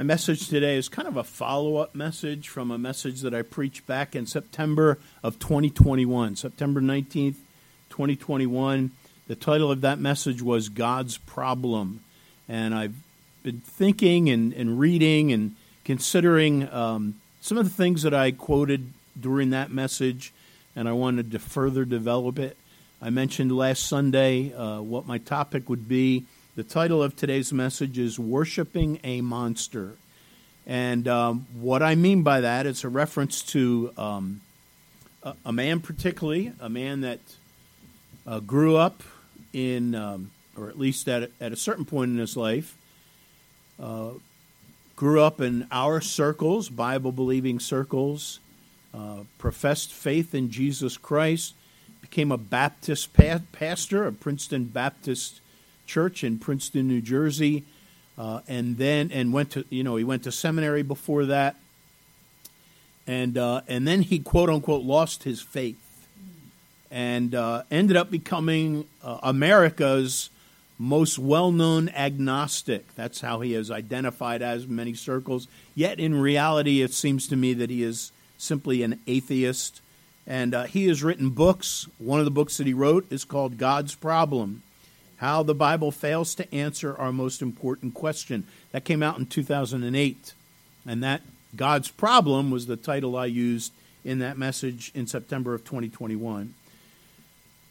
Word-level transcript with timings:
My 0.00 0.04
message 0.04 0.48
today 0.48 0.78
is 0.78 0.88
kind 0.88 1.06
of 1.06 1.18
a 1.18 1.22
follow 1.22 1.76
up 1.76 1.94
message 1.94 2.48
from 2.48 2.70
a 2.70 2.78
message 2.78 3.20
that 3.20 3.34
I 3.34 3.42
preached 3.42 3.86
back 3.86 4.16
in 4.16 4.24
September 4.24 4.96
of 5.22 5.38
2021, 5.38 6.36
September 6.36 6.80
19th, 6.80 7.34
2021. 7.90 8.92
The 9.28 9.34
title 9.34 9.70
of 9.70 9.82
that 9.82 9.98
message 9.98 10.40
was 10.40 10.70
God's 10.70 11.18
Problem. 11.18 12.02
And 12.48 12.74
I've 12.74 12.94
been 13.42 13.60
thinking 13.60 14.30
and, 14.30 14.54
and 14.54 14.80
reading 14.80 15.32
and 15.32 15.54
considering 15.84 16.66
um, 16.72 17.20
some 17.42 17.58
of 17.58 17.64
the 17.64 17.70
things 17.70 18.00
that 18.00 18.14
I 18.14 18.30
quoted 18.30 18.94
during 19.20 19.50
that 19.50 19.70
message, 19.70 20.32
and 20.74 20.88
I 20.88 20.92
wanted 20.92 21.30
to 21.32 21.38
further 21.38 21.84
develop 21.84 22.38
it. 22.38 22.56
I 23.02 23.10
mentioned 23.10 23.52
last 23.54 23.86
Sunday 23.86 24.54
uh, 24.54 24.80
what 24.80 25.06
my 25.06 25.18
topic 25.18 25.68
would 25.68 25.86
be. 25.86 26.24
The 26.60 26.64
title 26.64 27.02
of 27.02 27.16
today's 27.16 27.54
message 27.54 27.98
is 27.98 28.18
Worshipping 28.18 29.00
a 29.02 29.22
Monster. 29.22 29.92
And 30.66 31.08
um, 31.08 31.46
what 31.58 31.82
I 31.82 31.94
mean 31.94 32.22
by 32.22 32.42
that 32.42 32.66
is 32.66 32.84
a 32.84 32.90
reference 32.90 33.40
to 33.52 33.94
um, 33.96 34.42
a, 35.22 35.32
a, 35.46 35.52
man, 35.54 35.80
particularly, 35.80 36.52
a 36.60 36.68
man 36.68 37.00
that 37.00 37.20
uh, 38.26 38.40
grew 38.40 38.76
up 38.76 39.02
in, 39.54 39.94
um, 39.94 40.32
or 40.54 40.68
at 40.68 40.78
least 40.78 41.08
at 41.08 41.22
a, 41.22 41.30
at 41.40 41.50
a 41.50 41.56
certain 41.56 41.86
point 41.86 42.10
in 42.10 42.18
his 42.18 42.36
life, 42.36 42.76
uh, 43.82 44.10
grew 44.96 45.22
up 45.22 45.40
in 45.40 45.66
our 45.72 46.02
circles, 46.02 46.68
Bible 46.68 47.10
believing 47.10 47.58
circles, 47.58 48.38
uh, 48.92 49.20
professed 49.38 49.94
faith 49.94 50.34
in 50.34 50.50
Jesus 50.50 50.98
Christ, 50.98 51.54
became 52.02 52.30
a 52.30 52.36
Baptist 52.36 53.14
pa- 53.14 53.40
pastor 53.50 54.06
a 54.06 54.12
Princeton 54.12 54.66
Baptist 54.66 55.40
Church 55.90 56.22
in 56.22 56.38
Princeton, 56.38 56.86
New 56.86 57.00
Jersey, 57.00 57.64
uh, 58.16 58.40
and 58.46 58.78
then 58.78 59.10
and 59.12 59.32
went 59.32 59.50
to 59.50 59.64
you 59.70 59.82
know 59.82 59.96
he 59.96 60.04
went 60.04 60.22
to 60.22 60.32
seminary 60.32 60.82
before 60.82 61.26
that, 61.26 61.56
and 63.08 63.36
uh, 63.36 63.62
and 63.66 63.88
then 63.88 64.02
he 64.02 64.20
quote 64.20 64.48
unquote 64.48 64.84
lost 64.84 65.24
his 65.24 65.42
faith, 65.42 66.06
and 66.92 67.34
uh, 67.34 67.64
ended 67.72 67.96
up 67.96 68.08
becoming 68.08 68.86
uh, 69.02 69.18
America's 69.24 70.30
most 70.78 71.18
well 71.18 71.50
known 71.50 71.88
agnostic. 71.88 72.94
That's 72.94 73.20
how 73.20 73.40
he 73.40 73.54
is 73.54 73.68
identified 73.68 74.42
as 74.42 74.64
in 74.64 74.76
many 74.76 74.94
circles. 74.94 75.48
Yet 75.74 75.98
in 75.98 76.14
reality, 76.14 76.82
it 76.82 76.94
seems 76.94 77.26
to 77.28 77.36
me 77.36 77.52
that 77.54 77.68
he 77.68 77.82
is 77.82 78.12
simply 78.38 78.84
an 78.84 79.00
atheist. 79.08 79.82
And 80.26 80.54
uh, 80.54 80.64
he 80.64 80.86
has 80.86 81.02
written 81.02 81.30
books. 81.30 81.88
One 81.98 82.20
of 82.20 82.24
the 82.24 82.30
books 82.30 82.58
that 82.58 82.66
he 82.66 82.74
wrote 82.74 83.10
is 83.10 83.24
called 83.24 83.58
God's 83.58 83.96
Problem 83.96 84.62
How 85.20 85.42
the 85.42 85.54
Bible 85.54 85.90
Fails 85.90 86.34
to 86.36 86.54
Answer 86.54 86.96
Our 86.98 87.12
Most 87.12 87.42
Important 87.42 87.92
Question. 87.92 88.46
That 88.72 88.86
came 88.86 89.02
out 89.02 89.18
in 89.18 89.26
2008. 89.26 90.32
And 90.86 91.02
that 91.02 91.20
God's 91.54 91.90
Problem 91.90 92.50
was 92.50 92.64
the 92.64 92.76
title 92.76 93.18
I 93.18 93.26
used 93.26 93.74
in 94.02 94.20
that 94.20 94.38
message 94.38 94.90
in 94.94 95.06
September 95.06 95.52
of 95.52 95.62
2021. 95.62 96.54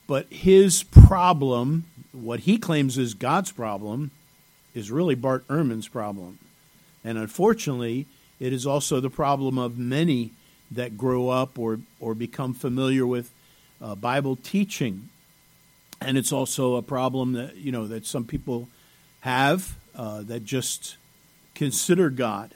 But 0.05 0.27
his 0.31 0.83
problem, 0.83 1.85
what 2.11 2.41
he 2.41 2.59
claims 2.59 2.99
is 2.99 3.15
God's 3.15 3.51
problem, 3.51 4.11
is 4.75 4.91
really 4.91 5.15
Bart 5.15 5.47
Ehrman's 5.47 5.87
problem. 5.87 6.37
And 7.03 7.17
unfortunately, 7.17 8.05
it 8.39 8.53
is 8.53 8.67
also 8.67 8.99
the 8.99 9.09
problem 9.09 9.57
of 9.57 9.75
many 9.75 10.33
that 10.69 10.99
grow 10.99 11.29
up 11.29 11.57
or, 11.57 11.79
or 11.99 12.13
become 12.13 12.53
familiar 12.53 13.07
with 13.07 13.31
uh, 13.81 13.95
Bible 13.95 14.35
teaching. 14.35 15.09
And 16.01 16.17
it's 16.17 16.31
also 16.31 16.75
a 16.75 16.81
problem 16.81 17.33
that, 17.33 17.57
you 17.57 17.71
know, 17.71 17.87
that 17.87 18.05
some 18.05 18.25
people 18.25 18.69
have 19.21 19.75
uh, 19.95 20.21
that 20.23 20.45
just 20.45 20.95
consider 21.55 22.09
God. 22.09 22.53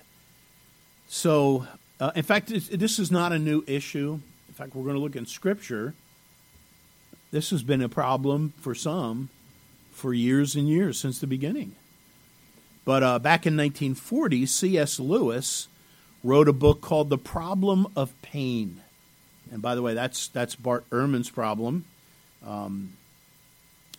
So, 1.07 1.67
uh, 1.99 2.11
in 2.15 2.23
fact, 2.23 2.47
this 2.47 2.99
is 2.99 3.11
not 3.11 3.31
a 3.31 3.39
new 3.39 3.63
issue. 3.67 4.19
In 4.47 4.53
fact, 4.53 4.75
we're 4.75 4.83
going 4.83 4.95
to 4.95 5.01
look 5.01 5.15
in 5.15 5.25
Scripture 5.25 5.93
this 7.33 7.49
has 7.49 7.63
been 7.63 7.81
a 7.81 7.89
problem 7.89 8.53
for 8.59 8.75
some 8.75 9.29
for 9.91 10.13
years 10.13 10.55
and 10.55 10.69
years 10.69 10.99
since 10.99 11.17
the 11.17 11.25
beginning. 11.25 11.73
But 12.85 13.01
uh, 13.01 13.17
back 13.17 13.47
in 13.47 13.57
1940, 13.57 14.45
C.S. 14.45 14.99
Lewis 14.99 15.67
wrote 16.23 16.47
a 16.47 16.53
book 16.53 16.79
called 16.79 17.09
The 17.09 17.17
Problem 17.17 17.87
of 17.95 18.13
Pain. 18.21 18.83
And 19.51 19.63
by 19.63 19.73
the 19.73 19.81
way, 19.81 19.95
that's, 19.95 20.27
that's 20.27 20.55
Bart 20.55 20.87
Ehrman's 20.91 21.31
problem. 21.31 21.85
Um, 22.45 22.97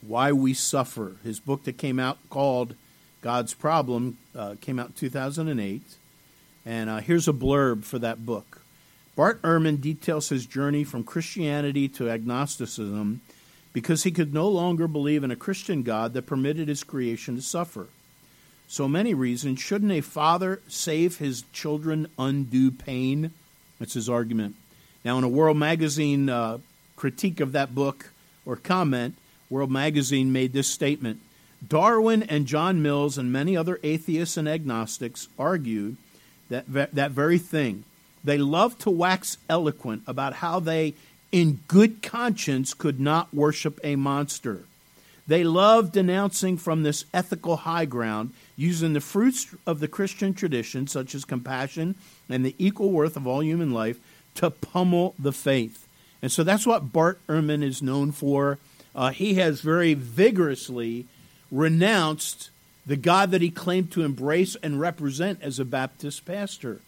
why 0.06 0.32
we 0.32 0.54
suffer. 0.54 1.16
His 1.22 1.41
book 1.41 1.65
that 1.65 1.78
came 1.78 1.98
out 1.98 2.19
called 2.31 2.75
God's 3.22 3.54
Problem 3.54 4.19
uh, 4.37 4.56
came 4.60 4.78
out 4.78 4.88
in 4.88 4.92
2008. 4.94 5.82
And 6.66 6.91
uh, 6.91 6.98
here's 6.98 7.28
a 7.28 7.32
blurb 7.32 7.84
for 7.84 7.98
that 7.98 8.25
book. 8.25 8.62
Bart 9.16 9.41
Ehrman 9.42 9.81
details 9.81 10.28
his 10.28 10.47
journey 10.47 10.82
from 10.82 11.04
Christianity 11.04 11.88
to 11.91 12.10
agnosticism 12.10 13.20
because 13.72 14.03
he 14.03 14.10
could 14.10 14.34
no 14.34 14.48
longer 14.48 14.88
believe 14.88 15.22
in 15.22 15.31
a 15.31 15.37
Christian 15.37 15.82
God 15.82 16.15
that 16.15 16.26
permitted 16.26 16.69
his 16.69 16.82
creation 16.82 17.36
to 17.36 17.42
suffer. 17.42 17.86
So 18.66 18.88
many 18.88 19.15
reasons. 19.15 19.60
Shouldn't 19.60 19.92
a 19.92 20.00
father 20.00 20.60
save 20.69 21.19
his 21.19 21.42
children 21.53 22.09
undue 22.19 22.71
pain? 22.71 23.32
That's 23.78 23.94
his 23.94 24.09
argument. 24.09 24.56
Now, 25.04 25.19
in 25.19 25.25
a 25.25 25.28
World 25.28 25.59
Magazine 25.59 26.28
uh, 26.28 26.59
critique 26.97 27.41
of 27.41 27.53
that 27.53 27.75
book 27.75 28.10
or 28.47 28.56
comment, 28.56 29.16
World 29.54 29.70
Magazine 29.70 30.32
made 30.32 30.53
this 30.53 30.66
statement 30.66 31.20
Darwin 31.66 32.25
and 32.25 32.44
John 32.44 32.82
Mills 32.82 33.16
and 33.16 33.32
many 33.32 33.56
other 33.56 33.78
atheists 33.84 34.37
and 34.37 34.48
agnostics 34.48 35.28
argued 35.38 35.97
that, 36.48 36.65
that 36.66 37.12
very 37.12 37.38
thing 37.38 37.84
they 38.25 38.37
loved 38.37 38.81
to 38.81 38.91
wax 38.91 39.38
eloquent 39.48 40.03
about 40.09 40.34
how 40.34 40.59
they, 40.59 40.94
in 41.31 41.60
good 41.69 42.03
conscience, 42.03 42.75
could 42.75 42.98
not 42.98 43.32
worship 43.32 43.78
a 43.84 43.94
monster. 43.94 44.65
They 45.28 45.44
loved 45.44 45.92
denouncing 45.92 46.56
from 46.56 46.82
this 46.82 47.04
ethical 47.15 47.59
high 47.59 47.84
ground, 47.84 48.32
using 48.56 48.92
the 48.92 49.00
fruits 49.00 49.54
of 49.69 49.78
the 49.78 49.88
Christian 49.88 50.34
tradition, 50.34 50.88
such 50.88 51.15
as 51.15 51.25
compassion 51.25 51.94
and 52.28 52.44
the 52.44 52.56
equal 52.59 52.91
worth 52.91 53.16
of 53.16 53.26
all 53.26 53.42
human 53.42 53.72
life, 53.72 54.00
to 54.34 54.50
pummel 54.50 55.15
the 55.16 55.32
faith. 55.32 55.86
And 56.21 56.32
so 56.32 56.42
that's 56.42 56.66
what 56.66 56.92
Bart 56.92 57.21
Ehrman 57.28 57.62
is 57.62 57.82
known 57.82 58.10
for. 58.10 58.59
Uh, 58.94 59.10
he 59.10 59.34
has 59.34 59.60
very 59.60 59.94
vigorously 59.94 61.06
renounced 61.50 62.50
the 62.87 62.97
God 62.97 63.31
that 63.31 63.41
he 63.41 63.50
claimed 63.50 63.91
to 63.93 64.03
embrace 64.03 64.56
and 64.62 64.81
represent 64.81 65.41
as 65.43 65.59
a 65.59 65.65
Baptist 65.65 66.25
pastor 66.25 66.81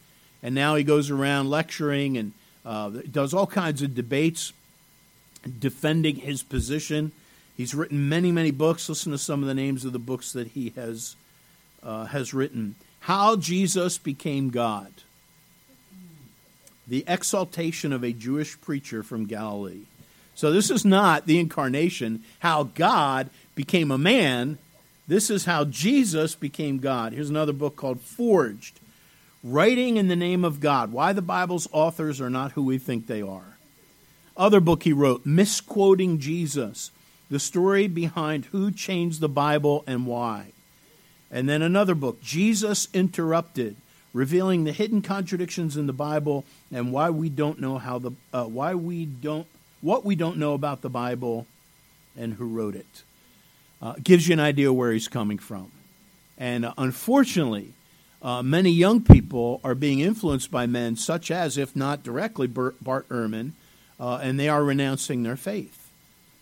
and 0.46 0.54
now 0.54 0.76
he 0.76 0.84
goes 0.84 1.10
around 1.10 1.50
lecturing 1.50 2.16
and 2.16 2.32
uh, 2.64 2.90
does 3.10 3.34
all 3.34 3.48
kinds 3.48 3.82
of 3.82 3.96
debates 3.96 4.52
defending 5.58 6.16
his 6.16 6.42
position. 6.42 7.12
He's 7.56 7.74
written 7.74 8.08
many, 8.08 8.30
many 8.30 8.52
books. 8.52 8.88
Listen 8.88 9.10
to 9.12 9.18
some 9.18 9.42
of 9.42 9.48
the 9.48 9.54
names 9.54 9.84
of 9.84 9.92
the 9.92 9.98
books 9.98 10.32
that 10.32 10.48
he 10.48 10.72
has 10.76 11.16
uh, 11.82 12.04
has 12.06 12.32
written. 12.34 12.74
How 13.00 13.34
Jesus 13.34 13.98
Became 13.98 14.50
God. 14.50 14.92
The 16.86 17.04
Exaltation 17.08 17.92
of 17.92 18.04
a 18.04 18.12
Jewish 18.12 18.60
Preacher 18.60 19.02
from 19.02 19.26
Galilee. 19.26 19.86
So 20.36 20.52
this 20.52 20.70
is 20.70 20.84
not 20.84 21.26
the 21.26 21.40
incarnation, 21.40 22.22
how 22.40 22.64
God 22.64 23.30
became 23.54 23.90
a 23.90 23.98
man. 23.98 24.58
This 25.08 25.30
is 25.30 25.46
how 25.46 25.64
Jesus 25.64 26.34
became 26.34 26.78
God. 26.78 27.14
Here's 27.14 27.30
another 27.30 27.54
book 27.54 27.74
called 27.74 28.00
Forged 28.00 28.78
Writing 29.42 29.96
in 29.96 30.08
the 30.08 30.16
Name 30.16 30.44
of 30.44 30.60
God 30.60 30.92
Why 30.92 31.14
the 31.14 31.22
Bible's 31.22 31.66
Authors 31.72 32.20
Are 32.20 32.28
Not 32.28 32.52
Who 32.52 32.62
We 32.62 32.76
Think 32.76 33.06
They 33.06 33.22
Are. 33.22 33.56
Other 34.36 34.60
book 34.60 34.82
he 34.82 34.92
wrote, 34.92 35.24
Misquoting 35.24 36.18
Jesus 36.18 36.90
The 37.30 37.40
Story 37.40 37.88
Behind 37.88 38.44
Who 38.46 38.70
Changed 38.70 39.20
the 39.20 39.30
Bible 39.30 39.84
and 39.86 40.06
Why. 40.06 40.52
And 41.30 41.48
then 41.48 41.62
another 41.62 41.94
book, 41.94 42.20
Jesus 42.22 42.88
Interrupted, 42.92 43.76
revealing 44.12 44.64
the 44.64 44.72
hidden 44.72 45.00
contradictions 45.00 45.78
in 45.78 45.86
the 45.86 45.94
Bible 45.94 46.44
and 46.70 46.92
why 46.92 47.08
we 47.08 47.30
don't 47.30 47.58
know 47.58 47.78
how 47.78 47.98
the 47.98 48.10
uh, 48.34 48.44
why 48.44 48.74
we 48.74 49.06
don't 49.06 49.46
what 49.86 50.04
we 50.04 50.16
don't 50.16 50.36
know 50.36 50.52
about 50.54 50.82
the 50.82 50.90
Bible 50.90 51.46
and 52.16 52.34
who 52.34 52.46
wrote 52.46 52.74
it. 52.74 53.04
Uh, 53.80 53.94
gives 54.02 54.26
you 54.26 54.32
an 54.32 54.40
idea 54.40 54.72
where 54.72 54.90
he's 54.90 55.06
coming 55.06 55.38
from. 55.38 55.70
And 56.36 56.64
uh, 56.64 56.74
unfortunately, 56.76 57.72
uh, 58.20 58.42
many 58.42 58.70
young 58.70 59.00
people 59.00 59.60
are 59.62 59.76
being 59.76 60.00
influenced 60.00 60.50
by 60.50 60.66
men 60.66 60.96
such 60.96 61.30
as, 61.30 61.56
if 61.56 61.76
not 61.76 62.02
directly, 62.02 62.48
Bart 62.48 63.08
Ehrman, 63.08 63.52
uh, 64.00 64.18
and 64.20 64.40
they 64.40 64.48
are 64.48 64.64
renouncing 64.64 65.22
their 65.22 65.36
faith. 65.36 65.88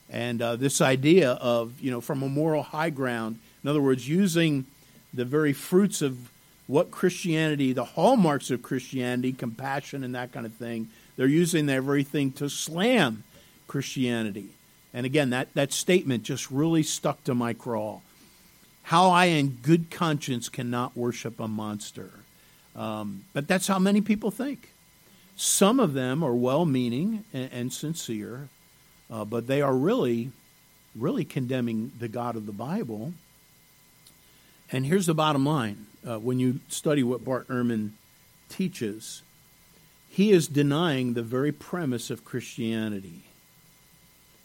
And 0.08 0.40
uh, 0.40 0.56
this 0.56 0.80
idea 0.80 1.32
of, 1.32 1.78
you 1.80 1.90
know, 1.90 2.00
from 2.00 2.22
a 2.22 2.28
moral 2.30 2.62
high 2.62 2.90
ground, 2.90 3.38
in 3.62 3.68
other 3.68 3.82
words, 3.82 4.08
using 4.08 4.64
the 5.12 5.26
very 5.26 5.52
fruits 5.52 6.00
of 6.00 6.30
what 6.66 6.90
Christianity, 6.90 7.74
the 7.74 7.84
hallmarks 7.84 8.50
of 8.50 8.62
Christianity, 8.62 9.32
compassion 9.32 10.02
and 10.02 10.14
that 10.14 10.32
kind 10.32 10.46
of 10.46 10.54
thing, 10.54 10.88
they're 11.16 11.26
using 11.26 11.68
everything 11.68 12.32
to 12.32 12.48
slam 12.48 13.22
Christianity. 13.66 14.48
And 14.92 15.06
again, 15.06 15.30
that, 15.30 15.52
that 15.54 15.72
statement 15.72 16.22
just 16.22 16.50
really 16.50 16.82
stuck 16.82 17.24
to 17.24 17.34
my 17.34 17.52
craw 17.52 18.00
how 18.84 19.08
I, 19.08 19.26
in 19.26 19.48
good 19.62 19.90
conscience, 19.90 20.50
cannot 20.50 20.94
worship 20.94 21.40
a 21.40 21.48
monster. 21.48 22.10
Um, 22.76 23.24
but 23.32 23.48
that's 23.48 23.66
how 23.66 23.78
many 23.78 24.02
people 24.02 24.30
think. 24.30 24.72
Some 25.36 25.80
of 25.80 25.94
them 25.94 26.22
are 26.22 26.34
well 26.34 26.66
meaning 26.66 27.24
and, 27.32 27.50
and, 27.50 27.72
sincere, 27.72 28.48
uh, 29.10 29.24
but 29.24 29.46
they 29.46 29.62
are 29.62 29.74
really, 29.74 30.32
really 30.94 31.24
condemning 31.24 31.92
the 31.98 32.08
God 32.08 32.36
of 32.36 32.44
the 32.44 32.52
Bible. 32.52 33.14
And 34.70 34.84
here's 34.84 35.06
the 35.06 35.14
bottom 35.14 35.46
line 35.46 35.86
uh, 36.06 36.18
when 36.18 36.38
you 36.38 36.60
study 36.68 37.02
what 37.02 37.24
Bart 37.24 37.48
Ehrman 37.48 37.92
teaches, 38.50 39.22
he 40.10 40.30
is 40.30 40.46
denying 40.46 41.14
the 41.14 41.22
very 41.22 41.52
premise 41.52 42.10
of 42.10 42.22
Christianity. 42.22 43.22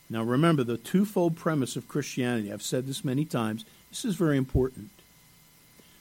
Now, 0.10 0.24
remember 0.24 0.64
the 0.64 0.78
twofold 0.78 1.36
premise 1.36 1.76
of 1.76 1.88
Christianity. 1.88 2.52
I've 2.52 2.64
said 2.64 2.88
this 2.88 3.06
many 3.06 3.26
times. 3.26 3.64
This 3.90 4.06
is 4.06 4.16
very 4.16 4.38
important. 4.38 4.90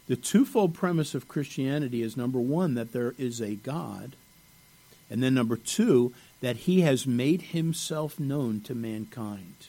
The 0.06 0.16
twofold 0.16 0.72
premise 0.72 1.14
of 1.14 1.28
Christianity 1.28 2.02
is 2.02 2.16
number 2.16 2.40
one, 2.40 2.75
that 2.75 2.93
there 2.93 3.14
is 3.19 3.40
a 3.40 3.56
God, 3.56 4.16
and 5.10 5.22
then 5.22 5.34
number 5.34 5.56
two, 5.56 6.14
that 6.40 6.56
he 6.56 6.81
has 6.81 7.06
made 7.06 7.43
himself 7.43 8.19
known 8.19 8.62
to 8.62 8.75
mankind. 8.75 9.69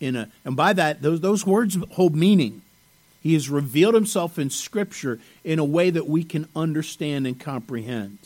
In 0.00 0.16
a, 0.16 0.28
and 0.44 0.56
by 0.56 0.72
that, 0.72 1.02
those, 1.02 1.20
those 1.20 1.46
words 1.46 1.78
hold 1.92 2.16
meaning. 2.16 2.62
He 3.20 3.34
has 3.34 3.48
revealed 3.48 3.94
himself 3.94 4.36
in 4.36 4.50
Scripture 4.50 5.20
in 5.44 5.60
a 5.60 5.64
way 5.64 5.90
that 5.90 6.08
we 6.08 6.24
can 6.24 6.48
understand 6.56 7.24
and 7.24 7.38
comprehend. 7.38 8.18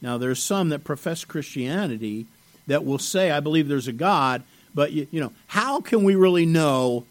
Now, 0.00 0.16
there 0.16 0.30
are 0.30 0.34
some 0.34 0.70
that 0.70 0.82
profess 0.82 1.26
Christianity 1.26 2.26
that 2.66 2.84
will 2.84 2.98
say, 2.98 3.30
I 3.30 3.40
believe 3.40 3.68
there's 3.68 3.88
a 3.88 3.92
God, 3.92 4.42
but, 4.74 4.92
you, 4.92 5.06
you 5.10 5.20
know, 5.20 5.32
how 5.48 5.80
can 5.80 6.04
we 6.04 6.14
really 6.14 6.46
know 6.46 7.04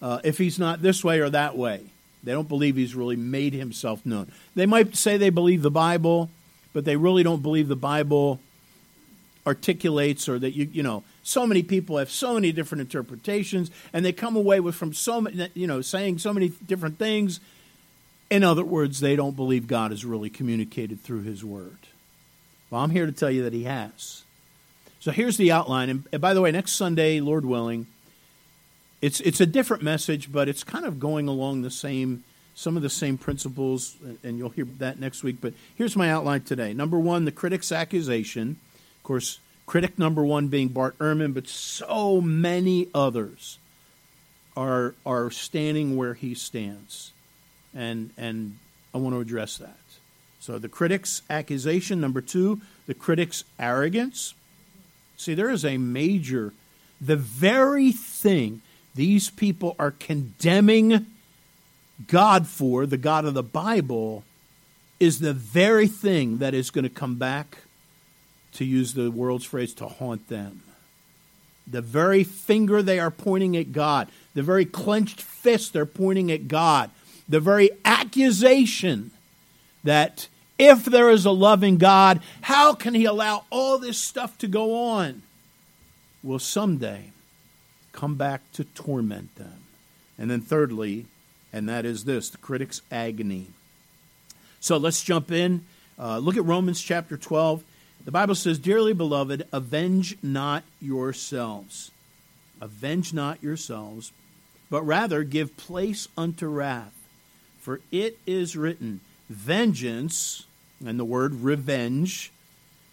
uh, 0.00 0.20
if 0.22 0.38
he's 0.38 0.58
not 0.58 0.82
this 0.82 1.02
way 1.02 1.20
or 1.20 1.30
that 1.30 1.56
way? 1.56 1.82
They 2.22 2.32
don't 2.32 2.48
believe 2.48 2.76
he's 2.76 2.94
really 2.94 3.16
made 3.16 3.54
himself 3.54 4.04
known. 4.04 4.30
They 4.54 4.66
might 4.66 4.96
say 4.96 5.16
they 5.16 5.30
believe 5.30 5.62
the 5.62 5.70
Bible, 5.70 6.30
but 6.72 6.84
they 6.84 6.96
really 6.96 7.22
don't 7.22 7.42
believe 7.42 7.68
the 7.68 7.76
Bible 7.76 8.40
articulates 9.48 10.28
or 10.28 10.38
that 10.38 10.50
you 10.50 10.68
you 10.72 10.82
know 10.82 11.02
so 11.22 11.46
many 11.46 11.62
people 11.62 11.96
have 11.96 12.10
so 12.10 12.34
many 12.34 12.52
different 12.52 12.82
interpretations 12.82 13.70
and 13.94 14.04
they 14.04 14.12
come 14.12 14.36
away 14.36 14.60
with 14.60 14.74
from 14.74 14.92
so 14.92 15.22
many 15.22 15.48
you 15.54 15.66
know 15.66 15.80
saying 15.80 16.18
so 16.18 16.34
many 16.34 16.50
different 16.66 16.98
things 16.98 17.40
in 18.28 18.44
other 18.44 18.62
words 18.62 19.00
they 19.00 19.16
don't 19.16 19.36
believe 19.36 19.66
god 19.66 19.90
has 19.90 20.04
really 20.04 20.28
communicated 20.28 21.00
through 21.00 21.22
his 21.22 21.42
word 21.42 21.78
well 22.68 22.82
i'm 22.82 22.90
here 22.90 23.06
to 23.06 23.12
tell 23.12 23.30
you 23.30 23.42
that 23.42 23.54
he 23.54 23.64
has 23.64 24.22
so 25.00 25.10
here's 25.10 25.36
the 25.36 25.50
outline 25.52 25.88
and 25.88 26.20
by 26.20 26.34
the 26.34 26.40
way 26.40 26.50
next 26.50 26.72
sunday 26.72 27.20
lord 27.20 27.44
willing 27.44 27.86
it's 29.00 29.20
it's 29.20 29.40
a 29.40 29.46
different 29.46 29.82
message, 29.82 30.32
but 30.32 30.48
it's 30.48 30.64
kind 30.64 30.84
of 30.84 30.98
going 30.98 31.28
along 31.28 31.62
the 31.62 31.70
same 31.70 32.24
some 32.54 32.76
of 32.76 32.82
the 32.82 32.90
same 32.90 33.16
principles, 33.16 33.96
and 34.24 34.36
you'll 34.36 34.48
hear 34.50 34.64
that 34.78 34.98
next 34.98 35.22
week. 35.22 35.36
But 35.40 35.54
here's 35.76 35.94
my 35.94 36.10
outline 36.10 36.42
today. 36.42 36.72
Number 36.72 36.98
one, 36.98 37.24
the 37.24 37.30
critic's 37.30 37.70
accusation. 37.70 38.58
Of 38.96 39.02
course, 39.04 39.38
critic 39.66 39.98
number 39.98 40.24
one 40.24 40.48
being 40.48 40.68
Bart 40.68 40.98
Ehrman, 40.98 41.34
but 41.34 41.46
so 41.46 42.20
many 42.20 42.88
others 42.94 43.58
are 44.56 44.94
are 45.06 45.30
standing 45.30 45.96
where 45.96 46.14
he 46.14 46.34
stands, 46.34 47.12
and 47.74 48.10
and 48.16 48.58
I 48.92 48.98
want 48.98 49.14
to 49.14 49.20
address 49.20 49.58
that. 49.58 49.76
So 50.40 50.58
the 50.58 50.68
critic's 50.68 51.22
accusation. 51.30 52.00
Number 52.00 52.20
two, 52.20 52.60
the 52.86 52.94
critic's 52.94 53.44
arrogance. 53.60 54.34
See, 55.18 55.34
there 55.34 55.50
is 55.50 55.64
a 55.64 55.76
major, 55.78 56.54
the 57.00 57.16
very 57.16 57.90
thing 57.90 58.62
these 58.94 59.30
people 59.30 59.74
are 59.78 59.90
condemning 59.90 61.06
God 62.06 62.46
for, 62.46 62.86
the 62.86 62.96
God 62.96 63.24
of 63.24 63.34
the 63.34 63.42
Bible, 63.42 64.22
is 65.00 65.18
the 65.18 65.34
very 65.34 65.88
thing 65.88 66.38
that 66.38 66.54
is 66.54 66.70
going 66.70 66.84
to 66.84 66.88
come 66.88 67.16
back, 67.16 67.58
to 68.52 68.64
use 68.64 68.94
the 68.94 69.10
world's 69.10 69.44
phrase, 69.44 69.74
to 69.74 69.88
haunt 69.88 70.28
them. 70.28 70.62
The 71.66 71.82
very 71.82 72.22
finger 72.24 72.80
they 72.80 73.00
are 73.00 73.10
pointing 73.10 73.56
at 73.56 73.72
God, 73.72 74.08
the 74.34 74.42
very 74.42 74.64
clenched 74.64 75.20
fist 75.20 75.72
they're 75.72 75.84
pointing 75.84 76.30
at 76.30 76.46
God, 76.46 76.90
the 77.28 77.40
very 77.40 77.70
accusation 77.84 79.10
that 79.82 80.28
if 80.58 80.84
there 80.84 81.10
is 81.10 81.24
a 81.24 81.30
loving 81.30 81.78
God, 81.78 82.20
how 82.42 82.74
can 82.74 82.94
He 82.94 83.04
allow 83.04 83.44
all 83.50 83.78
this 83.78 83.98
stuff 83.98 84.36
to 84.38 84.48
go 84.48 84.74
on? 84.74 85.22
Will 86.22 86.38
someday 86.38 87.12
come 87.98 88.14
back 88.14 88.40
to 88.52 88.62
torment 88.62 89.34
them. 89.34 89.64
And 90.16 90.30
then, 90.30 90.40
thirdly, 90.40 91.06
and 91.52 91.68
that 91.68 91.84
is 91.84 92.04
this 92.04 92.30
the 92.30 92.38
critic's 92.38 92.80
agony. 92.92 93.48
So 94.60 94.76
let's 94.76 95.02
jump 95.02 95.32
in. 95.32 95.64
Uh, 95.98 96.18
look 96.18 96.36
at 96.36 96.44
Romans 96.44 96.80
chapter 96.80 97.16
12. 97.16 97.64
The 98.04 98.12
Bible 98.12 98.36
says, 98.36 98.60
Dearly 98.60 98.92
beloved, 98.92 99.48
avenge 99.52 100.16
not 100.22 100.62
yourselves. 100.80 101.90
Avenge 102.60 103.12
not 103.12 103.42
yourselves, 103.42 104.12
but 104.70 104.82
rather 104.82 105.24
give 105.24 105.56
place 105.56 106.06
unto 106.16 106.46
wrath. 106.46 106.94
For 107.60 107.80
it 107.90 108.18
is 108.26 108.56
written, 108.56 109.00
Vengeance, 109.28 110.46
and 110.84 110.98
the 110.98 111.04
word 111.04 111.34
revenge, 111.34 112.32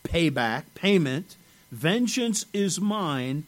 payback, 0.04 0.64
payment, 0.76 1.36
vengeance 1.72 2.46
is 2.54 2.80
mine, 2.80 3.44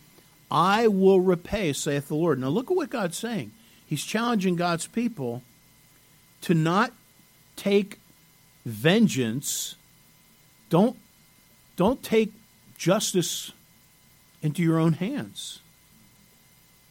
I 0.50 0.88
will 0.88 1.20
repay, 1.20 1.74
saith 1.74 2.08
the 2.08 2.16
Lord. 2.16 2.40
Now 2.40 2.48
look 2.48 2.72
at 2.72 2.78
what 2.78 2.90
God's 2.90 3.18
saying. 3.18 3.52
He's 3.86 4.04
challenging 4.04 4.56
God's 4.56 4.88
people 4.88 5.44
to 6.42 6.54
not 6.54 6.94
take 7.56 8.00
vengeance. 8.66 9.76
Don't, 10.70 10.98
don't 11.76 12.04
take 12.04 12.32
justice 12.78 13.52
into 14.42 14.62
your 14.62 14.78
own 14.78 14.94
hands. 14.94 15.60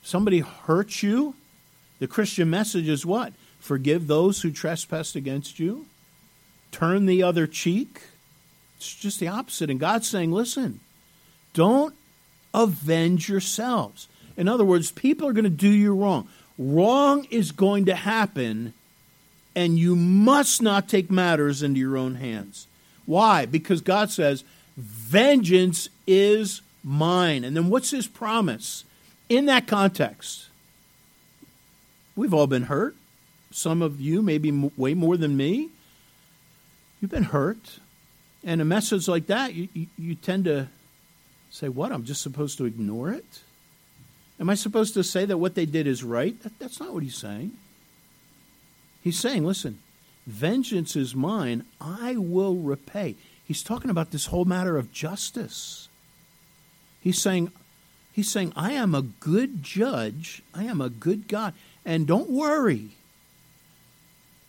Somebody 0.02 0.40
hurts 0.40 1.02
you. 1.02 1.34
The 1.98 2.06
Christian 2.06 2.50
message 2.50 2.88
is 2.88 3.06
what? 3.06 3.32
Forgive 3.58 4.06
those 4.06 4.43
who 4.43 4.50
trespass 4.50 5.16
against 5.16 5.58
you. 5.58 5.87
Turn 6.72 7.06
the 7.06 7.22
other 7.22 7.46
cheek. 7.46 8.00
It's 8.76 8.94
just 8.94 9.20
the 9.20 9.28
opposite. 9.28 9.70
And 9.70 9.80
God's 9.80 10.08
saying, 10.08 10.32
listen, 10.32 10.80
don't 11.54 11.94
avenge 12.52 13.28
yourselves. 13.28 14.08
In 14.36 14.48
other 14.48 14.64
words, 14.64 14.91
people 14.91 15.26
are 15.26 15.32
going 15.32 15.44
to 15.44 15.50
do 15.50 15.69
you 15.69 15.94
wrong. 15.94 16.29
Wrong 16.58 17.26
is 17.31 17.52
going 17.52 17.86
to 17.86 17.94
happen, 17.94 18.72
and 19.55 19.79
you 19.79 19.96
must 19.96 20.62
not 20.62 20.88
take 20.88 21.10
matters 21.10 21.62
into 21.62 21.81
your 21.81 21.96
own 21.96 22.17
hands. 22.17 22.67
Why? 23.05 23.46
Because 23.46 23.81
God 23.81 24.10
says, 24.10 24.44
Vengeance 24.76 25.88
is 26.06 26.60
mine. 26.84 27.44
And 27.44 27.56
then 27.56 27.69
what's 27.69 27.91
his 27.91 28.06
promise? 28.06 28.84
In 29.29 29.46
that 29.46 29.67
context, 29.67 30.46
we've 32.14 32.34
all 32.34 32.46
been 32.46 32.64
hurt. 32.64 32.94
Some 33.50 33.81
of 33.81 34.00
you, 34.00 34.20
maybe 34.22 34.50
way 34.76 34.94
more 34.94 35.17
than 35.17 35.36
me, 35.36 35.70
you've 37.06 37.13
been 37.13 37.22
hurt. 37.22 37.79
And 38.43 38.60
a 38.60 38.65
message 38.65 39.06
like 39.06 39.29
that, 39.29 39.55
you, 39.55 39.69
you, 39.75 39.86
you 39.96 40.15
tend 40.17 40.46
to 40.46 40.69
Say, 41.56 41.70
what? 41.70 41.91
I'm 41.91 42.05
just 42.05 42.20
supposed 42.20 42.58
to 42.58 42.67
ignore 42.67 43.10
it? 43.10 43.41
Am 44.39 44.51
I 44.51 44.55
supposed 44.55 44.93
to 44.93 45.03
say 45.03 45.25
that 45.25 45.39
what 45.39 45.55
they 45.55 45.65
did 45.65 45.86
is 45.86 46.05
right? 46.05 46.39
That, 46.43 46.58
that's 46.58 46.81
not 46.81 46.93
what 46.93 47.03
he's 47.03 47.17
saying. 47.17 47.53
He's 49.03 49.19
saying, 49.19 49.46
listen, 49.46 49.79
vengeance 50.27 50.96
is 50.96 51.15
mine, 51.15 51.65
I 51.81 52.17
will 52.17 52.56
repay. 52.56 53.15
He's 53.43 53.63
talking 53.63 53.91
about 53.91 54.10
this 54.10 54.27
whole 54.27 54.44
matter 54.44 54.77
of 54.77 54.93
justice. 54.93 55.89
He's 57.01 57.22
saying, 57.22 57.53
he's 58.13 58.31
saying, 58.31 58.53
I 58.55 58.72
am 58.72 58.94
a 58.94 59.01
good 59.01 59.63
judge, 59.63 60.43
I 60.53 60.65
am 60.65 60.82
a 60.82 60.91
good 60.91 61.27
God, 61.27 61.55
and 61.86 62.06
don't 62.06 62.29
worry. 62.29 62.91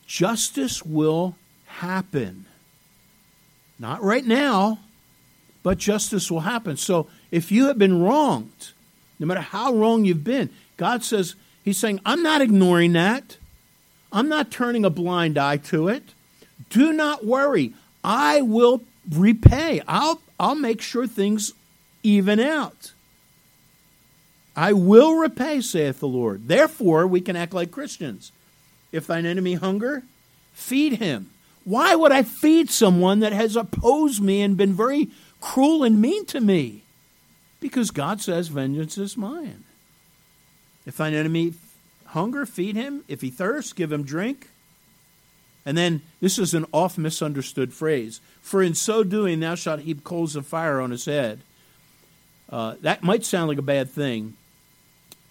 Justice 0.06 0.84
will 0.84 1.38
happen. 1.78 2.46
Not 3.80 4.02
right 4.02 4.26
now, 4.26 4.80
but 5.64 5.78
justice 5.78 6.32
will 6.32 6.42
happen. 6.42 6.78
So 6.78 7.08
if 7.32 7.52
you 7.52 7.68
have 7.68 7.78
been 7.78 8.02
wronged, 8.02 8.72
no 9.20 9.28
matter 9.28 9.42
how 9.42 9.74
wrong 9.74 10.06
you've 10.06 10.24
been, 10.24 10.50
God 10.78 11.04
says, 11.04 11.36
He's 11.64 11.78
saying, 11.78 12.00
I'm 12.06 12.24
not 12.24 12.42
ignoring 12.42 12.94
that. 12.94 13.38
I'm 14.12 14.30
not 14.30 14.52
turning 14.52 14.86
a 14.86 14.90
blind 14.90 15.38
eye 15.38 15.58
to 15.58 15.90
it. 15.90 16.04
Do 16.70 16.94
not 16.94 17.26
worry. 17.26 17.74
I 18.04 18.42
will 18.42 18.84
repay. 19.12 19.82
I'll, 19.88 20.22
I'll 20.40 20.56
make 20.56 20.82
sure 20.82 21.06
things 21.06 21.52
even 22.04 22.40
out. 22.40 22.94
I 24.56 24.74
will 24.74 25.16
repay, 25.16 25.60
saith 25.60 26.00
the 26.00 26.08
Lord. 26.08 26.48
Therefore, 26.48 27.06
we 27.06 27.20
can 27.20 27.36
act 27.36 27.54
like 27.54 27.70
Christians. 27.70 28.32
If 28.92 29.06
thine 29.06 29.26
enemy 29.26 29.56
hunger, 29.56 30.04
feed 30.54 30.94
him. 30.94 31.30
Why 31.68 31.96
would 31.96 32.14
I 32.14 32.24
feed 32.24 32.70
someone 32.70 33.20
that 33.20 33.34
has 33.34 33.58
opposed 33.58 34.22
me 34.22 34.42
and 34.42 34.56
been 34.56 34.72
very 34.72 35.10
cruel 35.42 35.84
and 35.84 36.02
mean 36.02 36.26
to 36.28 36.40
me? 36.40 36.84
Because 37.60 37.92
God 37.92 38.22
says, 38.22 38.48
Vengeance 38.48 38.98
is 38.98 39.18
mine. 39.18 39.66
If 40.86 40.96
thine 40.96 41.14
enemy 41.14 41.56
hunger, 42.06 42.46
feed 42.46 42.78
him. 42.78 43.04
If 43.10 43.20
he 43.20 43.30
thirst, 43.30 43.76
give 43.76 43.92
him 43.92 44.04
drink. 44.04 44.48
And 45.66 45.78
then 45.78 46.04
this 46.22 46.40
is 46.40 46.54
an 46.54 46.66
oft 46.72 46.98
misunderstood 46.98 47.74
phrase. 47.74 48.22
For 48.40 48.64
in 48.64 48.74
so 48.74 49.04
doing, 49.04 49.42
thou 49.42 49.56
shalt 49.56 49.82
heap 49.82 50.06
coals 50.06 50.38
of 50.38 50.48
fire 50.48 50.80
on 50.80 50.92
his 50.92 51.04
head. 51.04 51.42
Uh, 52.50 52.76
that 52.80 53.04
might 53.04 53.26
sound 53.26 53.50
like 53.50 53.58
a 53.58 53.62
bad 53.62 53.90
thing, 53.90 54.36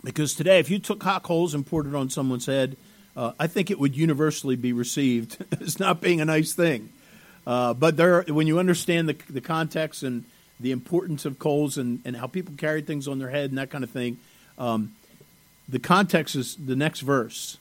because 0.05 0.35
today, 0.35 0.59
if 0.59 0.69
you 0.69 0.79
took 0.79 1.03
hot 1.03 1.23
coals 1.23 1.55
and 1.55 1.67
poured 1.67 1.87
it 1.87 1.95
on 1.95 2.11
someone's 2.11 2.45
head, 2.45 2.77
uh, 3.17 3.33
I 3.39 3.47
think 3.47 3.71
it 3.71 3.79
would 3.79 3.97
universally 3.97 4.57
be 4.57 4.73
received 4.73 5.43
as 5.61 5.81
not 5.81 6.01
being 6.01 6.21
a 6.21 6.25
nice 6.25 6.53
thing. 6.53 6.91
Uh, 7.47 7.73
but 7.73 7.97
there, 7.97 8.23
when 8.23 8.47
you 8.47 8.59
understand 8.59 9.09
the, 9.09 9.17
the 9.31 9.41
context 9.41 10.03
and 10.03 10.25
the 10.61 10.73
importance 10.73 11.25
of 11.25 11.39
coals 11.39 11.79
and, 11.79 12.01
and 12.05 12.17
how 12.17 12.27
people 12.27 12.55
carry 12.57 12.83
things 12.83 13.07
on 13.09 13.19
their 13.19 13.31
head 13.31 13.51
and 13.51 13.59
that 13.59 13.71
kind 13.71 13.85
of 13.85 13.91
thing, 13.91 14.19
um, 14.59 14.95
the 15.69 15.79
context 15.79 16.35
is 16.35 16.57
the 16.57 16.77
next 16.77 17.01
verse, 17.01 17.59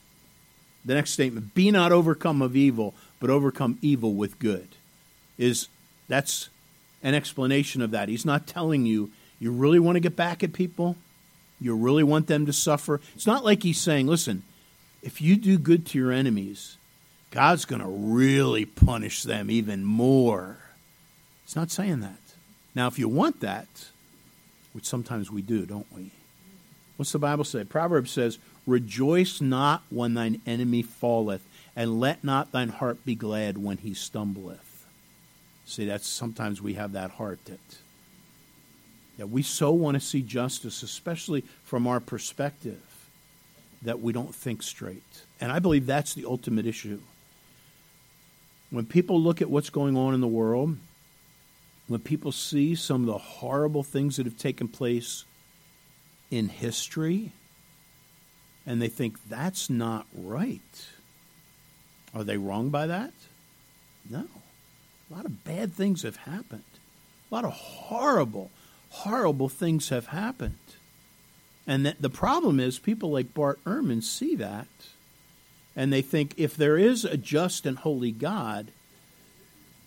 the 0.84 0.94
next 0.94 1.10
statement: 1.10 1.54
"Be 1.54 1.70
not 1.70 1.92
overcome 1.92 2.40
of 2.40 2.54
evil, 2.54 2.94
but 3.20 3.30
overcome 3.30 3.78
evil 3.82 4.14
with 4.14 4.38
good." 4.38 4.68
Is 5.38 5.68
that's 6.08 6.48
an 7.02 7.14
explanation 7.14 7.82
of 7.82 7.90
that. 7.90 8.08
He's 8.08 8.24
not 8.24 8.46
telling 8.46 8.86
you 8.86 9.10
you 9.38 9.52
really 9.52 9.78
want 9.78 9.96
to 9.96 10.00
get 10.00 10.16
back 10.16 10.42
at 10.42 10.52
people, 10.52 10.96
you 11.60 11.76
really 11.76 12.04
want 12.04 12.28
them 12.28 12.46
to 12.46 12.52
suffer. 12.52 13.00
It's 13.14 13.26
not 13.26 13.44
like 13.44 13.62
he's 13.64 13.80
saying, 13.80 14.06
"Listen, 14.06 14.44
if 15.02 15.20
you 15.20 15.36
do 15.36 15.58
good 15.58 15.86
to 15.86 15.98
your 15.98 16.12
enemies, 16.12 16.76
God's 17.30 17.64
going 17.64 17.82
to 17.82 17.88
really 17.88 18.64
punish 18.64 19.22
them 19.22 19.50
even 19.50 19.84
more." 19.84 20.58
It's 21.44 21.56
not 21.56 21.70
saying 21.70 22.00
that. 22.00 22.18
Now, 22.74 22.88
if 22.88 22.98
you 22.98 23.08
want 23.08 23.40
that, 23.40 23.68
which 24.72 24.84
sometimes 24.84 25.30
we 25.30 25.42
do, 25.42 25.64
don't 25.64 25.86
we? 25.94 26.10
What's 26.96 27.12
the 27.12 27.18
Bible 27.18 27.44
say? 27.44 27.64
Proverbs 27.64 28.10
says, 28.10 28.38
Rejoice 28.66 29.40
not 29.40 29.82
when 29.90 30.14
thine 30.14 30.40
enemy 30.46 30.82
falleth, 30.82 31.46
and 31.76 32.00
let 32.00 32.24
not 32.24 32.52
thine 32.52 32.70
heart 32.70 33.04
be 33.04 33.14
glad 33.14 33.58
when 33.58 33.78
he 33.78 33.94
stumbleth. 33.94 34.86
See, 35.64 35.86
that's 35.86 36.06
sometimes 36.06 36.60
we 36.60 36.74
have 36.74 36.92
that 36.92 37.12
heart 37.12 37.38
that, 37.44 37.60
that 39.18 39.28
we 39.28 39.42
so 39.42 39.70
want 39.70 39.94
to 39.94 40.00
see 40.00 40.22
justice, 40.22 40.82
especially 40.82 41.44
from 41.62 41.86
our 41.86 42.00
perspective, 42.00 42.82
that 43.82 44.00
we 44.00 44.12
don't 44.12 44.34
think 44.34 44.62
straight. 44.62 45.22
And 45.40 45.52
I 45.52 45.58
believe 45.58 45.86
that's 45.86 46.14
the 46.14 46.24
ultimate 46.24 46.66
issue. 46.66 47.00
When 48.70 48.86
people 48.86 49.20
look 49.20 49.40
at 49.40 49.50
what's 49.50 49.70
going 49.70 49.96
on 49.96 50.14
in 50.14 50.20
the 50.20 50.26
world, 50.26 50.76
when 51.88 52.00
people 52.00 52.32
see 52.32 52.74
some 52.74 53.02
of 53.02 53.06
the 53.06 53.18
horrible 53.18 53.82
things 53.82 54.16
that 54.16 54.26
have 54.26 54.38
taken 54.38 54.68
place 54.68 55.24
in 56.30 56.48
history 56.48 57.32
and 58.66 58.82
they 58.82 58.88
think 58.88 59.28
that's 59.28 59.70
not 59.70 60.06
right. 60.12 60.88
Are 62.12 62.24
they 62.24 62.36
wrong 62.36 62.70
by 62.70 62.86
that? 62.86 63.12
No. 64.10 64.26
A 65.08 65.14
lot 65.14 65.24
of 65.24 65.44
bad 65.44 65.72
things 65.72 66.02
have 66.02 66.16
happened. 66.16 66.64
A 67.30 67.34
lot 67.34 67.44
of 67.44 67.52
horrible, 67.52 68.50
horrible 68.90 69.48
things 69.48 69.90
have 69.90 70.08
happened. 70.08 70.58
And 71.66 71.86
the 71.98 72.10
problem 72.10 72.60
is, 72.60 72.78
people 72.78 73.10
like 73.10 73.34
Bart 73.34 73.62
Ehrman 73.64 74.02
see 74.02 74.36
that, 74.36 74.68
and 75.74 75.92
they 75.92 76.02
think 76.02 76.34
if 76.36 76.56
there 76.56 76.78
is 76.78 77.04
a 77.04 77.16
just 77.16 77.66
and 77.66 77.78
holy 77.78 78.12
God, 78.12 78.68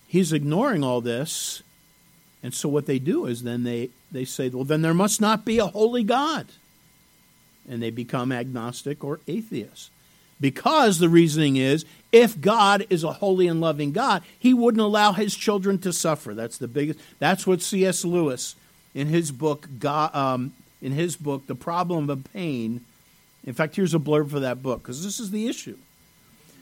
he's 0.08 0.34
ignoring 0.34 0.84
all 0.84 1.02
this 1.02 1.64
and 2.42 2.54
so 2.54 2.70
what 2.70 2.86
they 2.86 3.00
do 3.00 3.26
is 3.26 3.44
then 3.44 3.64
they, 3.64 3.90
they 4.12 4.26
say, 4.26 4.50
well, 4.50 4.64
then 4.64 4.82
there 4.82 4.94
must 4.94 5.20
not 5.20 5.46
be 5.46 5.60
a 5.60 5.68
holy 5.68 6.04
God. 6.04 6.48
And 7.68 7.82
they 7.82 7.90
become 7.90 8.32
agnostic 8.32 9.04
or 9.04 9.20
atheist. 9.28 9.92
Because 10.42 11.00
the 11.00 11.10
reasoning 11.10 11.58
is 11.58 11.86
if 12.14 12.40
God 12.40 12.88
is 12.90 13.04
a 13.04 13.14
holy 13.14 13.48
and 13.48 13.60
loving 13.60 13.92
God, 13.92 14.24
he 14.38 14.54
wouldn't 14.54 14.82
allow 14.82 15.12
his 15.12 15.36
children 15.36 15.78
to 15.80 15.92
suffer. 15.92 16.34
That's 16.34 16.58
the 16.58 16.70
biggest 16.70 17.00
that's 17.20 17.46
what 17.46 17.62
C.S. 17.62 18.06
Lewis 18.06 18.56
in 18.96 19.08
his 19.08 19.32
book 19.32 19.68
God, 19.78 20.16
um, 20.16 20.54
in 20.82 20.92
his 20.92 21.16
book 21.16 21.48
The 21.48 21.56
Problem 21.56 22.10
of 22.10 22.24
Pain. 22.34 22.86
In 23.44 23.54
fact, 23.54 23.76
here's 23.76 23.94
a 23.94 24.00
blurb 24.00 24.30
for 24.30 24.40
that 24.40 24.64
book 24.64 24.82
because 24.82 25.04
this 25.04 25.20
is 25.20 25.32
the 25.32 25.48
issue. 25.48 25.78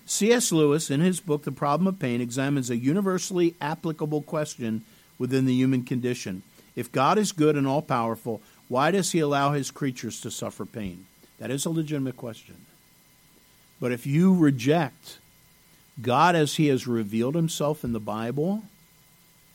C.S. 0.05 0.51
Lewis 0.51 0.89
in 0.89 1.01
his 1.01 1.19
book 1.19 1.43
The 1.43 1.51
Problem 1.51 1.87
of 1.87 1.99
Pain 1.99 2.21
examines 2.21 2.69
a 2.69 2.77
universally 2.77 3.55
applicable 3.59 4.21
question 4.21 4.83
within 5.17 5.45
the 5.45 5.53
human 5.53 5.83
condition. 5.83 6.43
If 6.75 6.91
God 6.91 7.17
is 7.17 7.31
good 7.31 7.55
and 7.55 7.67
all 7.67 7.81
powerful, 7.81 8.41
why 8.67 8.91
does 8.91 9.11
he 9.11 9.19
allow 9.19 9.53
his 9.53 9.71
creatures 9.71 10.21
to 10.21 10.31
suffer 10.31 10.65
pain? 10.65 11.07
That 11.39 11.51
is 11.51 11.65
a 11.65 11.69
legitimate 11.69 12.17
question. 12.17 12.55
But 13.79 13.91
if 13.91 14.05
you 14.05 14.33
reject 14.33 15.19
God 16.01 16.35
as 16.35 16.55
he 16.55 16.67
has 16.67 16.87
revealed 16.87 17.35
himself 17.35 17.83
in 17.83 17.93
the 17.93 17.99
Bible, 17.99 18.63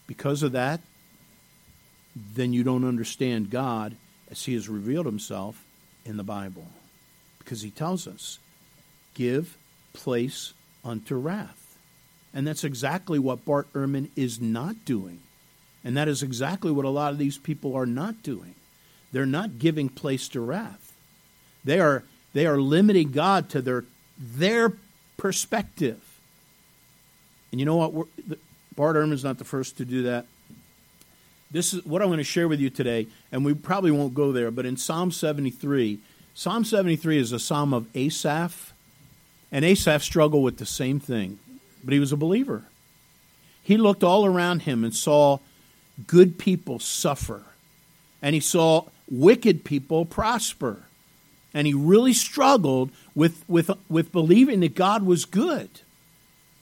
because 0.07 0.42
of 0.42 0.52
that, 0.52 0.81
then 2.14 2.52
you 2.52 2.62
don't 2.62 2.85
understand 2.85 3.50
God 3.50 3.97
as 4.32 4.46
he 4.46 4.54
has 4.54 4.68
revealed 4.68 5.06
himself 5.06 5.64
in 6.06 6.16
the 6.16 6.24
Bible. 6.24 6.66
Because 7.38 7.60
he 7.60 7.70
tells 7.70 8.08
us, 8.08 8.38
give 9.14 9.58
place 9.92 10.54
unto 10.84 11.16
wrath. 11.16 11.76
And 12.32 12.46
that's 12.46 12.64
exactly 12.64 13.18
what 13.18 13.44
Bart 13.44 13.70
Ehrman 13.74 14.08
is 14.16 14.40
not 14.40 14.86
doing. 14.86 15.20
And 15.84 15.96
that 15.98 16.08
is 16.08 16.22
exactly 16.22 16.70
what 16.72 16.86
a 16.86 16.90
lot 16.90 17.12
of 17.12 17.18
these 17.18 17.36
people 17.36 17.76
are 17.76 17.84
not 17.86 18.22
doing. 18.22 18.54
They're 19.12 19.26
not 19.26 19.58
giving 19.58 19.90
place 19.90 20.28
to 20.28 20.40
wrath. 20.40 20.94
They 21.62 21.78
are, 21.78 22.02
they 22.32 22.46
are 22.46 22.56
limiting 22.56 23.12
God 23.12 23.50
to 23.50 23.60
their, 23.60 23.84
their 24.18 24.72
perspective. 25.18 26.00
And 27.50 27.60
you 27.60 27.66
know 27.66 27.76
what? 27.76 28.08
Bart 28.74 28.96
Ehrman's 28.96 29.24
not 29.24 29.36
the 29.36 29.44
first 29.44 29.76
to 29.76 29.84
do 29.84 30.04
that. 30.04 30.24
This 31.52 31.75
is 31.75 31.85
what 31.85 32.00
I'm 32.00 32.09
going 32.09 32.18
to 32.18 32.25
share 32.25 32.49
with 32.49 32.61
you 32.61 32.71
today, 32.71 33.06
and 33.30 33.44
we 33.44 33.52
probably 33.54 33.90
won't 33.90 34.14
go 34.14 34.32
there, 34.32 34.50
but 34.50 34.64
in 34.64 34.76
Psalm 34.76 35.12
73, 35.12 36.00
Psalm 36.35 36.64
73 36.64 37.18
is 37.18 37.32
a 37.32 37.38
psalm 37.38 37.75
of 37.75 37.87
Asaph, 37.94 38.73
and 39.52 39.64
Asaph 39.64 40.02
struggled 40.02 40.42
with 40.42 40.56
the 40.56 40.66
same 40.66 40.99
thing, 40.99 41.38
but 41.85 41.92
he 41.92 42.00
was 42.00 42.11
a 42.11 42.16
believer. 42.16 42.64
He 43.62 43.76
looked 43.76 44.02
all 44.02 44.25
around 44.25 44.62
him 44.62 44.82
and 44.82 44.94
saw 44.94 45.38
good 46.06 46.38
people 46.38 46.78
suffer. 46.78 47.42
And 48.21 48.35
he 48.35 48.40
saw 48.40 48.87
wicked 49.11 49.64
people 49.64 50.04
prosper. 50.04 50.85
And 51.54 51.66
he 51.66 51.75
really 51.75 52.14
struggled 52.14 52.90
with, 53.14 53.44
with, 53.49 53.71
with 53.88 54.11
believing 54.11 54.61
that 54.61 54.75
God 54.75 55.04
was 55.04 55.25
good. 55.25 55.68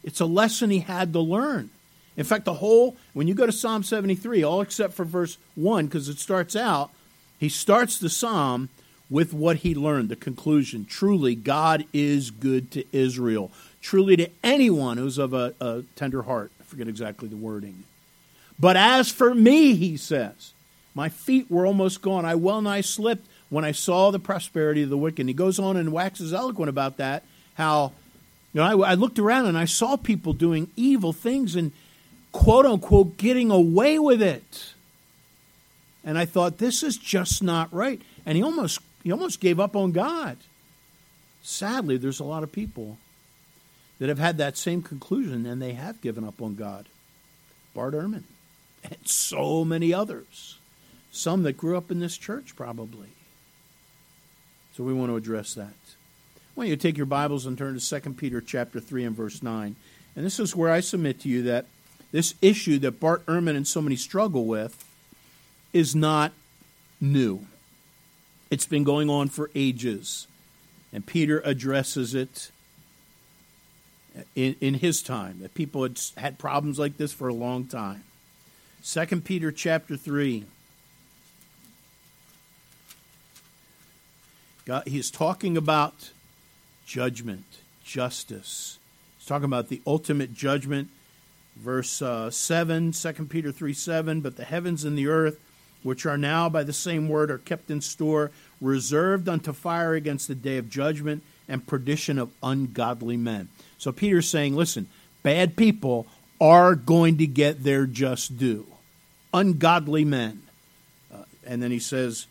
It's 0.03 0.21
a 0.21 0.27
lesson 0.27 0.71
he 0.71 0.81
had 0.81 1.13
to 1.13 1.21
learn. 1.21 1.71
In 2.17 2.25
fact, 2.25 2.45
the 2.45 2.55
whole, 2.55 2.97
when 3.13 3.29
you 3.29 3.35
go 3.35 3.47
to 3.47 3.53
Psalm 3.53 3.83
73, 3.83 4.43
all 4.43 4.61
except 4.61 4.95
for 4.95 5.05
verse 5.05 5.39
1, 5.55 5.87
because 5.87 6.09
it 6.09 6.19
starts 6.19 6.57
out, 6.57 6.91
he 7.39 7.49
starts 7.49 7.99
the 7.99 8.11
psalm 8.11 8.69
with 9.09 9.33
what 9.33 9.59
he 9.59 9.75
learned, 9.75 10.09
the 10.09 10.17
conclusion. 10.17 10.85
Truly, 10.85 11.35
God 11.35 11.85
is 11.93 12.31
good 12.31 12.71
to 12.73 12.85
Israel. 12.93 13.51
Truly, 13.81 14.17
to 14.17 14.31
anyone 14.45 14.99
who's 14.99 15.19
of 15.19 15.33
a, 15.33 15.55
a 15.61 15.83
tender 15.97 16.23
heart. 16.23 16.53
I 16.61 16.65
forget 16.65 16.89
exactly 16.89 17.29
the 17.29 17.37
wording. 17.37 17.85
But 18.59 18.77
as 18.77 19.11
for 19.11 19.35
me, 19.35 19.75
he 19.75 19.97
says, 19.97 20.53
my 20.95 21.09
feet 21.09 21.51
were 21.51 21.67
almost 21.67 22.03
gone. 22.03 22.25
I 22.25 22.35
well 22.35 22.61
nigh 22.61 22.83
slipped 22.83 23.27
when 23.49 23.65
I 23.65 23.73
saw 23.73 24.11
the 24.11 24.19
prosperity 24.19 24.83
of 24.83 24.91
the 24.91 24.99
wicked. 24.99 25.21
And 25.21 25.29
he 25.29 25.35
goes 25.35 25.59
on 25.59 25.77
and 25.77 25.93
waxes 25.93 26.35
eloquent 26.35 26.69
about 26.69 26.99
that, 26.99 27.25
how 27.55 27.93
you 28.53 28.61
know, 28.61 28.83
I, 28.85 28.91
I 28.91 28.95
looked 28.95 29.19
around 29.19 29.47
and 29.47 29.57
I 29.57 29.65
saw 29.65 29.97
people 29.97 30.33
doing 30.33 30.71
evil 30.77 31.13
things 31.13 31.57
and 31.57 31.73
quote 32.33 32.67
unquote 32.67 33.17
getting 33.17 33.51
away 33.51 33.99
with 33.99 34.23
it. 34.23 34.75
And 36.05 36.17
I 36.17 36.25
thought, 36.25 36.59
this 36.59 36.83
is 36.83 36.97
just 36.97 37.43
not 37.43 37.73
right. 37.73 38.01
And 38.25 38.37
he 38.37 38.43
almost 38.43 38.81
he 39.03 39.13
almost 39.13 39.41
gave 39.41 39.59
up 39.61 39.77
on 39.77 39.93
God. 39.93 40.37
Sadly, 41.43 41.97
there's 41.97 42.21
a 42.21 42.25
lot 42.25 42.43
of 42.43 42.53
people 42.53 42.99
that 43.99 44.09
have 44.09 44.19
had 44.19 44.39
that 44.39 44.57
same 44.57 44.83
conclusion 44.83 45.47
and 45.47 45.61
they 45.61 45.73
have 45.73 46.01
given 46.01 46.25
up 46.25 46.41
on 46.41 46.55
God. 46.55 46.87
Bart 47.75 47.95
Ehrman 47.95 48.25
and 48.85 48.99
so 49.05 49.65
many 49.65 49.93
others. 49.93 50.59
Some 51.13 51.43
that 51.43 51.57
grew 51.57 51.77
up 51.77 51.91
in 51.91 52.01
this 52.01 52.17
church, 52.17 52.55
probably. 52.55 53.09
So 54.77 54.85
we 54.85 54.95
want 54.95 55.11
to 55.11 55.17
address 55.17 55.55
that. 55.55 55.65
I 55.67 56.53
want 56.55 56.71
you 56.71 56.77
to 56.77 56.83
take 56.83 56.97
your 56.97 57.07
Bibles 57.07 57.47
and 57.47 57.59
turn 57.59 57.79
to 57.79 58.01
2 58.01 58.15
Peter 58.15 58.41
chapter 58.41 58.81
3 58.81 59.05
and 59.05 59.17
verse 59.17 59.43
9. 59.43 59.77
And 60.15 60.25
this 60.25 60.39
is 60.39 60.55
where 60.55 60.71
I 60.71 60.81
submit 60.81 61.21
to 61.21 61.29
you 61.29 61.43
that 61.45 61.67
this 62.13 62.35
issue 62.43 62.79
that 62.81 63.01
Bart 63.01 63.25
Ehrman 63.27 63.57
and 63.57 63.67
so 63.67 63.81
many 63.81 63.97
struggle 63.97 64.47
with 64.47 64.85
is 65.73 65.95
not 65.95 66.33
new. 67.01 67.47
It's 68.51 68.67
been 68.67 68.85
going 68.85 69.09
on 69.09 69.29
for 69.29 69.51
ages. 69.55 70.27
And 70.93 71.07
Peter 71.07 71.41
addresses 71.45 72.15
it 72.15 72.51
in, 74.35 74.57
in 74.61 74.75
his 74.75 75.03
time, 75.03 75.39
that 75.41 75.55
people 75.55 75.83
had 75.85 76.01
had 76.17 76.39
problems 76.39 76.79
like 76.79 76.97
this 76.97 77.13
for 77.13 77.29
a 77.29 77.35
long 77.35 77.67
time. 77.67 78.03
2 78.85 79.21
Peter 79.21 79.53
chapter 79.53 79.97
3. 79.97 80.45
God, 84.65 84.87
he's 84.87 85.11
talking 85.11 85.57
about 85.57 86.11
judgment, 86.87 87.45
justice. 87.85 88.79
He's 89.19 89.27
talking 89.27 89.45
about 89.45 89.69
the 89.69 89.81
ultimate 89.87 90.35
judgment. 90.35 90.91
Verse 91.57 92.01
uh, 92.01 92.31
7, 92.31 92.93
2 92.93 93.13
Peter 93.27 93.53
3 93.53 93.73
7, 93.73 94.21
but 94.21 94.37
the 94.37 94.45
heavens 94.45 94.85
and 94.85 94.97
the 94.97 95.09
earth, 95.09 95.39
which 95.83 96.07
are 96.07 96.19
now 96.19 96.49
by 96.49 96.63
the 96.63 96.73
same 96.73 97.09
word, 97.09 97.31
are 97.31 97.39
kept 97.39 97.71
in 97.71 97.81
store, 97.81 98.31
reserved 98.61 99.29
unto 99.29 99.53
fire 99.53 99.95
against 99.95 100.29
the 100.29 100.35
day 100.35 100.57
of 100.57 100.71
judgment 100.71 101.23
and 101.49 101.67
perdition 101.67 102.19
of 102.19 102.31
ungodly 102.43 103.17
men. 103.17 103.49
So 103.79 103.93
Peter's 103.93 104.29
saying, 104.29 104.57
listen, 104.57 104.89
bad 105.23 105.57
people 105.57 106.07
are 106.41 106.75
going 106.75 107.19
to 107.19 107.27
get 107.27 107.63
their 107.63 107.87
just 107.87 108.39
due. 108.39 108.67
Ungodly 109.35 110.05
men. 110.05 110.43
Uh, 111.13 111.25
and 111.45 111.63
then 111.63 111.71
he 111.71 111.79
says, 111.79 112.27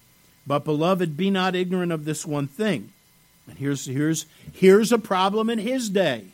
But 0.48 0.66
beloved, 0.66 1.16
be 1.16 1.30
not 1.30 1.56
ignorant 1.56 1.92
of 1.92 2.06
this 2.06 2.26
one 2.26 2.48
thing. 2.48 2.92
And 3.48 3.58
here's, 3.58 3.86
here's, 3.86 4.26
here's 4.52 4.92
a 4.92 4.98
problem 4.98 5.50
in 5.50 5.60
his 5.60 5.90
day. 5.90 6.28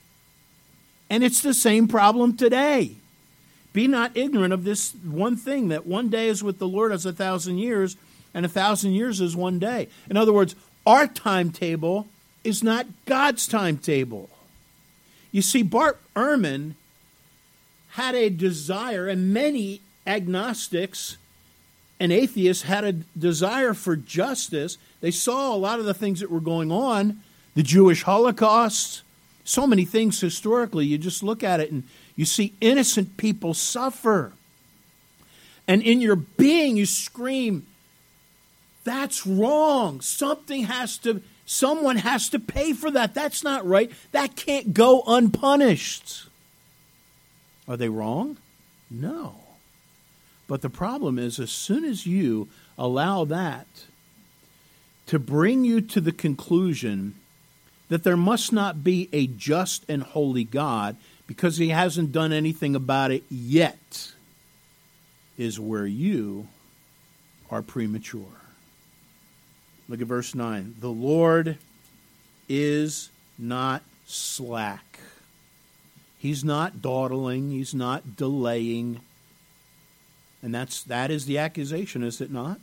And 1.10 1.24
it's 1.24 1.42
the 1.42 1.54
same 1.54 1.88
problem 1.88 2.36
today. 2.36 2.96
Be 3.74 3.88
not 3.88 4.16
ignorant 4.16 4.54
of 4.54 4.64
this 4.64 4.94
one 5.04 5.36
thing 5.36 5.68
that 5.68 5.86
one 5.86 6.10
day 6.10 6.30
is 6.30 6.44
with 6.44 6.60
the 6.60 6.68
Lord 6.68 6.92
as 6.92 7.06
a 7.06 7.14
thousand 7.14 7.58
years, 7.58 7.98
and 8.34 8.46
a 8.46 8.50
thousand 8.50 8.94
years 8.94 9.22
is 9.22 9.36
one 9.36 9.60
day. 9.60 9.90
In 10.10 10.18
other 10.18 10.34
words, 10.34 10.56
our 10.86 11.08
timetable 11.08 12.08
is 12.44 12.64
not 12.64 12.86
God's 13.06 13.48
timetable. 13.48 14.30
You 15.32 15.42
see, 15.42 15.62
Bart 15.64 16.00
Ehrman 16.16 16.76
had 17.90 18.16
a 18.16 18.30
desire, 18.30 19.08
and 19.08 19.34
many 19.34 19.82
agnostics 20.08 21.18
and 22.00 22.12
atheists 22.12 22.64
had 22.64 22.84
a 22.84 22.94
desire 23.18 23.74
for 23.74 23.96
justice. 23.96 24.78
They 25.02 25.12
saw 25.12 25.54
a 25.54 25.58
lot 25.58 25.80
of 25.80 25.86
the 25.86 25.94
things 25.94 26.20
that 26.20 26.32
were 26.32 26.40
going 26.40 26.72
on, 26.72 27.22
the 27.56 27.64
Jewish 27.64 28.04
Holocaust, 28.04 29.02
so 29.46 29.66
many 29.66 29.86
things 29.86 30.20
historically. 30.20 30.86
You 30.86 30.98
just 30.98 31.24
look 31.24 31.44
at 31.44 31.62
it 31.62 31.72
and 31.72 31.84
you 32.16 32.26
see 32.26 32.54
innocent 32.60 33.16
people 33.16 33.54
suffer. 33.54 34.34
And 35.68 35.82
in 35.82 36.02
your 36.02 36.16
being, 36.16 36.76
you 36.76 36.86
scream, 36.86 37.66
that's 38.84 39.26
wrong. 39.26 40.02
Something 40.02 40.66
has 40.66 40.98
to, 41.00 41.22
someone 41.46 41.98
has 41.98 42.28
to 42.30 42.40
pay 42.40 42.74
for 42.74 42.92
that. 42.92 43.14
That's 43.14 43.44
not 43.44 43.66
right. 43.66 43.92
That 44.12 44.36
can't 44.36 44.74
go 44.74 45.04
unpunished. 45.08 46.28
Are 47.68 47.78
they 47.78 47.90
wrong? 47.90 48.38
No. 48.90 49.36
But 50.48 50.62
the 50.62 50.70
problem 50.70 51.18
is, 51.18 51.40
as 51.40 51.52
soon 51.52 51.86
as 51.86 52.06
you 52.06 52.48
allow 52.78 53.26
that 53.26 53.68
to 55.08 55.18
bring 55.18 55.66
you 55.66 55.82
to 55.82 56.02
the 56.02 56.12
conclusion 56.12 57.16
that 57.90 58.04
there 58.04 58.18
must 58.18 58.52
not 58.52 58.84
be 58.84 59.10
a 59.14 59.28
just 59.28 59.86
and 59.90 60.04
holy 60.04 60.44
God 60.44 60.98
because 61.28 61.58
he 61.58 61.70
hasn't 61.70 62.12
done 62.12 62.32
anything 62.34 62.76
about 62.76 63.12
it 63.12 63.24
yet, 63.30 64.12
is 65.38 65.60
where 65.60 65.86
you 65.86 66.48
are 67.50 67.62
premature. 67.62 68.26
Look 69.88 70.02
at 70.02 70.08
verse 70.08 70.34
9. 70.34 70.76
The 70.80 70.90
Lord 70.90 71.58
is 72.50 73.10
not 73.38 73.84
slack. 74.06 75.00
He's 76.18 76.44
not 76.44 76.82
dawdling, 76.82 77.52
he's 77.52 77.76
not 77.76 78.16
delaying. 78.16 79.02
And 80.42 80.54
that's 80.54 80.84
that 80.84 81.12
is 81.12 81.26
the 81.26 81.38
accusation, 81.38 82.04
is 82.04 82.22
it 82.22 82.32
not? 82.32 82.60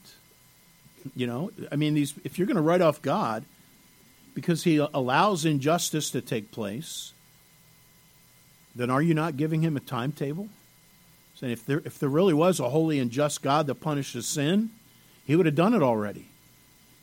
You 1.15 1.27
know, 1.27 1.51
I 1.71 1.77
mean 1.77 1.95
these 1.95 2.15
if 2.25 2.39
you're 2.39 2.47
going 2.47 2.57
to 2.57 2.63
write 2.63 2.81
off 2.81 3.03
God 3.03 3.45
because 4.35 4.65
he 4.65 4.77
allows 4.77 5.45
injustice 5.45 6.11
to 6.11 6.21
take 6.21 6.51
place, 6.51 7.13
then 8.75 8.91
are 8.91 9.03
you 9.03 9.15
not 9.15 9.37
giving 9.37 9.63
him 9.63 9.77
a 9.77 9.81
timetable? 9.81 10.49
Saying 11.37 11.53
if 11.53 11.67
there 11.67 11.83
if 11.85 11.99
there 11.99 12.09
really 12.09 12.35
was 12.35 12.61
a 12.61 12.71
holy 12.71 12.99
and 12.99 13.11
just 13.11 13.43
God 13.43 13.67
that 13.67 13.77
punishes 13.77 14.27
sin, 14.27 14.71
he 15.27 15.37
would 15.37 15.47
have 15.47 15.55
done 15.55 15.75
it 15.75 15.83
already. 15.83 16.27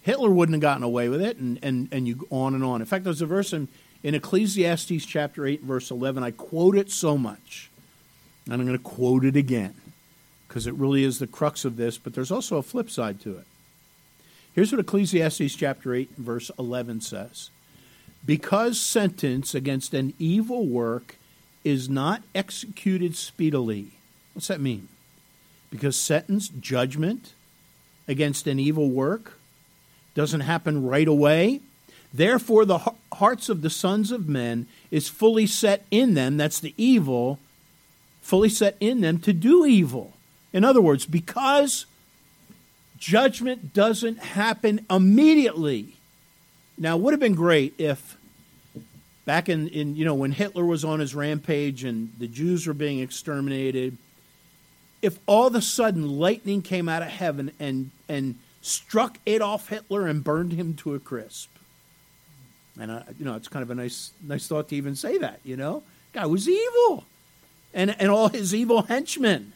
Hitler 0.02 0.30
wouldn't 0.30 0.56
have 0.56 0.62
gotten 0.62 0.84
away 0.84 1.10
with 1.10 1.22
it, 1.22 1.38
and, 1.38 1.60
and, 1.62 1.90
and 1.92 2.08
you 2.08 2.26
on 2.30 2.56
and 2.56 2.64
on. 2.64 2.82
In 2.82 2.88
fact, 2.88 3.04
there's 3.04 3.22
a 3.22 3.26
verse 3.26 3.54
in, 3.54 3.68
in 4.02 4.16
Ecclesiastes 4.16 5.06
chapter 5.06 5.46
8, 5.46 5.62
verse 5.62 5.92
11. 5.92 6.24
I 6.24 6.32
quote 6.32 6.78
it 6.78 6.90
so 6.90 7.18
much, 7.18 7.70
and 8.46 8.54
I'm 8.54 8.66
going 8.66 8.78
to 8.78 8.84
quote 8.84 9.26
it 9.26 9.36
again 9.36 9.76
because 10.48 10.68
it 10.68 10.74
really 10.74 11.04
is 11.04 11.20
the 11.20 11.28
crux 11.28 11.66
of 11.66 11.76
this, 11.78 11.98
but 11.98 12.14
there's 12.14 12.32
also 12.32 12.58
a 12.58 12.64
flip 12.64 12.90
side 12.90 13.20
to 13.22 13.38
it. 13.38 13.46
Here's 14.60 14.74
what 14.74 14.82
Ecclesiastes 14.82 15.56
chapter 15.56 15.94
8, 15.94 16.18
verse 16.18 16.52
11 16.60 17.00
says 17.00 17.50
Because 18.26 18.78
sentence 18.78 19.56
against 19.56 19.94
an 19.94 20.14
evil 20.20 20.68
work 20.68 21.16
is 21.64 21.88
not 21.88 22.24
executed 22.36 23.16
speedily. 23.16 23.92
What's 24.34 24.50
that 24.50 24.60
mean? 24.60 24.90
Because 25.72 25.96
sentence, 25.96 26.50
judgment 26.50 27.32
against 28.06 28.48
an 28.48 28.60
evil 28.60 28.90
work, 28.90 29.40
doesn't 30.14 30.42
happen 30.42 30.86
right 30.86 31.08
away. 31.08 31.62
Therefore, 32.14 32.66
the 32.66 32.92
hearts 33.14 33.48
of 33.48 33.62
the 33.62 33.70
sons 33.70 34.12
of 34.12 34.28
men 34.28 34.68
is 34.92 35.08
fully 35.08 35.48
set 35.48 35.86
in 35.90 36.16
them, 36.16 36.36
that's 36.36 36.60
the 36.60 36.74
evil, 36.76 37.40
fully 38.22 38.50
set 38.50 38.76
in 38.82 39.00
them 39.00 39.20
to 39.20 39.32
do 39.32 39.66
evil. 39.66 40.12
In 40.52 40.66
other 40.66 40.82
words, 40.82 41.06
because 41.06 41.86
judgment 43.00 43.74
doesn't 43.74 44.20
happen 44.20 44.86
immediately. 44.90 45.96
Now, 46.78 46.96
it 46.96 47.02
would 47.02 47.14
have 47.14 47.20
been 47.20 47.36
great 47.36 47.74
if 47.78 48.18
back 49.26 49.50
in, 49.50 49.68
in 49.68 49.96
you 49.96 50.06
know 50.06 50.16
when 50.16 50.32
Hitler 50.32 50.66
was 50.66 50.84
on 50.84 51.00
his 51.00 51.14
rampage 51.14 51.84
and 51.84 52.12
the 52.18 52.28
Jews 52.28 52.66
were 52.68 52.74
being 52.74 53.00
exterminated, 53.00 53.98
if 55.02 55.20
all 55.28 55.48
of 55.48 55.56
a 55.56 55.62
sudden 55.62 56.18
lightning 56.20 56.62
came 56.62 56.90
out 56.90 57.02
of 57.02 57.10
heaven 57.10 57.52
and 57.60 57.92
and 58.08 58.36
struck 58.62 59.18
Adolf 59.28 59.70
Hitler 59.70 60.08
and 60.08 60.24
burned 60.24 60.54
him 60.54 60.74
to 60.76 60.94
a 60.96 61.00
crisp. 61.00 61.50
And 62.80 62.92
I, 62.92 63.04
you 63.18 63.26
know, 63.26 63.36
it's 63.36 63.48
kind 63.48 63.64
of 63.64 63.70
a 63.70 63.76
nice, 63.76 64.12
nice 64.26 64.48
thought 64.48 64.70
to 64.70 64.76
even 64.76 64.96
say 64.96 65.18
that. 65.18 65.40
You 65.44 65.58
know, 65.58 65.84
guy 66.14 66.26
was 66.26 66.48
evil, 66.48 67.06
and 67.74 67.96
and 68.00 68.10
all 68.10 68.30
his 68.30 68.56
evil 68.56 68.84
henchmen. 68.84 69.54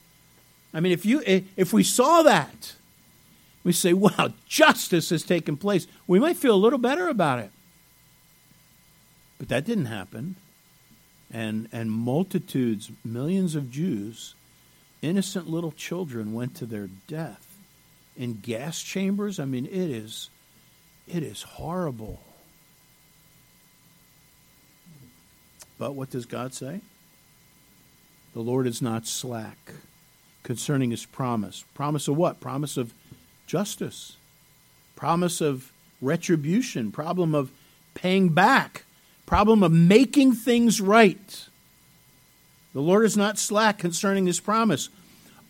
I 0.73 0.79
mean, 0.79 0.91
if 0.91 1.05
you 1.05 1.21
if 1.25 1.71
we 1.71 1.83
saw 1.83 2.23
that, 2.23 2.73
we 3.63 3.71
say, 3.71 3.93
"Wow, 3.93 4.33
justice 4.47 5.09
has 5.09 5.23
taken 5.23 5.57
place." 5.57 5.87
We 6.07 6.19
might 6.19 6.37
feel 6.37 6.55
a 6.55 6.57
little 6.57 6.79
better 6.79 7.07
about 7.07 7.39
it, 7.39 7.51
but 9.37 9.49
that 9.49 9.65
didn't 9.65 9.85
happen, 9.85 10.35
and 11.31 11.67
and 11.71 11.91
multitudes, 11.91 12.91
millions 13.03 13.55
of 13.55 13.71
Jews, 13.71 14.35
innocent 15.01 15.49
little 15.49 15.71
children, 15.71 16.33
went 16.33 16.55
to 16.55 16.65
their 16.65 16.89
death 17.07 17.57
in 18.15 18.39
gas 18.41 18.81
chambers. 18.81 19.39
I 19.39 19.45
mean, 19.45 19.65
it 19.65 19.73
is, 19.73 20.29
it 21.07 21.23
is 21.23 21.43
horrible. 21.43 22.19
But 25.77 25.95
what 25.95 26.09
does 26.09 26.25
God 26.25 26.53
say? 26.53 26.81
The 28.33 28.41
Lord 28.41 28.67
is 28.67 28.81
not 28.81 29.05
slack 29.05 29.73
concerning 30.43 30.91
his 30.91 31.05
promise. 31.05 31.65
Promise 31.73 32.07
of 32.07 32.17
what? 32.17 32.39
Promise 32.39 32.77
of 32.77 32.93
justice. 33.45 34.17
Promise 34.95 35.41
of 35.41 35.71
retribution. 36.01 36.91
Problem 36.91 37.33
of 37.33 37.51
paying 37.93 38.29
back. 38.29 38.85
Problem 39.25 39.63
of 39.63 39.71
making 39.71 40.33
things 40.33 40.81
right. 40.81 41.47
The 42.73 42.81
Lord 42.81 43.05
is 43.05 43.15
not 43.15 43.37
slack 43.37 43.77
concerning 43.77 44.25
his 44.25 44.39
promise. 44.39 44.89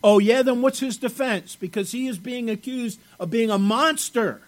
Oh, 0.03 0.19
yeah, 0.19 0.41
then 0.41 0.61
what's 0.61 0.79
his 0.79 0.97
defense? 0.97 1.55
Because 1.55 1.93
he 1.93 2.07
is 2.07 2.17
being 2.17 2.49
accused 2.49 2.99
of 3.19 3.29
being 3.29 3.49
a 3.49 3.57
monster. 3.57 4.41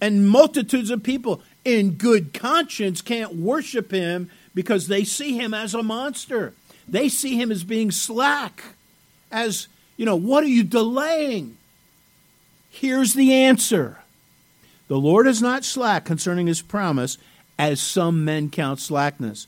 And 0.00 0.28
multitudes 0.28 0.90
of 0.90 1.02
people 1.02 1.40
in 1.64 1.92
good 1.92 2.34
conscience 2.34 3.00
can't 3.00 3.36
worship 3.36 3.92
him 3.92 4.30
because 4.54 4.88
they 4.88 5.04
see 5.04 5.38
him 5.38 5.54
as 5.54 5.74
a 5.74 5.82
monster. 5.82 6.52
They 6.88 7.08
see 7.08 7.40
him 7.40 7.50
as 7.50 7.64
being 7.64 7.90
slack, 7.90 8.62
as, 9.30 9.68
you 9.96 10.04
know, 10.04 10.16
what 10.16 10.44
are 10.44 10.48
you 10.48 10.64
delaying? 10.64 11.56
Here's 12.74 13.14
the 13.14 13.32
answer 13.32 13.98
The 14.88 14.98
Lord 14.98 15.28
is 15.28 15.40
not 15.40 15.64
slack 15.64 16.04
concerning 16.04 16.48
his 16.48 16.60
promise, 16.60 17.18
as 17.56 17.80
some 17.80 18.24
men 18.24 18.50
count 18.50 18.80
slackness. 18.80 19.46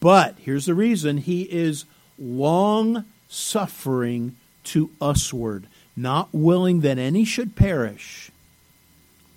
But 0.00 0.34
here's 0.40 0.66
the 0.66 0.74
reason 0.74 1.18
He 1.18 1.42
is 1.42 1.84
long 2.18 3.04
suffering 3.28 4.34
to 4.64 4.90
usward, 5.00 5.68
not 5.96 6.30
willing 6.32 6.80
that 6.80 6.98
any 6.98 7.24
should 7.24 7.54
perish, 7.54 8.32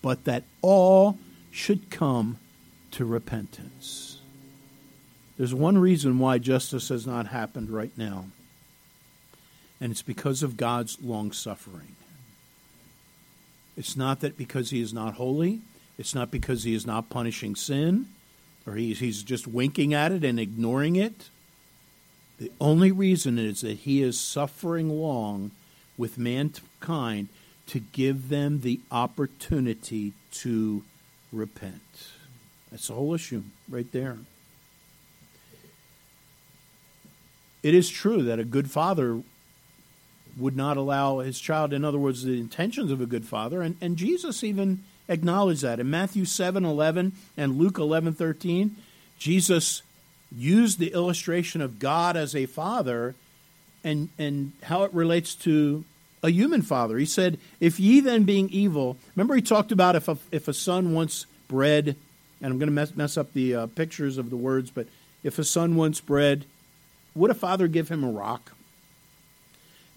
but 0.02 0.24
that 0.24 0.44
all 0.64 1.20
should 1.52 1.92
come 1.92 2.40
to 2.90 3.06
repentance. 3.06 4.18
There's 5.38 5.54
one 5.54 5.78
reason 5.78 6.18
why 6.18 6.40
justice 6.40 6.90
has 6.90 7.06
not 7.06 7.28
happened 7.28 7.70
right 7.70 7.96
now, 7.96 8.26
and 9.80 9.92
it's 9.92 10.02
because 10.02 10.42
of 10.42 10.58
God's 10.58 10.98
long 11.04 11.32
suffering. 11.32 11.97
It's 13.78 13.96
not 13.96 14.22
that 14.22 14.38
because 14.38 14.72
he 14.72 14.82
is 14.82 14.92
not 14.92 15.14
holy, 15.14 15.62
it's 15.98 16.16
not 16.16 16.32
because 16.32 16.64
he 16.64 16.74
is 16.74 16.86
not 16.86 17.10
punishing 17.10 17.56
sin, 17.56 18.08
or 18.66 18.74
he's, 18.74 19.00
he's 19.00 19.24
just 19.24 19.48
winking 19.48 19.94
at 19.94 20.12
it 20.12 20.24
and 20.24 20.40
ignoring 20.40 20.96
it. 20.96 21.30
The 22.40 22.52
only 22.60 22.92
reason 22.92 23.40
is 23.40 23.62
that 23.62 23.80
he 23.80 24.02
is 24.02 24.20
suffering 24.20 24.90
long 24.90 25.52
with 25.98 26.18
mankind 26.18 27.30
to 27.68 27.80
give 27.80 28.30
them 28.30 28.62
the 28.62 28.80
opportunity 28.92 30.14
to 30.32 30.84
repent. 31.32 31.82
That's 32.72 32.88
the 32.88 32.94
whole 32.94 33.14
issue 33.14 33.44
right 33.70 33.92
there. 33.92 34.18
It 37.64 37.74
is 37.74 37.90
true 37.90 38.22
that 38.24 38.40
a 38.40 38.46
good 38.46 38.70
father 38.70 39.22
would 40.38 40.56
not 40.56 40.78
allow 40.78 41.20
his 41.20 41.40
child, 41.40 41.74
in 41.74 41.84
other 41.84 41.98
words, 41.98 42.24
the 42.24 42.40
intentions 42.40 42.92
of 42.92 43.02
a 43.02 43.06
good 43.06 43.26
father, 43.26 43.62
and, 43.62 43.76
and 43.82 43.98
Jesus 43.98 44.44
even 44.44 44.84
acknowledged 45.08 45.62
that. 45.64 45.80
In 45.80 45.90
Matthew 45.90 46.26
7 46.26 46.64
11 46.66 47.14
and 47.36 47.58
Luke 47.58 47.78
11 47.78 48.14
13, 48.14 48.76
Jesus 49.18 49.82
used 50.36 50.80
the 50.80 50.94
illustration 50.94 51.62
of 51.62 51.80
God 51.80 52.18
as 52.18 52.36
a 52.36 52.46
father 52.46 53.16
and, 53.84 54.10
and 54.18 54.52
how 54.64 54.84
it 54.84 54.94
relates 54.94 55.34
to 55.36 55.86
a 56.24 56.30
human 56.30 56.62
father. 56.62 56.98
He 56.98 57.06
said, 57.06 57.40
If 57.60 57.80
ye 57.80 58.00
then 58.00 58.24
being 58.24 58.50
evil, 58.50 58.98
remember 59.16 59.36
he 59.36 59.42
talked 59.42 59.72
about 59.72 59.96
if 59.96 60.08
a, 60.08 60.18
if 60.32 60.48
a 60.48 60.54
son 60.54 60.94
wants 60.94 61.26
bread, 61.48 61.96
and 62.42 62.52
I'm 62.52 62.60
going 62.60 62.68
to 62.68 62.74
mess, 62.74 62.96
mess 62.96 63.18
up 63.18 63.34
the 63.34 63.56
uh, 63.56 63.68
pictures 63.68 64.18
of 64.18 64.30
the 64.30 64.38
words, 64.38 64.70
but 64.70 64.88
if 65.24 65.40
a 65.40 65.44
son 65.44 65.76
wants 65.76 66.02
bread, 66.02 66.46
would 67.16 67.32
a 67.32 67.36
father 67.36 67.68
give 67.68 67.90
him 67.90 68.04
a 68.04 68.12
rock? 68.12 68.54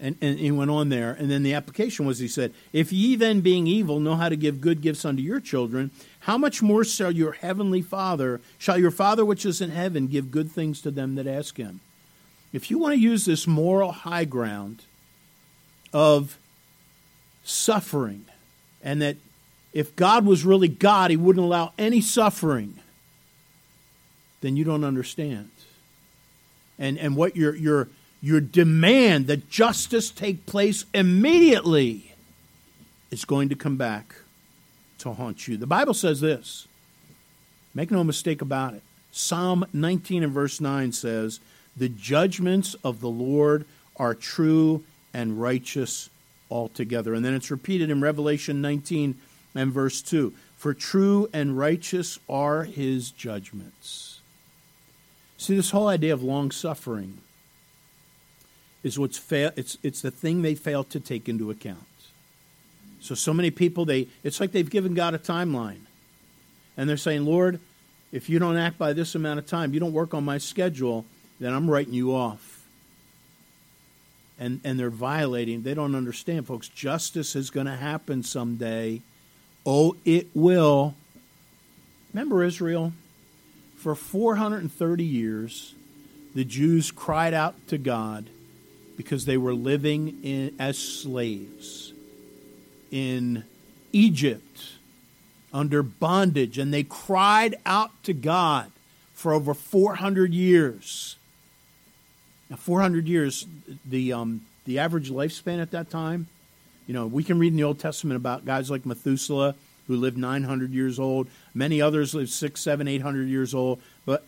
And, 0.03 0.17
and 0.19 0.39
he 0.39 0.49
went 0.49 0.71
on 0.71 0.89
there. 0.89 1.11
And 1.11 1.29
then 1.29 1.43
the 1.43 1.53
application 1.53 2.07
was 2.07 2.17
he 2.17 2.27
said, 2.27 2.53
If 2.73 2.91
ye 2.91 3.15
then, 3.15 3.41
being 3.41 3.67
evil, 3.67 3.99
know 3.99 4.15
how 4.15 4.29
to 4.29 4.35
give 4.35 4.59
good 4.59 4.81
gifts 4.81 5.05
unto 5.05 5.21
your 5.21 5.39
children, 5.39 5.91
how 6.21 6.39
much 6.39 6.63
more 6.63 6.83
shall 6.83 7.11
your 7.11 7.33
heavenly 7.33 7.83
Father, 7.83 8.41
shall 8.57 8.79
your 8.79 8.89
Father 8.89 9.23
which 9.23 9.45
is 9.45 9.61
in 9.61 9.69
heaven, 9.69 10.07
give 10.07 10.31
good 10.31 10.51
things 10.51 10.81
to 10.81 10.91
them 10.91 11.13
that 11.15 11.27
ask 11.27 11.57
him? 11.57 11.81
If 12.51 12.71
you 12.71 12.79
want 12.79 12.95
to 12.95 12.99
use 12.99 13.25
this 13.25 13.45
moral 13.45 13.91
high 13.91 14.25
ground 14.25 14.81
of 15.93 16.37
suffering, 17.43 18.25
and 18.83 19.03
that 19.03 19.17
if 19.71 19.95
God 19.95 20.25
was 20.25 20.43
really 20.43 20.67
God, 20.67 21.11
he 21.11 21.17
wouldn't 21.17 21.45
allow 21.45 21.73
any 21.77 22.01
suffering, 22.01 22.79
then 24.41 24.57
you 24.57 24.63
don't 24.63 24.83
understand. 24.83 25.51
And, 26.79 26.97
and 26.97 27.15
what 27.15 27.35
you're, 27.35 27.55
you're 27.55 27.87
your 28.21 28.39
demand 28.39 29.27
that 29.27 29.49
justice 29.49 30.11
take 30.11 30.45
place 30.45 30.85
immediately 30.93 32.13
is 33.09 33.25
going 33.25 33.49
to 33.49 33.55
come 33.55 33.77
back 33.77 34.15
to 34.99 35.11
haunt 35.13 35.47
you. 35.47 35.57
The 35.57 35.67
Bible 35.67 35.93
says 35.93 36.21
this. 36.21 36.67
Make 37.73 37.89
no 37.89 38.03
mistake 38.03 38.41
about 38.41 38.75
it. 38.75 38.83
Psalm 39.11 39.65
19 39.73 40.23
and 40.23 40.31
verse 40.31 40.61
9 40.61 40.91
says, 40.91 41.39
The 41.75 41.89
judgments 41.89 42.75
of 42.83 43.01
the 43.01 43.09
Lord 43.09 43.65
are 43.97 44.13
true 44.13 44.83
and 45.13 45.41
righteous 45.41 46.09
altogether. 46.49 47.13
And 47.13 47.25
then 47.25 47.33
it's 47.33 47.51
repeated 47.51 47.89
in 47.89 48.01
Revelation 48.01 48.61
19 48.61 49.17
and 49.55 49.71
verse 49.71 50.01
2 50.01 50.33
For 50.55 50.73
true 50.73 51.29
and 51.33 51.57
righteous 51.57 52.19
are 52.29 52.63
his 52.63 53.11
judgments. 53.11 54.21
See, 55.37 55.55
this 55.55 55.71
whole 55.71 55.87
idea 55.87 56.13
of 56.13 56.21
long 56.21 56.51
suffering 56.51 57.17
is 58.83 58.97
what's 58.97 59.17
fail. 59.17 59.51
It's 59.55 59.77
it's 59.83 60.01
the 60.01 60.11
thing 60.11 60.41
they 60.41 60.55
fail 60.55 60.83
to 60.85 60.99
take 60.99 61.29
into 61.29 61.51
account. 61.51 61.79
So 62.99 63.15
so 63.15 63.33
many 63.33 63.51
people 63.51 63.85
they 63.85 64.07
it's 64.23 64.39
like 64.39 64.51
they've 64.51 64.69
given 64.69 64.93
God 64.93 65.13
a 65.13 65.19
timeline, 65.19 65.81
and 66.77 66.89
they're 66.89 66.97
saying, 66.97 67.25
Lord, 67.25 67.59
if 68.11 68.29
you 68.29 68.39
don't 68.39 68.57
act 68.57 68.77
by 68.77 68.93
this 68.93 69.15
amount 69.15 69.39
of 69.39 69.45
time, 69.45 69.73
you 69.73 69.79
don't 69.79 69.93
work 69.93 70.13
on 70.13 70.25
my 70.25 70.37
schedule, 70.37 71.05
then 71.39 71.53
I'm 71.53 71.69
writing 71.69 71.93
you 71.93 72.15
off. 72.15 72.65
And 74.39 74.59
and 74.63 74.79
they're 74.79 74.89
violating. 74.89 75.61
They 75.61 75.73
don't 75.73 75.95
understand, 75.95 76.47
folks. 76.47 76.67
Justice 76.67 77.35
is 77.35 77.49
going 77.49 77.67
to 77.67 77.75
happen 77.75 78.23
someday. 78.23 79.01
Oh, 79.65 79.95
it 80.03 80.27
will. 80.33 80.95
Remember 82.13 82.43
Israel? 82.43 82.93
For 83.75 83.95
430 83.95 85.03
years, 85.03 85.73
the 86.35 86.43
Jews 86.43 86.91
cried 86.91 87.33
out 87.33 87.55
to 87.67 87.77
God 87.77 88.29
because 89.03 89.25
they 89.25 89.37
were 89.37 89.53
living 89.53 90.19
in, 90.23 90.53
as 90.59 90.77
slaves 90.77 91.93
in 92.91 93.43
Egypt 93.91 94.73
under 95.53 95.81
bondage, 95.81 96.57
and 96.57 96.73
they 96.73 96.83
cried 96.83 97.55
out 97.65 97.91
to 98.03 98.13
God 98.13 98.71
for 99.13 99.33
over 99.33 99.53
400 99.53 100.33
years. 100.33 101.15
Now, 102.49 102.57
400 102.57 103.07
years, 103.07 103.47
the, 103.85 104.13
um, 104.13 104.41
the 104.65 104.79
average 104.79 105.09
lifespan 105.09 105.61
at 105.61 105.71
that 105.71 105.89
time, 105.89 106.27
you 106.87 106.93
know, 106.93 107.07
we 107.07 107.23
can 107.23 107.39
read 107.39 107.53
in 107.53 107.57
the 107.57 107.63
Old 107.63 107.79
Testament 107.79 108.17
about 108.17 108.45
guys 108.45 108.69
like 108.69 108.85
Methuselah 108.85 109.55
who 109.87 109.95
lived 109.95 110.17
900 110.17 110.71
years 110.71 110.99
old. 110.99 111.27
Many 111.53 111.81
others 111.81 112.13
lived 112.13 112.29
six, 112.29 112.61
seven, 112.61 112.87
eight 112.87 113.01
hundred 113.01 113.27
years 113.29 113.53
old. 113.53 113.81
But 114.05 114.25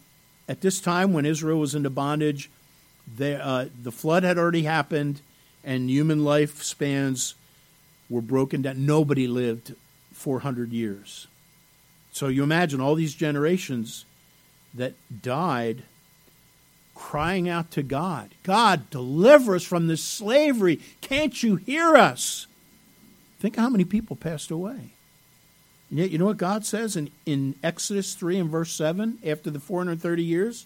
at 0.47 0.61
this 0.61 0.81
time, 0.81 1.13
when 1.13 1.25
Israel 1.25 1.59
was 1.59 1.75
into 1.75 1.89
bondage, 1.89 2.49
they, 3.07 3.35
uh, 3.35 3.67
the 3.81 3.91
flood 3.91 4.23
had 4.23 4.37
already 4.37 4.63
happened, 4.63 5.21
and 5.63 5.89
human 5.89 6.19
lifespans 6.19 7.33
were 8.09 8.21
broken 8.21 8.61
down. 8.61 8.85
Nobody 8.85 9.27
lived 9.27 9.75
400 10.13 10.71
years. 10.71 11.27
So 12.11 12.27
you 12.27 12.43
imagine 12.43 12.79
all 12.79 12.95
these 12.95 13.15
generations 13.15 14.05
that 14.73 14.93
died 15.21 15.83
crying 16.95 17.49
out 17.49 17.71
to 17.71 17.83
God 17.83 18.35
God, 18.43 18.89
deliver 18.89 19.55
us 19.55 19.63
from 19.63 19.87
this 19.87 20.03
slavery. 20.03 20.79
Can't 21.01 21.41
you 21.41 21.55
hear 21.55 21.95
us? 21.95 22.47
Think 23.39 23.55
how 23.55 23.69
many 23.69 23.83
people 23.83 24.15
passed 24.15 24.51
away. 24.51 24.93
And 25.89 25.99
yet, 25.99 26.11
you 26.11 26.17
know 26.17 26.25
what 26.25 26.37
God 26.37 26.65
says 26.65 26.95
in, 26.95 27.11
in 27.25 27.55
Exodus 27.61 28.15
3 28.15 28.39
and 28.39 28.49
verse 28.49 28.71
7 28.71 29.19
after 29.25 29.49
the 29.49 29.59
430 29.59 30.23
years? 30.23 30.65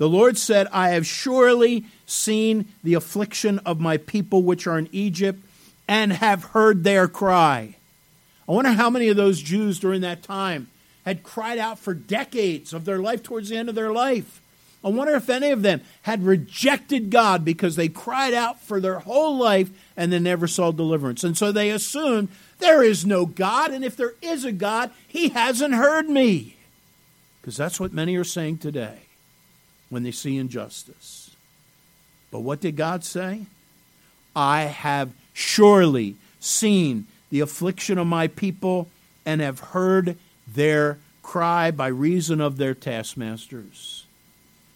The 0.00 0.08
Lord 0.08 0.38
said, 0.38 0.66
I 0.72 0.92
have 0.92 1.06
surely 1.06 1.84
seen 2.06 2.68
the 2.82 2.94
affliction 2.94 3.58
of 3.66 3.80
my 3.80 3.98
people 3.98 4.42
which 4.42 4.66
are 4.66 4.78
in 4.78 4.88
Egypt 4.92 5.44
and 5.86 6.10
have 6.10 6.42
heard 6.42 6.84
their 6.84 7.06
cry. 7.06 7.76
I 8.48 8.52
wonder 8.52 8.70
how 8.70 8.88
many 8.88 9.08
of 9.08 9.18
those 9.18 9.42
Jews 9.42 9.78
during 9.78 10.00
that 10.00 10.22
time 10.22 10.70
had 11.04 11.22
cried 11.22 11.58
out 11.58 11.78
for 11.78 11.92
decades 11.92 12.72
of 12.72 12.86
their 12.86 12.96
life 12.96 13.22
towards 13.22 13.50
the 13.50 13.58
end 13.58 13.68
of 13.68 13.74
their 13.74 13.92
life. 13.92 14.40
I 14.82 14.88
wonder 14.88 15.14
if 15.16 15.28
any 15.28 15.50
of 15.50 15.60
them 15.60 15.82
had 16.00 16.24
rejected 16.24 17.10
God 17.10 17.44
because 17.44 17.76
they 17.76 17.90
cried 17.90 18.32
out 18.32 18.58
for 18.58 18.80
their 18.80 19.00
whole 19.00 19.36
life 19.36 19.68
and 19.98 20.10
then 20.10 20.22
never 20.22 20.46
saw 20.46 20.72
deliverance. 20.72 21.24
And 21.24 21.36
so 21.36 21.52
they 21.52 21.68
assumed 21.68 22.30
there 22.58 22.82
is 22.82 23.04
no 23.04 23.26
God, 23.26 23.70
and 23.70 23.84
if 23.84 23.98
there 23.98 24.14
is 24.22 24.46
a 24.46 24.52
God, 24.52 24.92
he 25.06 25.28
hasn't 25.28 25.74
heard 25.74 26.08
me. 26.08 26.56
Because 27.42 27.58
that's 27.58 27.78
what 27.78 27.92
many 27.92 28.16
are 28.16 28.24
saying 28.24 28.58
today 28.58 29.00
when 29.90 30.02
they 30.02 30.10
see 30.10 30.38
injustice. 30.38 31.30
But 32.30 32.40
what 32.40 32.60
did 32.60 32.76
God 32.76 33.04
say? 33.04 33.42
I 34.34 34.62
have 34.62 35.10
surely 35.34 36.16
seen 36.38 37.06
the 37.30 37.40
affliction 37.40 37.98
of 37.98 38.06
my 38.06 38.28
people 38.28 38.88
and 39.26 39.40
have 39.40 39.60
heard 39.60 40.16
their 40.48 40.98
cry 41.22 41.70
by 41.70 41.88
reason 41.88 42.40
of 42.40 42.56
their 42.56 42.74
taskmasters. 42.74 44.06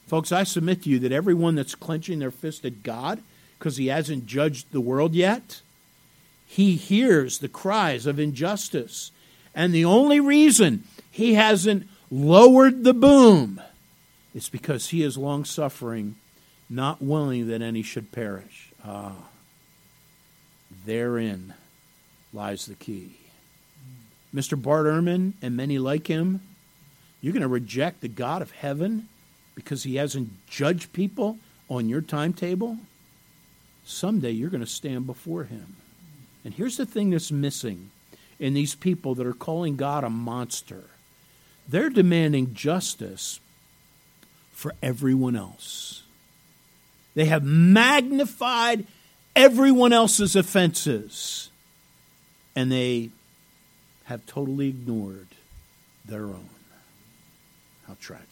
Folks, 0.06 0.32
I 0.32 0.44
submit 0.44 0.82
to 0.82 0.90
you 0.90 0.98
that 1.00 1.12
everyone 1.12 1.54
that's 1.54 1.74
clenching 1.74 2.18
their 2.18 2.30
fist 2.30 2.64
at 2.64 2.82
God 2.82 3.22
because 3.58 3.76
he 3.76 3.86
hasn't 3.86 4.26
judged 4.26 4.70
the 4.72 4.80
world 4.80 5.14
yet, 5.14 5.62
he 6.46 6.76
hears 6.76 7.38
the 7.38 7.48
cries 7.48 8.04
of 8.06 8.18
injustice. 8.18 9.10
And 9.54 9.72
the 9.72 9.84
only 9.84 10.20
reason 10.20 10.84
he 11.10 11.34
hasn't 11.34 11.88
lowered 12.10 12.84
the 12.84 12.92
boom 12.92 13.60
it's 14.34 14.48
because 14.48 14.88
he 14.88 15.02
is 15.02 15.16
long 15.16 15.44
suffering, 15.44 16.16
not 16.68 17.00
willing 17.00 17.48
that 17.48 17.62
any 17.62 17.82
should 17.82 18.12
perish. 18.12 18.72
Ah, 18.84 19.14
therein 20.84 21.54
lies 22.32 22.66
the 22.66 22.74
key. 22.74 23.16
Mr. 24.34 24.60
Bart 24.60 24.86
Ehrman 24.86 25.34
and 25.40 25.56
many 25.56 25.78
like 25.78 26.08
him, 26.08 26.40
you're 27.20 27.32
going 27.32 27.42
to 27.42 27.48
reject 27.48 28.00
the 28.00 28.08
God 28.08 28.42
of 28.42 28.50
heaven 28.50 29.08
because 29.54 29.84
he 29.84 29.96
hasn't 29.96 30.30
judged 30.48 30.92
people 30.92 31.38
on 31.68 31.88
your 31.88 32.00
timetable? 32.00 32.78
Someday 33.84 34.32
you're 34.32 34.50
going 34.50 34.60
to 34.60 34.66
stand 34.66 35.06
before 35.06 35.44
him. 35.44 35.76
And 36.44 36.52
here's 36.52 36.76
the 36.76 36.86
thing 36.86 37.10
that's 37.10 37.30
missing 37.30 37.90
in 38.38 38.54
these 38.54 38.74
people 38.74 39.14
that 39.14 39.26
are 39.26 39.32
calling 39.32 39.76
God 39.76 40.04
a 40.04 40.10
monster 40.10 40.84
they're 41.66 41.88
demanding 41.88 42.52
justice 42.52 43.40
for 44.54 44.72
everyone 44.82 45.36
else. 45.36 46.02
They 47.14 47.26
have 47.26 47.44
magnified 47.44 48.86
everyone 49.36 49.92
else's 49.92 50.34
offenses, 50.34 51.50
and 52.56 52.72
they 52.72 53.10
have 54.04 54.24
totally 54.26 54.68
ignored 54.68 55.28
their 56.04 56.24
own. 56.24 56.48
How 57.86 57.96
tragic. 58.00 58.28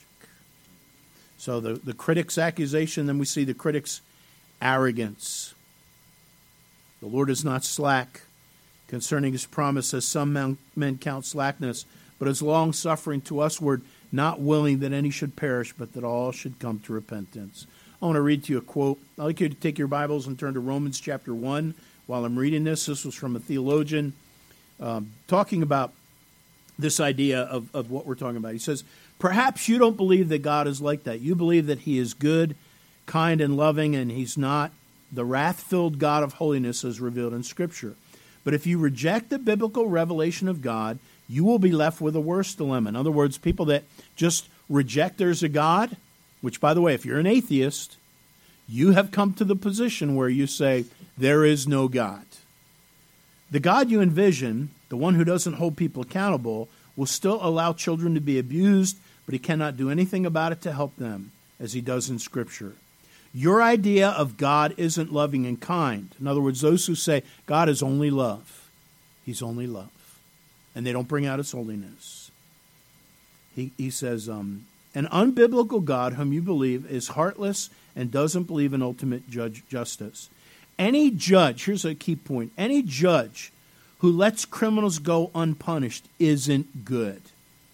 So 1.38 1.60
the, 1.60 1.74
the 1.74 1.92
critic's 1.92 2.38
accusation, 2.38 3.06
then 3.06 3.18
we 3.18 3.24
see 3.24 3.44
the 3.44 3.52
critic's 3.52 4.00
arrogance. 4.60 5.54
The 7.00 7.08
Lord 7.08 7.30
is 7.30 7.44
not 7.44 7.64
slack 7.64 8.22
concerning 8.86 9.32
his 9.32 9.46
promise, 9.46 9.92
as 9.92 10.04
some 10.04 10.32
men, 10.32 10.98
count 10.98 11.24
slackness, 11.24 11.84
but 12.18 12.28
is 12.28 12.42
long 12.42 12.72
suffering 12.72 13.20
to 13.22 13.36
usward, 13.36 13.82
not 14.12 14.40
willing 14.40 14.80
that 14.80 14.92
any 14.92 15.10
should 15.10 15.34
perish, 15.34 15.72
but 15.76 15.94
that 15.94 16.04
all 16.04 16.30
should 16.30 16.58
come 16.58 16.78
to 16.80 16.92
repentance. 16.92 17.66
I 18.00 18.06
want 18.06 18.16
to 18.16 18.20
read 18.20 18.44
to 18.44 18.52
you 18.52 18.58
a 18.58 18.62
quote. 18.62 18.98
I'd 19.18 19.24
like 19.24 19.40
you 19.40 19.48
to 19.48 19.54
take 19.54 19.78
your 19.78 19.88
Bibles 19.88 20.26
and 20.26 20.38
turn 20.38 20.54
to 20.54 20.60
Romans 20.60 21.00
chapter 21.00 21.34
1 21.34 21.74
while 22.06 22.24
I'm 22.24 22.38
reading 22.38 22.64
this. 22.64 22.86
This 22.86 23.04
was 23.04 23.14
from 23.14 23.36
a 23.36 23.40
theologian 23.40 24.12
um, 24.80 25.12
talking 25.28 25.62
about 25.62 25.92
this 26.78 27.00
idea 27.00 27.42
of, 27.42 27.74
of 27.74 27.90
what 27.90 28.06
we're 28.06 28.14
talking 28.14 28.36
about. 28.36 28.52
He 28.52 28.58
says, 28.58 28.84
Perhaps 29.18 29.68
you 29.68 29.78
don't 29.78 29.96
believe 29.96 30.28
that 30.30 30.42
God 30.42 30.66
is 30.66 30.80
like 30.80 31.04
that. 31.04 31.20
You 31.20 31.36
believe 31.36 31.66
that 31.66 31.80
He 31.80 31.98
is 31.98 32.12
good, 32.12 32.56
kind, 33.06 33.40
and 33.40 33.56
loving, 33.56 33.94
and 33.94 34.10
He's 34.10 34.36
not 34.36 34.72
the 35.12 35.24
wrath 35.24 35.60
filled 35.60 35.98
God 35.98 36.22
of 36.22 36.34
holiness 36.34 36.84
as 36.84 37.00
revealed 37.00 37.34
in 37.34 37.44
Scripture. 37.44 37.94
But 38.44 38.54
if 38.54 38.66
you 38.66 38.78
reject 38.78 39.30
the 39.30 39.38
biblical 39.38 39.86
revelation 39.86 40.48
of 40.48 40.60
God, 40.60 40.98
you 41.32 41.44
will 41.44 41.58
be 41.58 41.72
left 41.72 41.98
with 41.98 42.14
a 42.14 42.20
worse 42.20 42.54
dilemma. 42.54 42.90
In 42.90 42.96
other 42.96 43.10
words, 43.10 43.38
people 43.38 43.64
that 43.66 43.84
just 44.16 44.48
reject 44.68 45.16
there's 45.16 45.42
a 45.42 45.48
God, 45.48 45.96
which, 46.42 46.60
by 46.60 46.74
the 46.74 46.82
way, 46.82 46.92
if 46.92 47.06
you're 47.06 47.18
an 47.18 47.26
atheist, 47.26 47.96
you 48.68 48.92
have 48.92 49.10
come 49.10 49.32
to 49.34 49.44
the 49.44 49.56
position 49.56 50.14
where 50.14 50.28
you 50.28 50.46
say, 50.46 50.84
there 51.16 51.42
is 51.42 51.66
no 51.66 51.88
God. 51.88 52.26
The 53.50 53.60
God 53.60 53.90
you 53.90 54.02
envision, 54.02 54.70
the 54.90 54.96
one 54.96 55.14
who 55.14 55.24
doesn't 55.24 55.54
hold 55.54 55.76
people 55.76 56.02
accountable, 56.02 56.68
will 56.96 57.06
still 57.06 57.38
allow 57.40 57.72
children 57.72 58.12
to 58.14 58.20
be 58.20 58.38
abused, 58.38 58.98
but 59.24 59.32
he 59.32 59.38
cannot 59.38 59.78
do 59.78 59.88
anything 59.88 60.26
about 60.26 60.52
it 60.52 60.60
to 60.62 60.72
help 60.72 60.94
them, 60.96 61.32
as 61.58 61.72
he 61.72 61.80
does 61.80 62.10
in 62.10 62.18
Scripture. 62.18 62.74
Your 63.32 63.62
idea 63.62 64.10
of 64.10 64.36
God 64.36 64.74
isn't 64.76 65.14
loving 65.14 65.46
and 65.46 65.58
kind. 65.58 66.14
In 66.20 66.26
other 66.26 66.42
words, 66.42 66.60
those 66.60 66.84
who 66.84 66.94
say 66.94 67.22
God 67.46 67.70
is 67.70 67.82
only 67.82 68.10
love, 68.10 68.68
he's 69.24 69.40
only 69.40 69.66
love, 69.66 69.88
and 70.74 70.86
they 70.86 70.92
don't 70.92 71.08
bring 71.08 71.26
out 71.26 71.38
his 71.38 71.52
holiness. 71.52 72.30
He, 73.54 73.72
he 73.76 73.90
says, 73.90 74.28
um, 74.28 74.66
an 74.94 75.06
unbiblical 75.06 75.84
God 75.84 76.14
whom 76.14 76.32
you 76.32 76.42
believe 76.42 76.90
is 76.90 77.08
heartless 77.08 77.70
and 77.94 78.10
doesn't 78.10 78.44
believe 78.44 78.72
in 78.72 78.82
ultimate 78.82 79.28
judge 79.28 79.62
justice. 79.68 80.30
Any 80.78 81.10
judge, 81.10 81.64
here's 81.64 81.84
a 81.84 81.94
key 81.94 82.16
point 82.16 82.52
any 82.56 82.82
judge 82.82 83.52
who 83.98 84.10
lets 84.10 84.44
criminals 84.44 84.98
go 84.98 85.30
unpunished 85.34 86.06
isn't 86.18 86.84
good. 86.84 87.22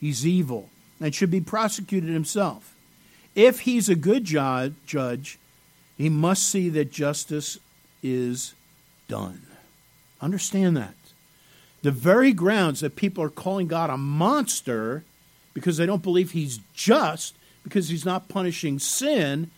He's 0.00 0.26
evil 0.26 0.68
and 1.00 1.14
should 1.14 1.30
be 1.30 1.40
prosecuted 1.40 2.10
himself. 2.10 2.74
If 3.34 3.60
he's 3.60 3.88
a 3.88 3.94
good 3.94 4.24
judge, 4.24 5.38
he 5.96 6.08
must 6.08 6.48
see 6.48 6.68
that 6.70 6.92
justice 6.92 7.58
is 8.02 8.54
done. 9.08 9.42
Understand 10.20 10.76
that. 10.76 10.94
The 11.82 11.90
very 11.90 12.32
grounds 12.32 12.80
that 12.80 12.96
people 12.96 13.22
are 13.22 13.30
calling 13.30 13.68
God 13.68 13.90
a 13.90 13.96
monster 13.96 15.04
because 15.54 15.76
they 15.76 15.86
don't 15.86 16.02
believe 16.02 16.32
he's 16.32 16.60
just, 16.74 17.36
because 17.62 17.88
he's 17.88 18.04
not 18.04 18.28
punishing 18.28 18.78
sin, 18.78 19.50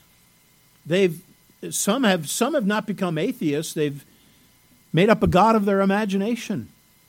they've 0.85 1.22
some 1.70 2.04
have 2.04 2.30
some 2.30 2.54
have 2.54 2.66
not 2.66 2.87
become 2.87 3.18
atheists. 3.18 3.74
They've 3.74 4.04
made 4.92 5.11
up 5.11 5.22
a 5.22 5.26
god 5.26 5.56
of 5.56 5.64
their 5.64 5.80
imagination. 5.80 6.68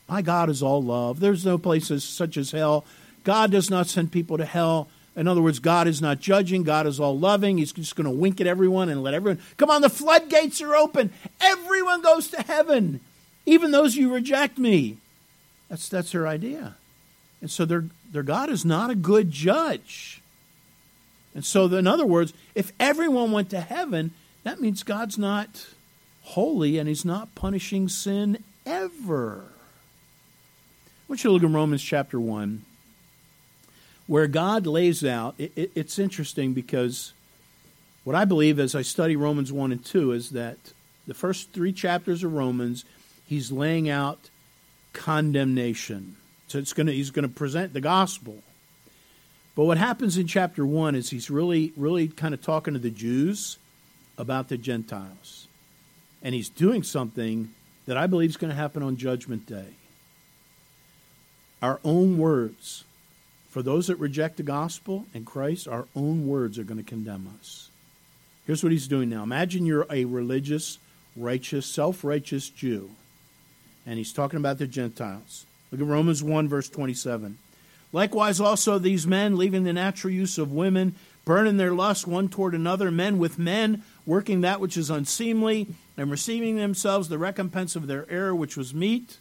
My 0.09 0.21
God 0.21 0.49
is 0.49 0.61
all 0.61 0.81
love. 0.81 1.21
There's 1.21 1.45
no 1.45 1.57
places 1.57 2.03
such 2.03 2.35
as 2.35 2.51
hell. 2.51 2.83
God 3.23 3.51
does 3.51 3.69
not 3.69 3.87
send 3.87 4.11
people 4.11 4.37
to 4.37 4.45
hell. 4.45 4.89
In 5.15 5.27
other 5.27 5.41
words, 5.41 5.59
God 5.59 5.87
is 5.87 6.01
not 6.01 6.19
judging. 6.19 6.63
God 6.63 6.87
is 6.87 6.99
all 6.99 7.17
loving. 7.17 7.57
He's 7.57 7.71
just 7.71 7.95
going 7.95 8.05
to 8.05 8.11
wink 8.11 8.41
at 8.41 8.47
everyone 8.47 8.89
and 8.89 9.03
let 9.03 9.13
everyone 9.13 9.41
come 9.57 9.69
on. 9.69 9.81
The 9.81 9.89
floodgates 9.89 10.61
are 10.61 10.75
open. 10.75 11.11
Everyone 11.39 12.01
goes 12.01 12.27
to 12.29 12.41
heaven, 12.41 12.99
even 13.45 13.71
those 13.71 13.95
you 13.95 14.13
reject 14.13 14.57
me. 14.57 14.97
That's 15.71 15.87
that's 15.87 16.11
their 16.11 16.27
idea, 16.27 16.75
and 17.39 17.49
so 17.49 17.63
their 17.63 17.85
their 18.11 18.23
God 18.23 18.49
is 18.49 18.65
not 18.65 18.89
a 18.89 18.95
good 18.95 19.31
judge. 19.31 20.21
And 21.33 21.45
so, 21.45 21.67
in 21.67 21.87
other 21.87 22.05
words, 22.05 22.33
if 22.55 22.73
everyone 22.77 23.31
went 23.31 23.49
to 23.51 23.61
heaven, 23.61 24.11
that 24.43 24.59
means 24.59 24.83
God's 24.83 25.17
not 25.17 25.67
holy 26.23 26.77
and 26.77 26.89
He's 26.89 27.05
not 27.05 27.35
punishing 27.35 27.87
sin 27.87 28.43
ever. 28.65 29.45
I 29.45 31.03
want 31.07 31.23
you 31.23 31.29
to 31.29 31.31
look 31.31 31.43
in 31.43 31.53
Romans 31.53 31.81
chapter 31.81 32.19
1, 32.19 32.65
where 34.07 34.27
God 34.27 34.67
lays 34.67 35.05
out. 35.05 35.35
It, 35.37 35.53
it, 35.55 35.71
it's 35.73 35.97
interesting 35.97 36.51
because 36.51 37.13
what 38.03 38.17
I 38.17 38.25
believe 38.25 38.59
as 38.59 38.75
I 38.75 38.81
study 38.81 39.15
Romans 39.15 39.53
1 39.53 39.71
and 39.71 39.85
2 39.85 40.11
is 40.11 40.31
that 40.31 40.57
the 41.07 41.13
first 41.13 41.53
three 41.53 41.71
chapters 41.71 42.25
of 42.25 42.33
Romans, 42.33 42.83
He's 43.25 43.53
laying 43.53 43.89
out 43.89 44.29
condemnation. 44.93 46.15
So 46.47 46.59
it's 46.59 46.73
gonna, 46.73 46.91
He's 46.91 47.11
going 47.11 47.27
to 47.27 47.33
present 47.33 47.73
the 47.73 47.81
gospel. 47.81 48.37
But 49.55 49.65
what 49.65 49.77
happens 49.77 50.17
in 50.17 50.27
chapter 50.27 50.65
1 50.65 50.95
is 50.95 51.09
He's 51.09 51.29
really, 51.29 51.73
really 51.75 52.07
kind 52.07 52.33
of 52.33 52.41
talking 52.41 52.73
to 52.73 52.79
the 52.79 52.89
Jews 52.89 53.57
about 54.17 54.49
the 54.49 54.57
Gentiles. 54.57 55.47
And 56.21 56.35
he's 56.35 56.49
doing 56.49 56.83
something 56.83 57.49
that 57.87 57.97
I 57.97 58.07
believe 58.07 58.29
is 58.29 58.37
going 58.37 58.51
to 58.51 58.55
happen 58.55 58.83
on 58.83 58.95
Judgment 58.95 59.47
Day. 59.47 59.73
Our 61.61 61.79
own 61.83 62.17
words, 62.17 62.83
for 63.49 63.61
those 63.61 63.87
that 63.87 63.97
reject 63.97 64.37
the 64.37 64.43
gospel 64.43 65.05
and 65.13 65.25
Christ, 65.25 65.67
our 65.67 65.87
own 65.95 66.27
words 66.27 66.57
are 66.59 66.63
going 66.63 66.77
to 66.77 66.83
condemn 66.83 67.33
us. 67.39 67.69
Here's 68.45 68.63
what 68.63 68.71
he's 68.71 68.87
doing 68.87 69.09
now. 69.09 69.23
Imagine 69.23 69.65
you're 69.65 69.87
a 69.89 70.05
religious, 70.05 70.77
righteous, 71.15 71.65
self 71.65 72.03
righteous 72.03 72.49
Jew, 72.49 72.91
and 73.85 73.97
he's 73.97 74.13
talking 74.13 74.37
about 74.37 74.57
the 74.57 74.67
Gentiles. 74.67 75.45
Look 75.71 75.81
at 75.81 75.87
Romans 75.87 76.23
1, 76.23 76.47
verse 76.47 76.69
27. 76.69 77.37
Likewise, 77.93 78.39
also 78.39 78.79
these 78.79 79.05
men, 79.05 79.37
leaving 79.37 79.63
the 79.63 79.73
natural 79.73 80.13
use 80.13 80.37
of 80.37 80.51
women, 80.51 80.95
burning 81.25 81.57
their 81.57 81.73
lust 81.73 82.07
one 82.07 82.29
toward 82.29 82.53
another, 82.53 82.89
men 82.91 83.17
with 83.17 83.37
men, 83.37 83.83
working 84.05 84.41
that 84.41 84.59
which 84.59 84.77
is 84.77 84.89
unseemly, 84.89 85.67
and 85.97 86.09
receiving 86.09 86.55
themselves 86.55 87.09
the 87.09 87.17
recompense 87.17 87.75
of 87.75 87.87
their 87.87 88.09
error, 88.09 88.33
which 88.33 88.57
was 88.57 88.73
meat. 88.73 89.17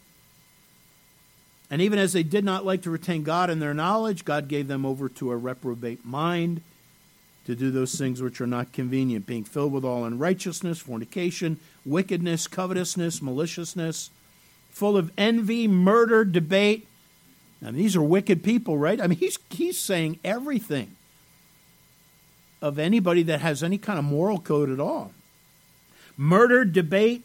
And 1.71 1.81
even 1.81 1.99
as 1.99 2.13
they 2.13 2.23
did 2.23 2.45
not 2.45 2.65
like 2.65 2.83
to 2.83 2.91
retain 2.91 3.23
God 3.23 3.51
in 3.51 3.61
their 3.61 3.75
knowledge, 3.75 4.25
God 4.25 4.49
gave 4.49 4.67
them 4.67 4.85
over 4.85 5.09
to 5.09 5.31
a 5.31 5.37
reprobate 5.37 6.05
mind 6.05 6.63
to 7.47 7.55
do 7.55 7.71
those 7.71 7.97
things 7.97 8.21
which 8.21 8.41
are 8.41 8.47
not 8.47 8.73
convenient, 8.73 9.27
being 9.27 9.45
filled 9.45 9.73
with 9.73 9.85
all 9.85 10.05
unrighteousness, 10.05 10.81
fornication, 10.81 11.59
wickedness, 11.85 12.47
covetousness, 12.47 13.23
maliciousness, 13.23 14.11
full 14.71 14.97
of 14.97 15.11
envy, 15.19 15.69
murder, 15.69 16.25
debate. 16.25 16.87
Now, 17.61 17.71
these 17.71 17.97
are 17.97 18.03
wicked 18.03 18.43
people, 18.43 18.79
right? 18.79 19.01
I 19.01 19.07
mean, 19.07 19.19
he's, 19.19 19.39
he's 19.51 19.79
saying 19.79 20.19
everything 20.25 20.97
of 22.63 22.79
anybody 22.79 23.23
that 23.25 23.41
has 23.41 23.63
any 23.63 23.79
kind 23.79 23.99
of 23.99 24.05
moral 24.05 24.39
code 24.39 24.71
at 24.71 24.81
all. 24.81 25.13
Murder, 26.17 26.65
debate, 26.65 27.25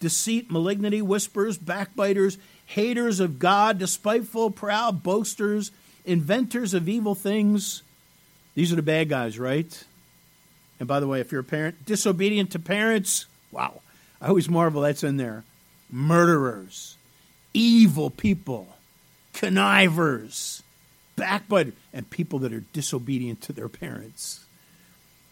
deceit, 0.00 0.50
malignity, 0.50 1.02
whispers, 1.02 1.58
backbiters, 1.58 2.38
haters 2.66 3.20
of 3.20 3.38
God, 3.38 3.78
despiteful, 3.78 4.50
proud, 4.50 5.02
boasters, 5.02 5.70
inventors 6.04 6.74
of 6.74 6.88
evil 6.88 7.14
things. 7.14 7.82
These 8.54 8.72
are 8.72 8.76
the 8.76 8.82
bad 8.82 9.08
guys, 9.08 9.38
right? 9.38 9.84
And 10.78 10.88
by 10.88 11.00
the 11.00 11.06
way, 11.06 11.20
if 11.20 11.32
you're 11.32 11.40
a 11.40 11.44
parent, 11.44 11.84
disobedient 11.84 12.52
to 12.52 12.58
parents, 12.58 13.26
wow, 13.50 13.80
I 14.20 14.28
always 14.28 14.48
marvel 14.48 14.82
that's 14.82 15.04
in 15.04 15.16
there. 15.16 15.44
Murderers, 15.90 16.96
evil 17.54 18.10
people, 18.10 18.68
connivers, 19.32 20.62
backbiters, 21.16 21.74
and 21.92 22.08
people 22.10 22.38
that 22.40 22.52
are 22.52 22.64
disobedient 22.72 23.40
to 23.42 23.52
their 23.52 23.68
parents 23.68 24.46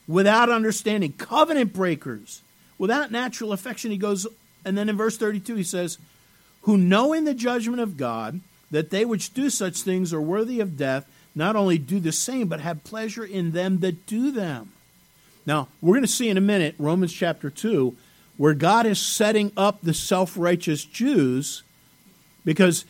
without 0.06 0.50
understanding, 0.50 1.12
covenant 1.12 1.72
breakers, 1.72 2.42
without 2.78 3.10
natural 3.10 3.52
affection. 3.52 3.90
He 3.90 3.98
goes, 3.98 4.26
and 4.64 4.76
then 4.76 4.88
in 4.88 4.96
verse 4.96 5.16
32, 5.16 5.54
he 5.56 5.62
says, 5.62 5.98
Who 6.62 6.76
knowing 6.76 7.24
the 7.24 7.34
judgment 7.34 7.80
of 7.80 7.96
God, 7.96 8.40
that 8.70 8.90
they 8.90 9.04
which 9.04 9.34
do 9.34 9.50
such 9.50 9.80
things 9.80 10.12
are 10.12 10.20
worthy 10.20 10.60
of 10.60 10.76
death, 10.76 11.06
not 11.34 11.56
only 11.56 11.78
do 11.78 12.00
the 12.00 12.12
same, 12.12 12.48
but 12.48 12.60
have 12.60 12.84
pleasure 12.84 13.24
in 13.24 13.52
them 13.52 13.80
that 13.80 14.06
do 14.06 14.30
them. 14.30 14.72
Now, 15.46 15.68
we're 15.80 15.94
going 15.94 16.02
to 16.02 16.08
see 16.08 16.28
in 16.28 16.38
a 16.38 16.42
minute, 16.42 16.74
Romans 16.78 17.12
chapter 17.12 17.50
2, 17.50 17.96
where 18.36 18.54
God 18.54 18.86
is 18.86 18.98
setting 18.98 19.52
up 19.56 19.80
the 19.82 19.94
self 19.94 20.36
righteous 20.36 20.84
Jews 20.84 21.62
because 22.44 22.84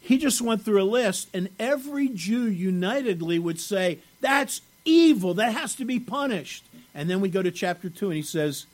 he 0.00 0.18
just 0.18 0.42
went 0.42 0.62
through 0.62 0.82
a 0.82 0.84
list, 0.84 1.28
and 1.32 1.48
every 1.58 2.08
Jew 2.08 2.44
unitedly 2.46 3.38
would 3.38 3.58
say, 3.58 3.98
That's 4.20 4.60
evil 4.84 5.34
that 5.34 5.54
has 5.54 5.74
to 5.76 5.84
be 5.84 5.98
punished. 5.98 6.64
And 6.94 7.08
then 7.10 7.20
we 7.20 7.28
go 7.28 7.42
to 7.42 7.50
chapter 7.50 7.88
2 7.88 8.06
and 8.06 8.16
he 8.16 8.22
says, 8.22 8.66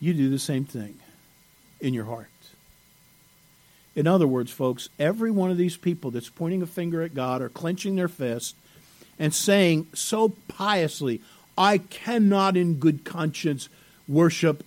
You 0.00 0.14
do 0.14 0.28
the 0.28 0.38
same 0.38 0.64
thing 0.64 0.98
in 1.80 1.94
your 1.94 2.04
heart. 2.04 2.28
In 3.94 4.06
other 4.06 4.26
words, 4.26 4.50
folks, 4.50 4.90
every 4.98 5.30
one 5.30 5.50
of 5.50 5.56
these 5.56 5.78
people 5.78 6.10
that's 6.10 6.28
pointing 6.28 6.60
a 6.60 6.66
finger 6.66 7.00
at 7.02 7.14
God 7.14 7.40
or 7.40 7.48
clenching 7.48 7.96
their 7.96 8.08
fist 8.08 8.54
and 9.18 9.32
saying 9.32 9.86
so 9.94 10.34
piously, 10.48 11.22
I 11.56 11.78
cannot 11.78 12.58
in 12.58 12.74
good 12.74 13.04
conscience 13.04 13.70
worship 14.06 14.62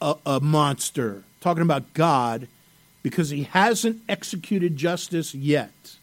a, 0.00 0.16
a 0.26 0.40
monster, 0.40 1.22
talking 1.40 1.62
about 1.62 1.92
God, 1.94 2.48
because 3.02 3.30
he 3.30 3.44
hasn't 3.44 4.02
executed 4.08 4.76
justice 4.76 5.34
yet. 5.34 5.96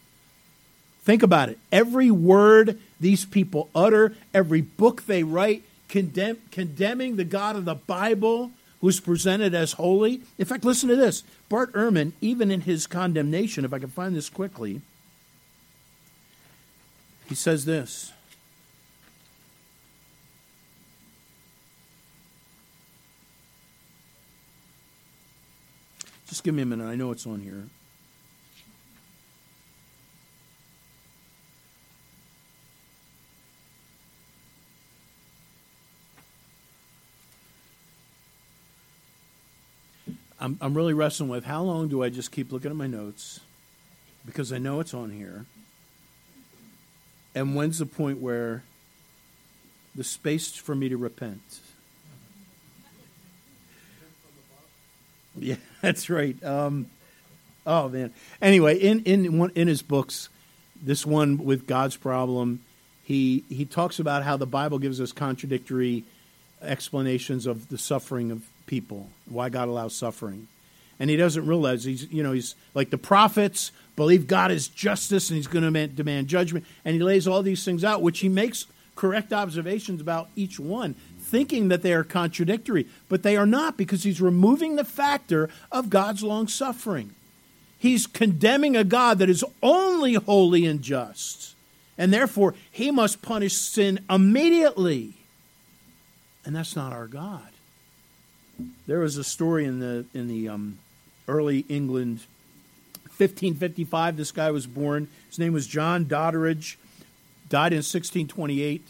Think 1.02 1.22
about 1.22 1.48
it. 1.48 1.58
Every 1.72 2.10
word 2.10 2.78
these 3.00 3.24
people 3.24 3.70
utter, 3.74 4.14
every 4.34 4.60
book 4.60 5.06
they 5.06 5.22
write, 5.22 5.62
condemn, 5.88 6.38
condemning 6.50 7.16
the 7.16 7.24
God 7.24 7.56
of 7.56 7.64
the 7.64 7.74
Bible, 7.76 8.50
who's 8.80 9.00
presented 9.00 9.54
as 9.54 9.72
holy. 9.72 10.20
In 10.36 10.44
fact, 10.44 10.64
listen 10.64 10.88
to 10.88 10.96
this. 10.96 11.22
Bart 11.48 11.72
Ehrman, 11.72 12.12
even 12.20 12.50
in 12.50 12.62
his 12.62 12.86
condemnation, 12.86 13.64
if 13.64 13.72
I 13.72 13.78
can 13.78 13.88
find 13.88 14.14
this 14.14 14.28
quickly, 14.28 14.82
he 17.28 17.34
says 17.34 17.64
this. 17.64 18.12
Just 26.28 26.44
give 26.44 26.54
me 26.54 26.62
a 26.62 26.66
minute. 26.66 26.86
I 26.86 26.94
know 26.94 27.10
it's 27.10 27.26
on 27.26 27.40
here. 27.40 27.64
I'm, 40.40 40.56
I'm 40.60 40.74
really 40.74 40.94
wrestling 40.94 41.28
with 41.28 41.44
how 41.44 41.62
long 41.62 41.88
do 41.88 42.02
I 42.02 42.10
just 42.10 42.30
keep 42.30 42.52
looking 42.52 42.70
at 42.70 42.76
my 42.76 42.86
notes 42.86 43.40
because 44.24 44.52
I 44.52 44.58
know 44.58 44.78
it's 44.80 44.94
on 44.94 45.10
here. 45.10 45.46
And 47.34 47.56
when's 47.56 47.78
the 47.78 47.86
point 47.86 48.20
where 48.20 48.62
the 49.94 50.04
space 50.04 50.54
for 50.54 50.74
me 50.74 50.88
to 50.88 50.96
repent? 50.96 51.60
Yeah, 55.42 55.56
that's 55.80 56.10
right. 56.10 56.42
Um, 56.44 56.86
oh 57.66 57.88
man. 57.88 58.12
Anyway, 58.42 58.78
in 58.78 59.04
in 59.04 59.38
one, 59.38 59.52
in 59.54 59.68
his 59.68 59.82
books, 59.82 60.28
this 60.82 61.06
one 61.06 61.44
with 61.44 61.66
God's 61.66 61.96
problem, 61.96 62.60
he 63.04 63.44
he 63.48 63.64
talks 63.64 63.98
about 63.98 64.22
how 64.22 64.36
the 64.36 64.46
Bible 64.46 64.78
gives 64.78 65.00
us 65.00 65.12
contradictory 65.12 66.04
explanations 66.62 67.46
of 67.46 67.68
the 67.68 67.78
suffering 67.78 68.30
of 68.30 68.42
people, 68.66 69.08
why 69.26 69.48
God 69.48 69.68
allows 69.68 69.94
suffering. 69.94 70.48
And 71.00 71.08
he 71.08 71.16
doesn't 71.16 71.46
realize 71.46 71.84
he's, 71.84 72.10
you 72.10 72.24
know, 72.24 72.32
he's 72.32 72.56
like 72.74 72.90
the 72.90 72.98
prophets 72.98 73.70
believe 73.94 74.26
God 74.26 74.50
is 74.50 74.68
justice 74.68 75.30
and 75.30 75.36
he's 75.36 75.46
going 75.46 75.72
to 75.72 75.86
demand 75.88 76.28
judgment. 76.28 76.64
And 76.84 76.94
he 76.94 77.02
lays 77.02 77.26
all 77.28 77.42
these 77.42 77.64
things 77.64 77.84
out, 77.84 78.02
which 78.02 78.20
he 78.20 78.28
makes 78.28 78.66
correct 78.94 79.32
observations 79.32 80.00
about 80.00 80.28
each 80.34 80.58
one, 80.58 80.94
thinking 81.28 81.68
that 81.68 81.82
they 81.82 81.92
are 81.92 82.04
contradictory. 82.04 82.86
But 83.08 83.22
they 83.22 83.36
are 83.36 83.46
not 83.46 83.76
because 83.76 84.02
he's 84.02 84.20
removing 84.20 84.76
the 84.76 84.84
factor 84.84 85.48
of 85.70 85.90
God's 85.90 86.22
long 86.22 86.48
suffering. 86.48 87.14
He's 87.78 88.06
condemning 88.06 88.76
a 88.76 88.84
God 88.84 89.18
that 89.18 89.30
is 89.30 89.44
only 89.62 90.14
holy 90.14 90.66
and 90.66 90.82
just. 90.82 91.54
And 91.96 92.12
therefore, 92.12 92.54
he 92.70 92.90
must 92.90 93.22
punish 93.22 93.54
sin 93.54 94.00
immediately. 94.08 95.14
And 96.44 96.56
that's 96.56 96.74
not 96.74 96.92
our 96.92 97.06
God. 97.06 97.48
There 98.86 99.00
was 99.00 99.16
a 99.16 99.24
story 99.24 99.64
in 99.64 99.78
the 99.78 100.04
in 100.14 100.26
the 100.26 100.48
um, 100.48 100.78
early 101.28 101.64
England, 101.68 102.20
1555. 103.16 104.16
This 104.16 104.32
guy 104.32 104.50
was 104.50 104.66
born. 104.66 105.08
His 105.28 105.38
name 105.38 105.52
was 105.52 105.66
John 105.66 106.04
Doddridge. 106.04 106.76
Died 107.48 107.72
in 107.72 107.78
1628, 107.78 108.82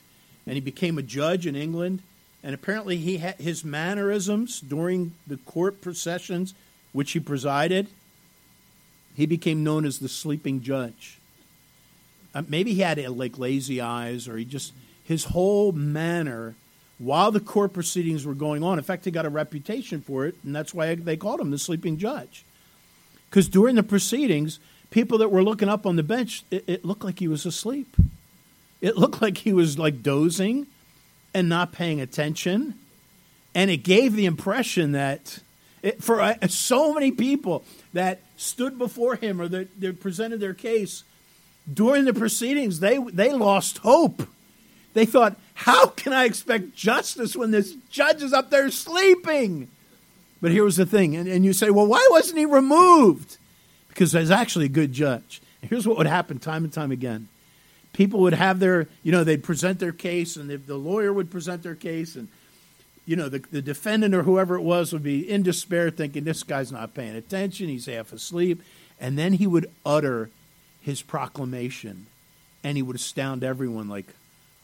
and 0.47 0.55
he 0.55 0.61
became 0.61 0.99
a 0.99 1.03
judge 1.03 1.47
in 1.47 1.55
England. 1.55 2.03
And 2.43 2.55
apparently, 2.55 2.97
he 2.97 3.19
had 3.19 3.37
his 3.37 3.65
mannerisms 3.65 4.61
during 4.61 5.15
the 5.27 5.39
court 5.39 5.81
processions, 5.81 6.55
which 6.93 7.13
he 7.13 7.21
presided. 7.21 7.89
He 9.17 9.27
became 9.27 9.65
known 9.65 9.85
as 9.85 9.99
the 9.99 10.09
sleeping 10.09 10.63
judge. 10.63 11.19
Uh, 12.35 12.43
maybe 12.47 12.75
he 12.75 12.83
had 12.83 12.99
uh, 12.99 13.11
like 13.11 13.39
lazy 13.39 13.81
eyes, 13.81 14.29
or 14.29 14.37
he 14.37 14.45
just 14.45 14.73
his 15.03 15.25
whole 15.25 15.73
manner 15.73 16.55
while 16.99 17.31
the 17.31 17.41
court 17.41 17.73
proceedings 17.73 18.27
were 18.27 18.35
going 18.35 18.63
on. 18.63 18.79
In 18.79 18.85
fact, 18.85 19.05
he 19.05 19.11
got 19.11 19.27
a 19.27 19.31
reputation 19.31 20.01
for 20.01 20.27
it, 20.27 20.37
and 20.45 20.55
that's 20.55 20.75
why 20.75 20.95
they 20.95 21.17
called 21.17 21.41
him 21.41 21.51
the 21.51 21.59
sleeping 21.59 21.97
judge. 21.97 22.45
Because 23.31 23.49
during 23.49 23.77
the 23.77 23.83
proceedings, 23.83 24.59
people 24.91 25.19
that 25.19 25.31
were 25.31 25.43
looking 25.43 25.69
up 25.69 25.87
on 25.87 25.97
the 25.97 26.03
bench, 26.03 26.45
it, 26.51 26.65
it, 26.67 26.85
looked 26.85 27.05
like 27.05 27.19
he 27.19 27.29
was 27.29 27.47
asleep. 27.47 27.97
It 28.81 28.97
looked 28.97 29.23
like 29.23 29.39
he 29.39 29.53
was 29.53 29.79
like 29.79 30.03
dozing 30.03 30.67
and 31.35 31.49
not 31.49 31.73
paying 31.73 32.01
attention. 32.01 32.75
And 33.55 33.71
it 33.71 33.79
gave 33.79 34.15
the 34.15 34.27
impression 34.27 34.93
that 34.93 35.41
it, 35.83 36.03
for 36.03 36.21
uh, 36.21 36.35
so 36.49 36.93
many 36.93 37.11
people 37.11 37.65
that 37.93 38.21
stood 38.37 38.79
before 38.79 39.17
him 39.17 39.41
or 39.41 39.49
that, 39.49 40.01
presented 40.01 40.41
their 40.41 40.55
case 40.55 41.05
during 41.73 42.05
the 42.05 42.15
proceedings, 42.15 42.81
they, 42.81 42.99
they 42.99 43.33
lost 43.33 43.79
hope. 43.79 44.23
They 44.95 45.05
thought, 45.05 45.37
how 45.55 45.87
can 45.87 46.13
I 46.13 46.25
expect 46.25 46.75
justice 46.75 47.37
when 47.37 47.51
this 47.51 47.75
judge 47.91 48.23
is 48.23 48.33
up 48.33 48.51
there 48.51 48.71
sleeping? 48.71 49.69
But 50.41 50.51
here 50.51 50.65
was 50.65 50.77
the 50.77 50.87
thing, 50.87 51.17
and, 51.17 51.29
and 51.29 51.45
you 51.45 51.53
say, 51.53 51.71
well, 51.71 51.87
why 51.87 52.07
wasn't 52.11 52.39
he 52.39 52.47
removed? 52.47 53.37
Because 53.89 54.13
he's 54.13 54.31
actually 54.31 54.67
a 54.67 54.71
good 54.71 54.93
judge. 54.93 55.43
And 55.61 55.71
here's 55.71 55.87
what 55.87 55.99
would 55.99 56.07
happen 56.07 56.39
time 56.39 56.65
and 56.65 56.73
time 56.73 56.93
again 56.93 57.29
people 57.99 58.21
would 58.21 58.33
have 58.33 58.61
their, 58.61 58.87
you 59.03 59.11
know, 59.11 59.25
they'd 59.25 59.43
present 59.43 59.81
their 59.81 59.91
case, 59.91 60.37
and 60.37 60.49
the, 60.49 60.57
the 60.57 60.77
lawyer 60.77 61.13
would 61.13 61.33
present 61.33 61.65
their 61.65 61.75
case, 61.75 62.15
and, 62.15 62.29
you 63.07 63.17
know, 63.17 63.29
the, 63.29 63.41
the 63.51 63.61
defendant 63.61 64.15
or 64.15 64.23
whoever 64.23 64.55
it 64.55 64.63
was 64.63 64.93
would 64.93 65.03
be 65.03 65.29
in 65.29 65.43
despair, 65.43 65.91
thinking, 65.91 66.23
this 66.23 66.45
guy's 66.45 66.71
not 66.71 66.95
paying 66.95 67.17
attention, 67.17 67.67
he's 67.67 67.87
half 67.87 68.13
asleep. 68.13 68.63
And 69.01 69.19
then 69.19 69.33
he 69.33 69.49
would 69.49 69.69
utter 69.85 70.31
his 70.81 71.03
proclamation, 71.03 72.07
and 72.63 72.77
he 72.77 72.83
would 72.85 72.95
astound 72.95 73.43
everyone 73.43 73.89
like, 73.89 74.07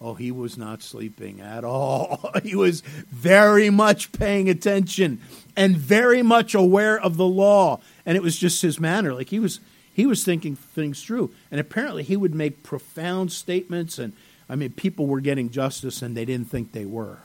Oh, 0.01 0.15
he 0.15 0.31
was 0.31 0.59
not 0.59 0.83
sleeping 0.83 1.41
at 1.41 1.65
all. 1.65 2.31
he 2.43 2.55
was 2.55 2.83
very 2.83 3.71
much 3.71 4.13
paying 4.13 4.51
attention 4.51 5.21
and 5.57 5.77
very 5.77 6.21
much 6.21 6.55
aware 6.55 7.01
of 7.01 7.17
the 7.17 7.27
law. 7.27 7.81
And 8.05 8.17
it 8.17 8.23
was 8.23 8.37
just 8.37 8.61
his 8.61 8.79
manner. 8.79 9.15
Like 9.15 9.31
he 9.31 9.39
was 9.39 9.61
he 9.95 10.07
was 10.07 10.25
thinking 10.25 10.57
things 10.57 11.03
through. 11.03 11.31
And 11.51 11.61
apparently 11.61 12.03
he 12.03 12.17
would 12.17 12.35
make 12.35 12.63
profound 12.63 13.33
statements 13.33 13.99
and 13.99 14.13
I 14.49 14.57
mean 14.57 14.71
people 14.71 15.07
were 15.07 15.21
getting 15.21 15.51
justice 15.51 16.03
and 16.03 16.17
they 16.17 16.25
didn't 16.25 16.51
think 16.51 16.73
they 16.73 16.85
were. 16.85 17.19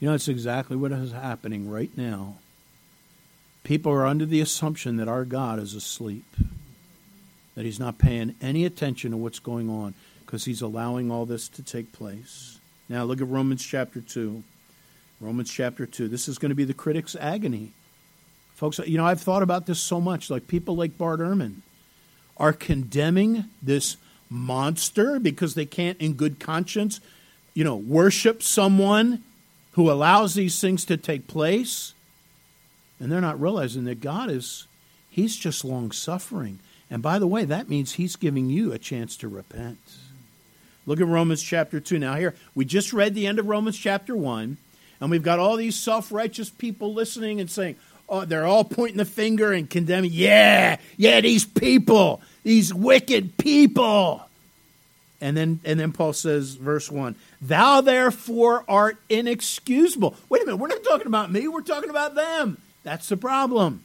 You 0.00 0.08
know, 0.08 0.14
it's 0.14 0.28
exactly 0.28 0.76
what 0.76 0.90
is 0.90 1.12
happening 1.12 1.70
right 1.70 1.96
now. 1.96 2.34
People 3.62 3.92
are 3.92 4.04
under 4.04 4.26
the 4.26 4.40
assumption 4.40 4.96
that 4.96 5.06
our 5.06 5.24
God 5.24 5.60
is 5.60 5.74
asleep, 5.74 6.24
that 7.54 7.64
he's 7.64 7.78
not 7.78 7.98
paying 7.98 8.34
any 8.42 8.64
attention 8.64 9.12
to 9.12 9.16
what's 9.16 9.38
going 9.38 9.70
on 9.70 9.94
because 10.26 10.44
he's 10.44 10.60
allowing 10.60 11.12
all 11.12 11.24
this 11.24 11.48
to 11.50 11.62
take 11.62 11.92
place. 11.92 12.58
Now, 12.88 13.04
look 13.04 13.20
at 13.20 13.28
Romans 13.28 13.64
chapter 13.64 14.00
2. 14.00 14.42
Romans 15.20 15.50
chapter 15.52 15.86
2. 15.86 16.08
This 16.08 16.26
is 16.26 16.38
going 16.38 16.50
to 16.50 16.56
be 16.56 16.64
the 16.64 16.74
critic's 16.74 17.14
agony. 17.14 17.70
Folks, 18.62 18.78
you 18.86 18.96
know, 18.96 19.04
I've 19.04 19.20
thought 19.20 19.42
about 19.42 19.66
this 19.66 19.80
so 19.80 20.00
much. 20.00 20.30
Like 20.30 20.46
people 20.46 20.76
like 20.76 20.96
Bart 20.96 21.18
Ehrman 21.18 21.62
are 22.36 22.52
condemning 22.52 23.46
this 23.60 23.96
monster 24.30 25.18
because 25.18 25.54
they 25.54 25.66
can't, 25.66 26.00
in 26.00 26.12
good 26.12 26.38
conscience, 26.38 27.00
you 27.54 27.64
know, 27.64 27.74
worship 27.74 28.40
someone 28.40 29.24
who 29.72 29.90
allows 29.90 30.34
these 30.34 30.60
things 30.60 30.84
to 30.84 30.96
take 30.96 31.26
place. 31.26 31.94
And 33.00 33.10
they're 33.10 33.20
not 33.20 33.40
realizing 33.40 33.82
that 33.86 34.00
God 34.00 34.30
is, 34.30 34.68
He's 35.10 35.34
just 35.34 35.64
long 35.64 35.90
suffering. 35.90 36.60
And 36.88 37.02
by 37.02 37.18
the 37.18 37.26
way, 37.26 37.44
that 37.44 37.68
means 37.68 37.94
He's 37.94 38.14
giving 38.14 38.48
you 38.48 38.70
a 38.70 38.78
chance 38.78 39.16
to 39.16 39.28
repent. 39.28 39.80
Look 40.86 41.00
at 41.00 41.08
Romans 41.08 41.42
chapter 41.42 41.80
2. 41.80 41.98
Now, 41.98 42.14
here, 42.14 42.36
we 42.54 42.64
just 42.64 42.92
read 42.92 43.16
the 43.16 43.26
end 43.26 43.40
of 43.40 43.48
Romans 43.48 43.76
chapter 43.76 44.14
1, 44.14 44.56
and 45.00 45.10
we've 45.10 45.24
got 45.24 45.40
all 45.40 45.56
these 45.56 45.74
self 45.74 46.12
righteous 46.12 46.48
people 46.48 46.94
listening 46.94 47.40
and 47.40 47.50
saying, 47.50 47.74
they're 48.20 48.46
all 48.46 48.64
pointing 48.64 48.98
the 48.98 49.04
finger 49.04 49.52
and 49.52 49.68
condemning, 49.68 50.10
yeah, 50.12 50.76
yeah, 50.96 51.20
these 51.20 51.44
people, 51.44 52.20
these 52.42 52.72
wicked 52.72 53.36
people. 53.38 54.22
And 55.20 55.36
then, 55.36 55.60
and 55.64 55.78
then 55.80 55.92
Paul 55.92 56.12
says, 56.12 56.54
verse 56.54 56.90
1 56.90 57.14
Thou 57.40 57.80
therefore 57.80 58.64
art 58.68 58.98
inexcusable. 59.08 60.16
Wait 60.28 60.42
a 60.42 60.46
minute, 60.46 60.58
we're 60.58 60.68
not 60.68 60.84
talking 60.84 61.06
about 61.06 61.32
me, 61.32 61.48
we're 61.48 61.62
talking 61.62 61.90
about 61.90 62.14
them. 62.14 62.58
That's 62.82 63.08
the 63.08 63.16
problem. 63.16 63.82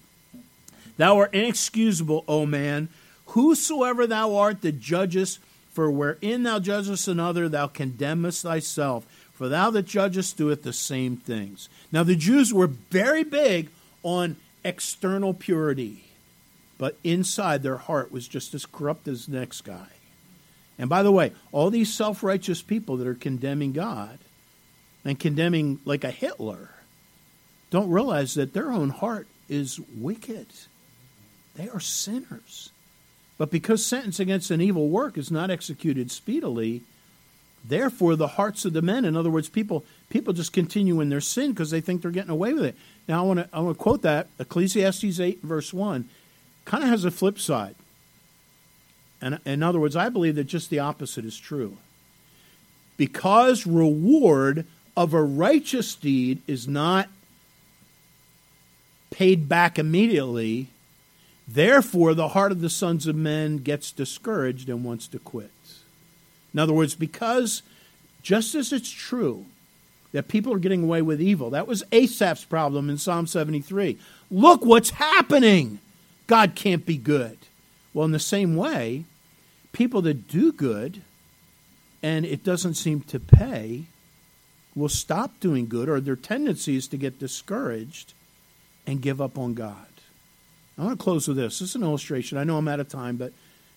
Thou 0.97 1.17
art 1.17 1.33
inexcusable, 1.33 2.25
O 2.27 2.45
man, 2.45 2.89
whosoever 3.27 4.07
thou 4.07 4.35
art 4.35 4.61
that 4.61 4.79
judgest 4.79 5.39
for 5.71 5.91
wherein 5.91 6.41
thou 6.41 6.57
judgest 6.57 7.07
another, 7.07 7.47
thou 7.47 7.67
condemnest 7.67 8.41
thyself. 8.41 9.05
For 9.33 9.47
thou 9.47 9.69
that 9.69 9.85
judgest 9.85 10.35
doeth 10.35 10.63
the 10.63 10.73
same 10.73 11.17
things. 11.17 11.69
Now, 11.91 12.01
the 12.01 12.15
Jews 12.15 12.51
were 12.51 12.65
very 12.65 13.23
big 13.23 13.69
on 14.07 14.37
external 14.63 15.33
purity, 15.33 16.05
but 16.77 16.97
inside 17.03 17.61
their 17.61 17.75
heart 17.75 18.09
was 18.09 18.25
just 18.25 18.53
as 18.53 18.65
corrupt 18.65 19.05
as 19.09 19.25
the 19.25 19.37
next 19.37 19.61
guy. 19.61 19.87
And 20.79 20.89
by 20.89 21.03
the 21.03 21.11
way, 21.11 21.33
all 21.51 21.69
these 21.69 21.93
self 21.93 22.23
righteous 22.23 22.61
people 22.61 22.95
that 22.97 23.07
are 23.07 23.15
condemning 23.15 23.73
God 23.73 24.19
and 25.03 25.19
condemning 25.19 25.81
like 25.83 26.05
a 26.05 26.11
Hitler 26.11 26.69
don't 27.69 27.89
realize 27.89 28.35
that 28.35 28.53
their 28.53 28.71
own 28.71 28.91
heart 28.91 29.27
is 29.49 29.77
wicked. 29.93 30.47
They 31.55 31.67
are 31.67 31.81
sinners. 31.81 32.71
But 33.37 33.51
because 33.51 33.85
sentence 33.85 34.21
against 34.21 34.51
an 34.51 34.61
evil 34.61 34.87
work 34.87 35.17
is 35.17 35.31
not 35.31 35.51
executed 35.51 36.11
speedily, 36.11 36.83
therefore 37.67 38.15
the 38.15 38.27
hearts 38.27 38.65
of 38.65 38.73
the 38.73 38.81
men, 38.81 39.05
in 39.05 39.15
other 39.15 39.29
words, 39.29 39.49
people 39.49 39.85
people 40.09 40.33
just 40.33 40.53
continue 40.53 40.99
in 41.01 41.09
their 41.09 41.21
sin 41.21 41.51
because 41.51 41.69
they 41.69 41.81
think 41.81 42.01
they're 42.01 42.11
getting 42.11 42.31
away 42.31 42.53
with 42.53 42.65
it. 42.65 42.75
Now 43.07 43.23
I 43.23 43.27
want 43.27 43.39
to 43.39 43.49
I 43.53 43.59
want 43.59 43.77
to 43.77 43.83
quote 43.83 44.01
that 44.03 44.27
Ecclesiastes 44.39 45.19
eight 45.19 45.41
verse 45.41 45.73
one, 45.73 46.09
kind 46.65 46.83
of 46.83 46.89
has 46.89 47.05
a 47.05 47.11
flip 47.11 47.39
side. 47.39 47.75
And 49.21 49.39
in 49.45 49.63
other 49.63 49.79
words, 49.79 49.95
I 49.95 50.09
believe 50.09 50.35
that 50.35 50.43
just 50.43 50.69
the 50.69 50.79
opposite 50.79 51.25
is 51.25 51.37
true. 51.37 51.77
Because 52.97 53.65
reward 53.65 54.65
of 54.95 55.13
a 55.13 55.23
righteous 55.23 55.95
deed 55.95 56.41
is 56.47 56.67
not 56.67 57.09
paid 59.09 59.47
back 59.47 59.79
immediately, 59.79 60.67
therefore 61.47 62.13
the 62.13 62.29
heart 62.29 62.51
of 62.51 62.61
the 62.61 62.69
sons 62.69 63.07
of 63.07 63.15
men 63.15 63.57
gets 63.57 63.91
discouraged 63.91 64.69
and 64.69 64.83
wants 64.83 65.07
to 65.07 65.19
quit. 65.19 65.51
In 66.57 66.61
other 66.61 66.73
words, 66.73 66.95
because 66.95 67.61
just 68.23 68.55
as 68.55 68.73
it's 68.73 68.89
true 68.89 69.45
that 70.11 70.27
people 70.27 70.51
are 70.51 70.57
getting 70.57 70.81
away 70.81 71.03
with 71.03 71.21
evil, 71.21 71.51
that 71.51 71.67
was 71.67 71.83
Asaph's 71.91 72.45
problem 72.45 72.89
in 72.89 72.97
Psalm 72.97 73.27
73. 73.27 73.95
Look 74.31 74.65
what's 74.65 74.89
happening. 74.89 75.77
God 76.25 76.55
can't 76.55 76.83
be 76.83 76.97
good. 76.97 77.37
Well, 77.93 78.05
in 78.05 78.11
the 78.11 78.17
same 78.17 78.55
way, 78.55 79.03
people 79.71 80.01
that 80.01 80.27
do 80.27 80.51
good 80.51 81.03
and 82.01 82.25
it 82.25 82.43
doesn't 82.43 82.73
seem 82.73 83.01
to 83.01 83.19
pay 83.19 83.83
will 84.75 84.89
stop 84.89 85.39
doing 85.39 85.67
good, 85.67 85.87
or 85.87 86.01
their 86.01 86.15
tendency 86.15 86.75
is 86.75 86.87
to 86.87 86.97
get 86.97 87.19
discouraged 87.19 88.15
and 88.87 88.99
give 88.99 89.21
up 89.21 89.37
on 89.37 89.53
God. 89.53 89.85
I 90.75 90.85
want 90.85 90.97
to 90.97 91.03
close 91.03 91.27
with 91.27 91.37
this. 91.37 91.59
This 91.59 91.69
is 91.69 91.75
an 91.75 91.83
illustration. 91.83 92.39
I 92.39 92.43
know 92.43 92.57
I'm 92.57 92.67
out 92.67 92.79
of 92.79 92.89
time, 92.89 93.15
but 93.15 93.31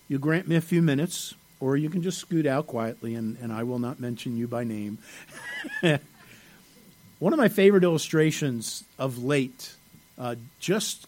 you 0.07 0.17
grant 0.17 0.47
me 0.47 0.55
a 0.55 0.61
few 0.61 0.81
minutes, 0.81 1.35
or 1.61 1.77
you 1.77 1.89
can 1.89 2.01
just 2.01 2.17
scoot 2.17 2.45
out 2.45 2.67
quietly, 2.67 3.15
and, 3.15 3.37
and 3.39 3.53
I 3.53 3.63
will 3.63 3.79
not 3.79 3.99
mention 3.99 4.35
you 4.35 4.47
by 4.47 4.63
name. 4.63 4.97
One 7.19 7.33
of 7.33 7.37
my 7.37 7.49
favorite 7.49 7.83
illustrations 7.83 8.83
of 8.97 9.23
late 9.23 9.75
uh, 10.17 10.35
just 10.59 11.07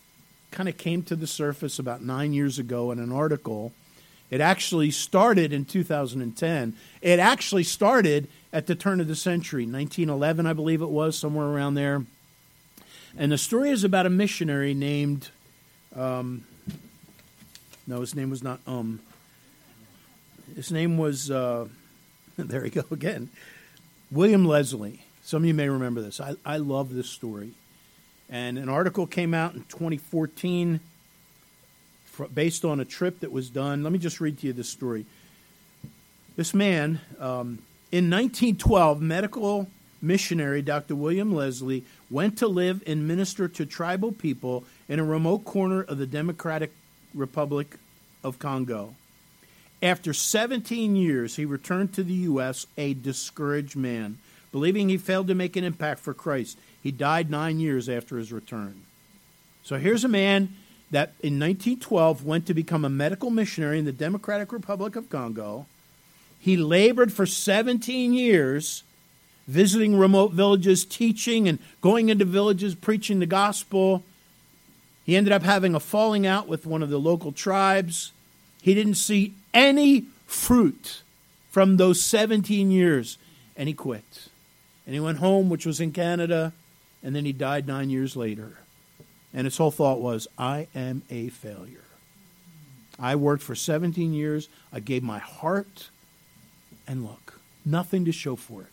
kind 0.52 0.70
of 0.70 0.78
came 0.78 1.02
to 1.04 1.16
the 1.16 1.26
surface 1.26 1.80
about 1.80 2.04
nine 2.04 2.34
years 2.34 2.60
ago 2.60 2.92
in 2.92 3.00
an 3.00 3.12
article. 3.12 3.74
It 4.30 4.40
actually 4.40 4.92
started 4.92 5.52
in 5.52 5.66
2010. 5.66 6.76
It 7.02 7.20
actually 7.20 7.64
started 7.64 8.28
at 8.54 8.68
the 8.68 8.76
turn 8.76 9.02
of 9.02 9.08
the 9.08 9.16
century, 9.16 9.64
1911, 9.64 10.46
I 10.46 10.54
believe 10.54 10.84
it 10.84 10.90
was, 10.90 11.18
somewhere 11.18 11.48
around 11.48 11.74
there. 11.74 12.06
And 13.18 13.32
the 13.32 13.38
story 13.38 13.72
is 13.72 13.84
about 13.84 14.06
a 14.06 14.10
missionary 14.12 14.76
named, 14.76 15.30
um, 15.96 16.46
no, 17.88 18.02
his 18.02 18.16
name 18.16 18.30
was 18.30 18.44
not 18.44 18.60
um. 18.68 19.00
His 20.56 20.72
name 20.72 20.98
was, 20.98 21.32
uh, 21.32 21.68
there 22.38 22.62
we 22.62 22.70
go 22.70 22.84
again, 22.92 23.30
William 24.12 24.46
Leslie. 24.46 25.04
Some 25.24 25.44
of 25.44 25.48
you 25.48 25.54
may 25.54 25.70
remember 25.70 26.02
this. 26.02 26.20
I, 26.20 26.36
I 26.46 26.58
love 26.58 26.94
this 26.94 27.10
story. 27.10 27.52
And 28.30 28.58
an 28.58 28.68
article 28.68 29.08
came 29.08 29.34
out 29.34 29.54
in 29.54 29.62
2014 29.64 30.80
for, 32.06 32.28
based 32.28 32.66
on 32.66 32.80
a 32.80 32.86
trip 32.86 33.22
that 33.22 33.32
was 33.32 33.50
done. 33.50 33.84
Let 33.84 33.94
me 33.94 34.00
just 34.00 34.20
read 34.20 34.40
to 34.40 34.48
you 34.48 34.54
this 34.54 34.70
story. 34.70 35.06
This 36.36 36.54
man, 36.54 37.00
um, 37.20 37.60
in 37.92 38.10
1912, 38.10 39.02
medical 39.02 39.68
missionary 40.02 40.62
Dr. 40.62 40.96
William 40.96 41.34
Leslie 41.34 41.86
went 42.10 42.38
to 42.40 42.48
live 42.48 42.84
and 42.86 43.08
minister 43.08 43.48
to 43.48 43.66
tribal 43.66 44.12
people 44.12 44.66
in 44.90 45.00
a 45.00 45.04
remote 45.04 45.46
corner 45.46 45.82
of 45.82 45.98
the 45.98 46.06
Democratic 46.06 46.72
Republic 47.14 47.78
of 48.24 48.40
Congo. 48.40 48.96
After 49.84 50.14
17 50.14 50.96
years, 50.96 51.36
he 51.36 51.44
returned 51.44 51.92
to 51.94 52.04
the 52.04 52.14
U.S. 52.14 52.68
a 52.78 52.94
discouraged 52.94 53.76
man, 53.76 54.18
believing 54.54 54.88
he 54.88 54.98
failed 54.98 55.28
to 55.28 55.36
make 55.36 55.58
an 55.58 55.66
impact 55.66 56.00
for 56.00 56.14
Christ. 56.14 56.58
He 56.82 56.90
died 56.90 57.30
nine 57.30 57.60
years 57.60 57.90
after 57.90 58.18
his 58.18 58.32
return. 58.32 58.84
So 59.62 59.76
here's 59.76 60.06
a 60.06 60.10
man 60.10 60.56
that 60.92 61.10
in 61.20 61.38
1912 61.38 62.24
went 62.24 62.46
to 62.46 62.54
become 62.54 62.86
a 62.86 62.90
medical 62.90 63.30
missionary 63.30 63.78
in 63.78 63.84
the 63.84 63.92
Democratic 63.92 64.54
Republic 64.54 64.96
of 64.96 65.10
Congo. 65.10 65.66
He 66.40 66.56
labored 66.56 67.12
for 67.12 67.26
17 67.26 68.14
years 68.14 68.84
visiting 69.50 69.98
remote 69.98 70.32
villages, 70.32 70.86
teaching 70.86 71.50
and 71.50 71.60
going 71.82 72.08
into 72.08 72.24
villages, 72.24 72.74
preaching 72.74 73.20
the 73.20 73.26
gospel. 73.26 74.02
He 75.04 75.18
ended 75.18 75.34
up 75.34 75.44
having 75.44 75.76
a 75.76 75.82
falling 75.82 76.26
out 76.26 76.48
with 76.48 76.66
one 76.66 76.82
of 76.82 76.90
the 76.90 77.00
local 77.00 77.34
tribes. 77.34 78.14
He 78.62 78.74
didn't 78.74 78.96
see 78.96 79.34
any 79.54 80.06
fruit 80.26 81.04
from 81.50 81.78
those 81.78 82.02
17 82.02 82.72
years, 82.72 83.18
and 83.56 83.68
he 83.68 83.74
quit. 83.74 84.30
And 84.86 84.94
he 84.94 85.00
went 85.00 85.20
home, 85.20 85.50
which 85.50 85.66
was 85.66 85.80
in 85.80 85.92
Canada, 85.92 86.54
and 87.04 87.16
then 87.16 87.26
he 87.26 87.32
died 87.32 87.68
nine 87.68 87.90
years 87.90 88.16
later. 88.16 88.58
And 89.34 89.46
his 89.46 89.58
whole 89.58 89.72
thought 89.72 90.02
was, 90.02 90.28
I 90.38 90.68
am 90.76 91.04
a 91.10 91.30
failure. 91.30 91.84
I 93.00 93.16
worked 93.16 93.44
for 93.44 93.56
17 93.56 94.14
years. 94.14 94.50
I 94.72 94.80
gave 94.80 95.04
my 95.04 95.20
heart, 95.20 95.90
and 96.88 97.04
look, 97.04 97.40
nothing 97.66 98.06
to 98.06 98.12
show 98.12 98.36
for 98.36 98.62
it. 98.62 98.68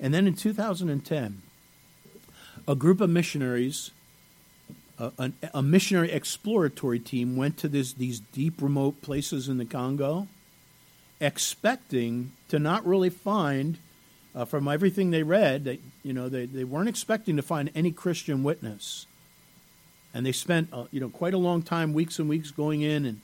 And 0.00 0.12
then 0.12 0.26
in 0.26 0.34
2010, 0.34 1.42
a 2.66 2.74
group 2.74 3.00
of 3.00 3.10
missionaries, 3.10 3.90
a, 5.18 5.32
a, 5.54 5.62
missionary 5.62 6.10
exploratory 6.10 6.98
team, 6.98 7.36
went 7.36 7.56
to 7.58 7.68
this, 7.68 7.92
these 7.92 8.20
deep, 8.20 8.60
remote 8.60 9.02
places 9.02 9.48
in 9.48 9.58
the 9.58 9.64
Congo, 9.64 10.28
expecting 11.20 12.32
to 12.48 12.58
not 12.58 12.86
really 12.86 13.10
find, 13.10 13.78
uh, 14.34 14.44
from 14.44 14.68
everything 14.68 15.10
they 15.10 15.22
read, 15.22 15.64
that 15.64 15.80
you 16.02 16.12
know 16.12 16.28
they, 16.28 16.46
they 16.46 16.64
weren't 16.64 16.88
expecting 16.88 17.36
to 17.36 17.42
find 17.42 17.70
any 17.74 17.90
Christian 17.90 18.42
witness. 18.42 19.06
And 20.14 20.26
they 20.26 20.32
spent 20.32 20.68
uh, 20.72 20.84
you 20.90 21.00
know 21.00 21.08
quite 21.08 21.34
a 21.34 21.38
long 21.38 21.62
time, 21.62 21.92
weeks 21.92 22.18
and 22.18 22.28
weeks, 22.28 22.50
going 22.50 22.82
in, 22.82 23.04
and 23.04 23.20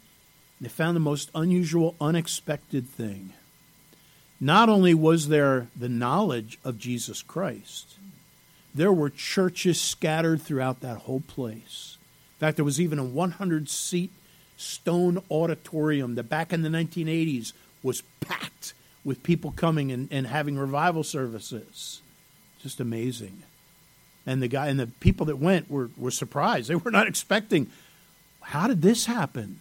they 0.61 0.68
found 0.68 0.97
the 0.97 1.01
most 1.01 1.31
unusual, 1.35 1.95
unexpected 2.01 2.89
thing. 2.89 3.33
Not 4.41 4.68
only 4.68 4.95
was 4.95 5.29
there 5.29 5.68
the 5.76 5.89
knowledge 5.89 6.59
of 6.64 6.79
Jesus 6.79 7.22
Christ, 7.22 7.97
there 8.74 8.92
were 8.92 9.10
churches 9.10 9.80
scattered 9.80 10.42
throughout 10.42 10.80
that 10.80 10.98
whole 10.98 11.20
place. 11.20 11.98
In 12.36 12.40
fact, 12.40 12.56
there 12.56 12.64
was 12.64 12.80
even 12.80 12.98
a 12.98 13.04
100 13.04 13.68
seat 13.68 14.12
stone 14.56 15.22
auditorium 15.30 16.14
that 16.16 16.24
back 16.24 16.52
in 16.52 16.62
the 16.62 16.68
1980s 16.68 17.52
was 17.82 18.02
packed 18.20 18.74
with 19.04 19.22
people 19.22 19.52
coming 19.52 19.90
and, 19.90 20.08
and 20.10 20.26
having 20.26 20.58
revival 20.58 21.02
services. 21.02 22.02
Just 22.62 22.80
amazing. 22.80 23.42
And 24.26 24.42
the 24.42 24.48
guy 24.48 24.66
and 24.66 24.78
the 24.78 24.88
people 24.88 25.26
that 25.26 25.36
went 25.36 25.70
were, 25.70 25.90
were 25.96 26.10
surprised. 26.10 26.68
They 26.68 26.74
were 26.74 26.90
not 26.90 27.06
expecting, 27.06 27.68
how 28.42 28.68
did 28.68 28.82
this 28.82 29.06
happen? 29.06 29.60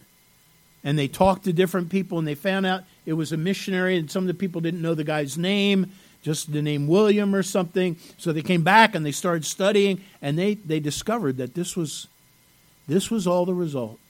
And 0.84 0.98
they 0.98 1.08
talked 1.08 1.44
to 1.44 1.52
different 1.52 1.90
people 1.90 2.18
and 2.18 2.28
they 2.28 2.34
found 2.34 2.66
out 2.66 2.84
it 3.06 3.14
was 3.14 3.32
a 3.32 3.36
missionary, 3.36 3.96
and 3.96 4.10
some 4.10 4.24
of 4.24 4.28
the 4.28 4.34
people 4.34 4.60
didn't 4.60 4.82
know 4.82 4.94
the 4.94 5.04
guy's 5.04 5.38
name, 5.38 5.92
just 6.22 6.52
the 6.52 6.62
name 6.62 6.86
William 6.86 7.34
or 7.34 7.42
something. 7.42 7.96
So 8.16 8.32
they 8.32 8.42
came 8.42 8.62
back 8.62 8.94
and 8.94 9.04
they 9.04 9.12
started 9.12 9.44
studying, 9.44 10.02
and 10.20 10.38
they, 10.38 10.54
they 10.54 10.80
discovered 10.80 11.36
that 11.38 11.54
this 11.54 11.76
was, 11.76 12.08
this 12.86 13.10
was 13.10 13.26
all 13.26 13.44
the 13.44 13.54
result 13.54 14.00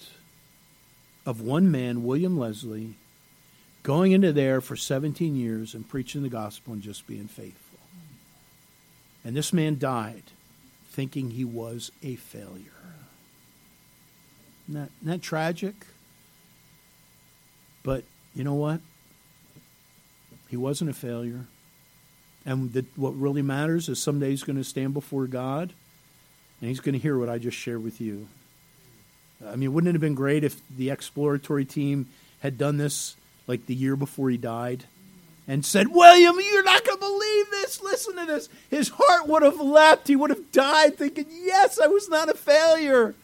of 1.26 1.40
one 1.40 1.70
man, 1.70 2.04
William 2.04 2.38
Leslie, 2.38 2.94
going 3.82 4.12
into 4.12 4.32
there 4.32 4.60
for 4.60 4.76
17 4.76 5.36
years 5.36 5.74
and 5.74 5.88
preaching 5.88 6.22
the 6.22 6.28
gospel 6.28 6.72
and 6.72 6.82
just 6.82 7.06
being 7.06 7.28
faithful. 7.28 7.78
And 9.24 9.36
this 9.36 9.52
man 9.52 9.78
died 9.78 10.22
thinking 10.90 11.30
he 11.30 11.44
was 11.44 11.92
a 12.02 12.16
failure. 12.16 12.64
Isn't 14.68 14.80
that, 14.80 14.90
isn't 15.00 15.12
that 15.12 15.22
tragic? 15.22 15.74
But 17.82 18.04
you 18.34 18.44
know 18.44 18.54
what? 18.54 18.80
He 20.48 20.56
wasn't 20.56 20.90
a 20.90 20.94
failure. 20.94 21.46
And 22.48 22.86
what 22.96 23.10
really 23.10 23.42
matters 23.42 23.90
is 23.90 24.02
someday 24.02 24.30
he's 24.30 24.42
going 24.42 24.56
to 24.56 24.64
stand 24.64 24.94
before 24.94 25.26
God 25.26 25.70
and 26.62 26.68
he's 26.70 26.80
going 26.80 26.94
to 26.94 26.98
hear 26.98 27.18
what 27.18 27.28
I 27.28 27.36
just 27.36 27.58
shared 27.58 27.84
with 27.84 28.00
you. 28.00 28.26
I 29.46 29.54
mean, 29.54 29.74
wouldn't 29.74 29.90
it 29.90 29.94
have 29.94 30.00
been 30.00 30.14
great 30.14 30.44
if 30.44 30.58
the 30.74 30.88
exploratory 30.88 31.66
team 31.66 32.08
had 32.40 32.56
done 32.56 32.78
this 32.78 33.16
like 33.46 33.66
the 33.66 33.74
year 33.74 33.96
before 33.96 34.30
he 34.30 34.38
died 34.38 34.84
and 35.46 35.62
said, 35.62 35.88
William, 35.88 36.36
you're 36.40 36.64
not 36.64 36.86
going 36.86 36.96
to 36.96 37.04
believe 37.04 37.50
this. 37.50 37.82
Listen 37.82 38.16
to 38.16 38.24
this. 38.24 38.48
His 38.70 38.92
heart 38.94 39.28
would 39.28 39.42
have 39.42 39.60
leapt. 39.60 40.08
He 40.08 40.16
would 40.16 40.30
have 40.30 40.50
died 40.50 40.96
thinking, 40.96 41.26
yes, 41.30 41.78
I 41.78 41.86
was 41.86 42.08
not 42.08 42.30
a 42.30 42.34
failure. 42.34 43.14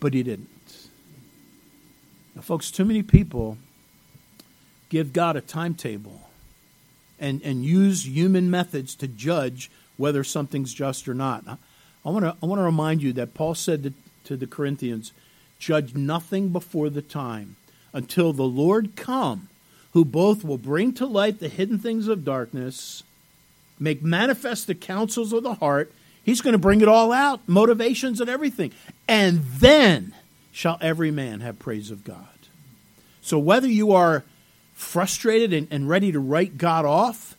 But 0.00 0.14
he 0.14 0.24
didn't. 0.24 0.48
Now, 2.34 2.42
folks, 2.42 2.72
too 2.72 2.84
many 2.84 3.04
people 3.04 3.56
give 4.88 5.12
God 5.12 5.36
a 5.36 5.40
timetable 5.40 6.29
and, 7.20 7.42
and 7.42 7.64
use 7.64 8.06
human 8.06 8.50
methods 8.50 8.94
to 8.96 9.06
judge 9.06 9.70
whether 9.96 10.24
something's 10.24 10.72
just 10.72 11.06
or 11.06 11.14
not. 11.14 11.44
I 12.04 12.08
want 12.08 12.24
to 12.24 12.34
I 12.42 12.46
want 12.46 12.58
to 12.58 12.64
remind 12.64 13.02
you 13.02 13.12
that 13.12 13.34
Paul 13.34 13.54
said 13.54 13.82
to, 13.82 13.92
to 14.24 14.36
the 14.36 14.46
Corinthians, 14.46 15.12
"Judge 15.58 15.94
nothing 15.94 16.48
before 16.48 16.88
the 16.88 17.02
time 17.02 17.56
until 17.92 18.32
the 18.32 18.44
Lord 18.44 18.96
come, 18.96 19.48
who 19.92 20.04
both 20.04 20.42
will 20.42 20.58
bring 20.58 20.92
to 20.94 21.06
light 21.06 21.38
the 21.38 21.48
hidden 21.48 21.78
things 21.78 22.08
of 22.08 22.24
darkness, 22.24 23.02
make 23.78 24.02
manifest 24.02 24.66
the 24.66 24.74
counsels 24.74 25.32
of 25.34 25.42
the 25.42 25.54
heart. 25.54 25.92
He's 26.22 26.40
going 26.40 26.52
to 26.52 26.58
bring 26.58 26.80
it 26.80 26.88
all 26.88 27.12
out, 27.12 27.40
motivations 27.46 28.20
and 28.20 28.30
everything, 28.30 28.72
and 29.06 29.42
then 29.44 30.14
shall 30.52 30.78
every 30.80 31.10
man 31.10 31.40
have 31.40 31.58
praise 31.58 31.90
of 31.90 32.04
God." 32.04 32.26
So 33.20 33.38
whether 33.38 33.68
you 33.68 33.92
are 33.92 34.24
frustrated 34.80 35.52
and, 35.52 35.68
and 35.70 35.88
ready 35.88 36.10
to 36.12 36.18
write 36.18 36.58
God 36.58 36.84
off 36.84 37.36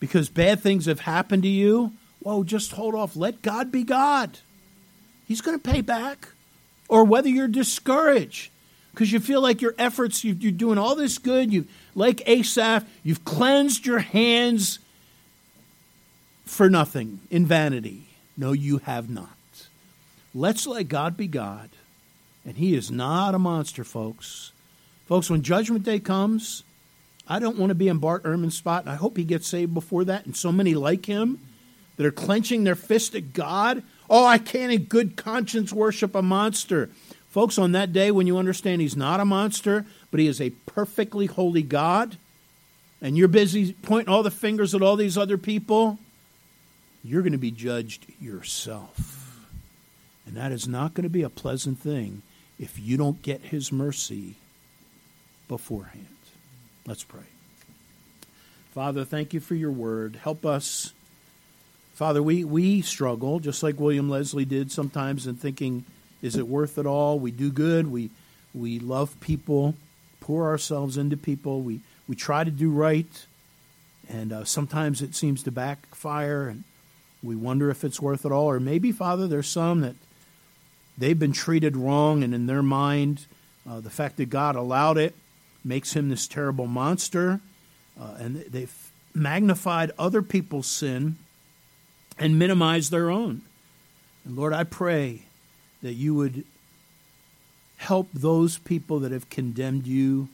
because 0.00 0.28
bad 0.28 0.60
things 0.60 0.86
have 0.86 1.00
happened 1.00 1.42
to 1.42 1.48
you, 1.48 1.92
whoa, 2.20 2.44
just 2.44 2.72
hold 2.72 2.94
off. 2.94 3.16
Let 3.16 3.42
God 3.42 3.72
be 3.72 3.82
God. 3.82 4.38
He's 5.26 5.40
going 5.40 5.58
to 5.58 5.70
pay 5.70 5.80
back. 5.80 6.28
Or 6.88 7.04
whether 7.04 7.28
you're 7.28 7.48
discouraged 7.48 8.50
because 8.92 9.12
you 9.12 9.20
feel 9.20 9.40
like 9.40 9.60
your 9.60 9.74
efforts, 9.78 10.24
you're 10.24 10.52
doing 10.52 10.78
all 10.78 10.94
this 10.94 11.18
good, 11.18 11.52
you 11.52 11.66
like 11.94 12.26
Asaph, 12.26 12.84
you've 13.02 13.24
cleansed 13.24 13.84
your 13.84 13.98
hands 13.98 14.78
for 16.44 16.70
nothing 16.70 17.20
in 17.30 17.44
vanity. 17.44 18.04
No, 18.36 18.52
you 18.52 18.78
have 18.78 19.10
not. 19.10 19.28
Let's 20.34 20.66
let 20.66 20.88
God 20.88 21.16
be 21.16 21.26
God. 21.26 21.70
And 22.44 22.56
He 22.56 22.74
is 22.74 22.90
not 22.90 23.34
a 23.34 23.38
monster, 23.38 23.84
folks. 23.84 24.52
Folks, 25.08 25.30
when 25.30 25.40
Judgment 25.40 25.84
Day 25.84 26.00
comes, 26.00 26.64
I 27.26 27.38
don't 27.38 27.56
want 27.56 27.70
to 27.70 27.74
be 27.74 27.88
in 27.88 27.96
Bart 27.96 28.24
Ehrman's 28.24 28.58
spot, 28.58 28.82
and 28.82 28.92
I 28.92 28.96
hope 28.96 29.16
he 29.16 29.24
gets 29.24 29.48
saved 29.48 29.72
before 29.72 30.04
that, 30.04 30.26
and 30.26 30.36
so 30.36 30.52
many 30.52 30.74
like 30.74 31.06
him 31.06 31.40
that 31.96 32.04
are 32.04 32.12
clenching 32.12 32.64
their 32.64 32.74
fist 32.74 33.14
at 33.14 33.32
God. 33.32 33.82
Oh, 34.10 34.26
I 34.26 34.36
can't 34.36 34.70
in 34.70 34.84
good 34.84 35.16
conscience 35.16 35.72
worship 35.72 36.14
a 36.14 36.20
monster. 36.20 36.90
Folks, 37.30 37.56
on 37.56 37.72
that 37.72 37.94
day 37.94 38.10
when 38.10 38.26
you 38.26 38.36
understand 38.36 38.82
he's 38.82 38.96
not 38.98 39.18
a 39.18 39.24
monster, 39.24 39.86
but 40.10 40.20
he 40.20 40.26
is 40.26 40.42
a 40.42 40.50
perfectly 40.66 41.24
holy 41.24 41.62
God, 41.62 42.18
and 43.00 43.16
you're 43.16 43.28
busy 43.28 43.72
pointing 43.72 44.12
all 44.12 44.22
the 44.22 44.30
fingers 44.30 44.74
at 44.74 44.82
all 44.82 44.96
these 44.96 45.16
other 45.16 45.38
people, 45.38 45.98
you're 47.02 47.22
going 47.22 47.32
to 47.32 47.38
be 47.38 47.50
judged 47.50 48.04
yourself. 48.20 49.46
And 50.26 50.36
that 50.36 50.52
is 50.52 50.68
not 50.68 50.92
going 50.92 51.04
to 51.04 51.08
be 51.08 51.22
a 51.22 51.30
pleasant 51.30 51.78
thing 51.78 52.20
if 52.58 52.78
you 52.78 52.98
don't 52.98 53.22
get 53.22 53.40
his 53.40 53.72
mercy 53.72 54.34
beforehand. 55.48 56.06
Let's 56.86 57.04
pray. 57.04 57.22
Father, 58.72 59.04
thank 59.04 59.34
you 59.34 59.40
for 59.40 59.54
your 59.54 59.72
word. 59.72 60.16
Help 60.22 60.46
us 60.46 60.92
Father, 61.98 62.22
we, 62.22 62.44
we 62.44 62.80
struggle, 62.80 63.40
just 63.40 63.60
like 63.64 63.80
William 63.80 64.08
Leslie 64.08 64.44
did 64.44 64.70
sometimes, 64.70 65.26
in 65.26 65.34
thinking, 65.34 65.84
is 66.22 66.36
it 66.36 66.46
worth 66.46 66.78
it 66.78 66.86
all? 66.86 67.18
We 67.18 67.32
do 67.32 67.50
good. 67.50 67.90
We, 67.90 68.10
we 68.54 68.78
love 68.78 69.18
people, 69.18 69.74
pour 70.20 70.46
ourselves 70.46 70.96
into 70.96 71.16
people. 71.16 71.60
We, 71.60 71.80
we 72.06 72.14
try 72.14 72.44
to 72.44 72.52
do 72.52 72.70
right. 72.70 73.26
And 74.08 74.32
uh, 74.32 74.44
sometimes 74.44 75.02
it 75.02 75.16
seems 75.16 75.42
to 75.42 75.50
backfire, 75.50 76.46
and 76.46 76.62
we 77.20 77.34
wonder 77.34 77.68
if 77.68 77.82
it's 77.82 78.00
worth 78.00 78.24
it 78.24 78.30
all. 78.30 78.46
Or 78.46 78.60
maybe, 78.60 78.92
Father, 78.92 79.26
there's 79.26 79.48
some 79.48 79.80
that 79.80 79.96
they've 80.96 81.18
been 81.18 81.32
treated 81.32 81.76
wrong, 81.76 82.22
and 82.22 82.32
in 82.32 82.46
their 82.46 82.62
mind, 82.62 83.26
uh, 83.68 83.80
the 83.80 83.90
fact 83.90 84.18
that 84.18 84.30
God 84.30 84.54
allowed 84.54 84.98
it 84.98 85.16
makes 85.64 85.94
him 85.94 86.08
this 86.08 86.26
terrible 86.26 86.66
monster. 86.66 87.40
Uh, 88.00 88.14
and 88.18 88.36
they've 88.36 88.92
magnified 89.14 89.90
other 89.98 90.22
people's 90.22 90.66
sin 90.66 91.16
and 92.18 92.38
minimized 92.38 92.90
their 92.90 93.10
own. 93.10 93.42
And 94.24 94.36
Lord, 94.36 94.52
I 94.52 94.64
pray 94.64 95.22
that 95.82 95.94
you 95.94 96.14
would 96.14 96.44
help 97.76 98.08
those 98.12 98.58
people 98.58 99.00
that 99.00 99.12
have 99.12 99.30
condemned 99.30 99.86
you 99.86 100.28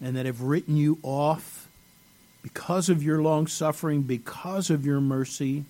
and 0.00 0.16
that 0.16 0.26
have 0.26 0.42
written 0.42 0.76
you 0.76 0.98
off 1.02 1.68
because 2.42 2.88
of 2.88 3.02
your 3.02 3.22
long 3.22 3.46
suffering, 3.46 4.02
because 4.02 4.70
of 4.70 4.84
your 4.84 5.00
mercy. 5.00 5.64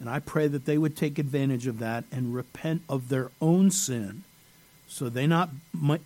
And 0.00 0.08
I 0.08 0.18
pray 0.18 0.46
that 0.46 0.64
they 0.64 0.78
would 0.78 0.96
take 0.96 1.18
advantage 1.18 1.66
of 1.66 1.78
that 1.78 2.04
and 2.12 2.34
repent 2.34 2.82
of 2.88 3.08
their 3.08 3.30
own 3.40 3.70
sin 3.70 4.24
so 4.88 5.08
they 5.08 5.26
not 5.26 5.50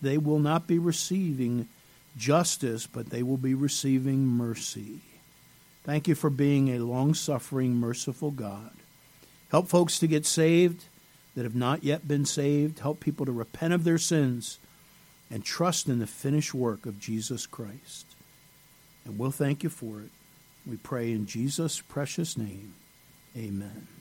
they 0.02 0.18
will 0.18 0.38
not 0.38 0.66
be 0.66 0.78
receiving 0.78 1.68
justice, 2.16 2.86
but 2.86 3.10
they 3.10 3.22
will 3.22 3.36
be 3.36 3.54
receiving 3.54 4.26
mercy. 4.26 5.00
Thank 5.84 6.06
you 6.06 6.14
for 6.14 6.30
being 6.30 6.68
a 6.68 6.78
long 6.78 7.14
suffering, 7.14 7.74
merciful 7.74 8.30
God. 8.30 8.70
Help 9.50 9.68
folks 9.68 9.98
to 9.98 10.06
get 10.06 10.26
saved 10.26 10.84
that 11.34 11.44
have 11.44 11.54
not 11.54 11.82
yet 11.82 12.06
been 12.06 12.24
saved. 12.24 12.80
Help 12.80 13.00
people 13.00 13.26
to 13.26 13.32
repent 13.32 13.72
of 13.72 13.84
their 13.84 13.98
sins 13.98 14.58
and 15.30 15.44
trust 15.44 15.88
in 15.88 15.98
the 15.98 16.06
finished 16.06 16.54
work 16.54 16.86
of 16.86 17.00
Jesus 17.00 17.46
Christ. 17.46 18.06
And 19.04 19.18
we'll 19.18 19.30
thank 19.30 19.62
you 19.62 19.70
for 19.70 20.00
it. 20.00 20.10
We 20.66 20.76
pray 20.76 21.10
in 21.10 21.26
Jesus' 21.26 21.80
precious 21.80 22.36
name. 22.36 22.74
Amen. 23.36 23.91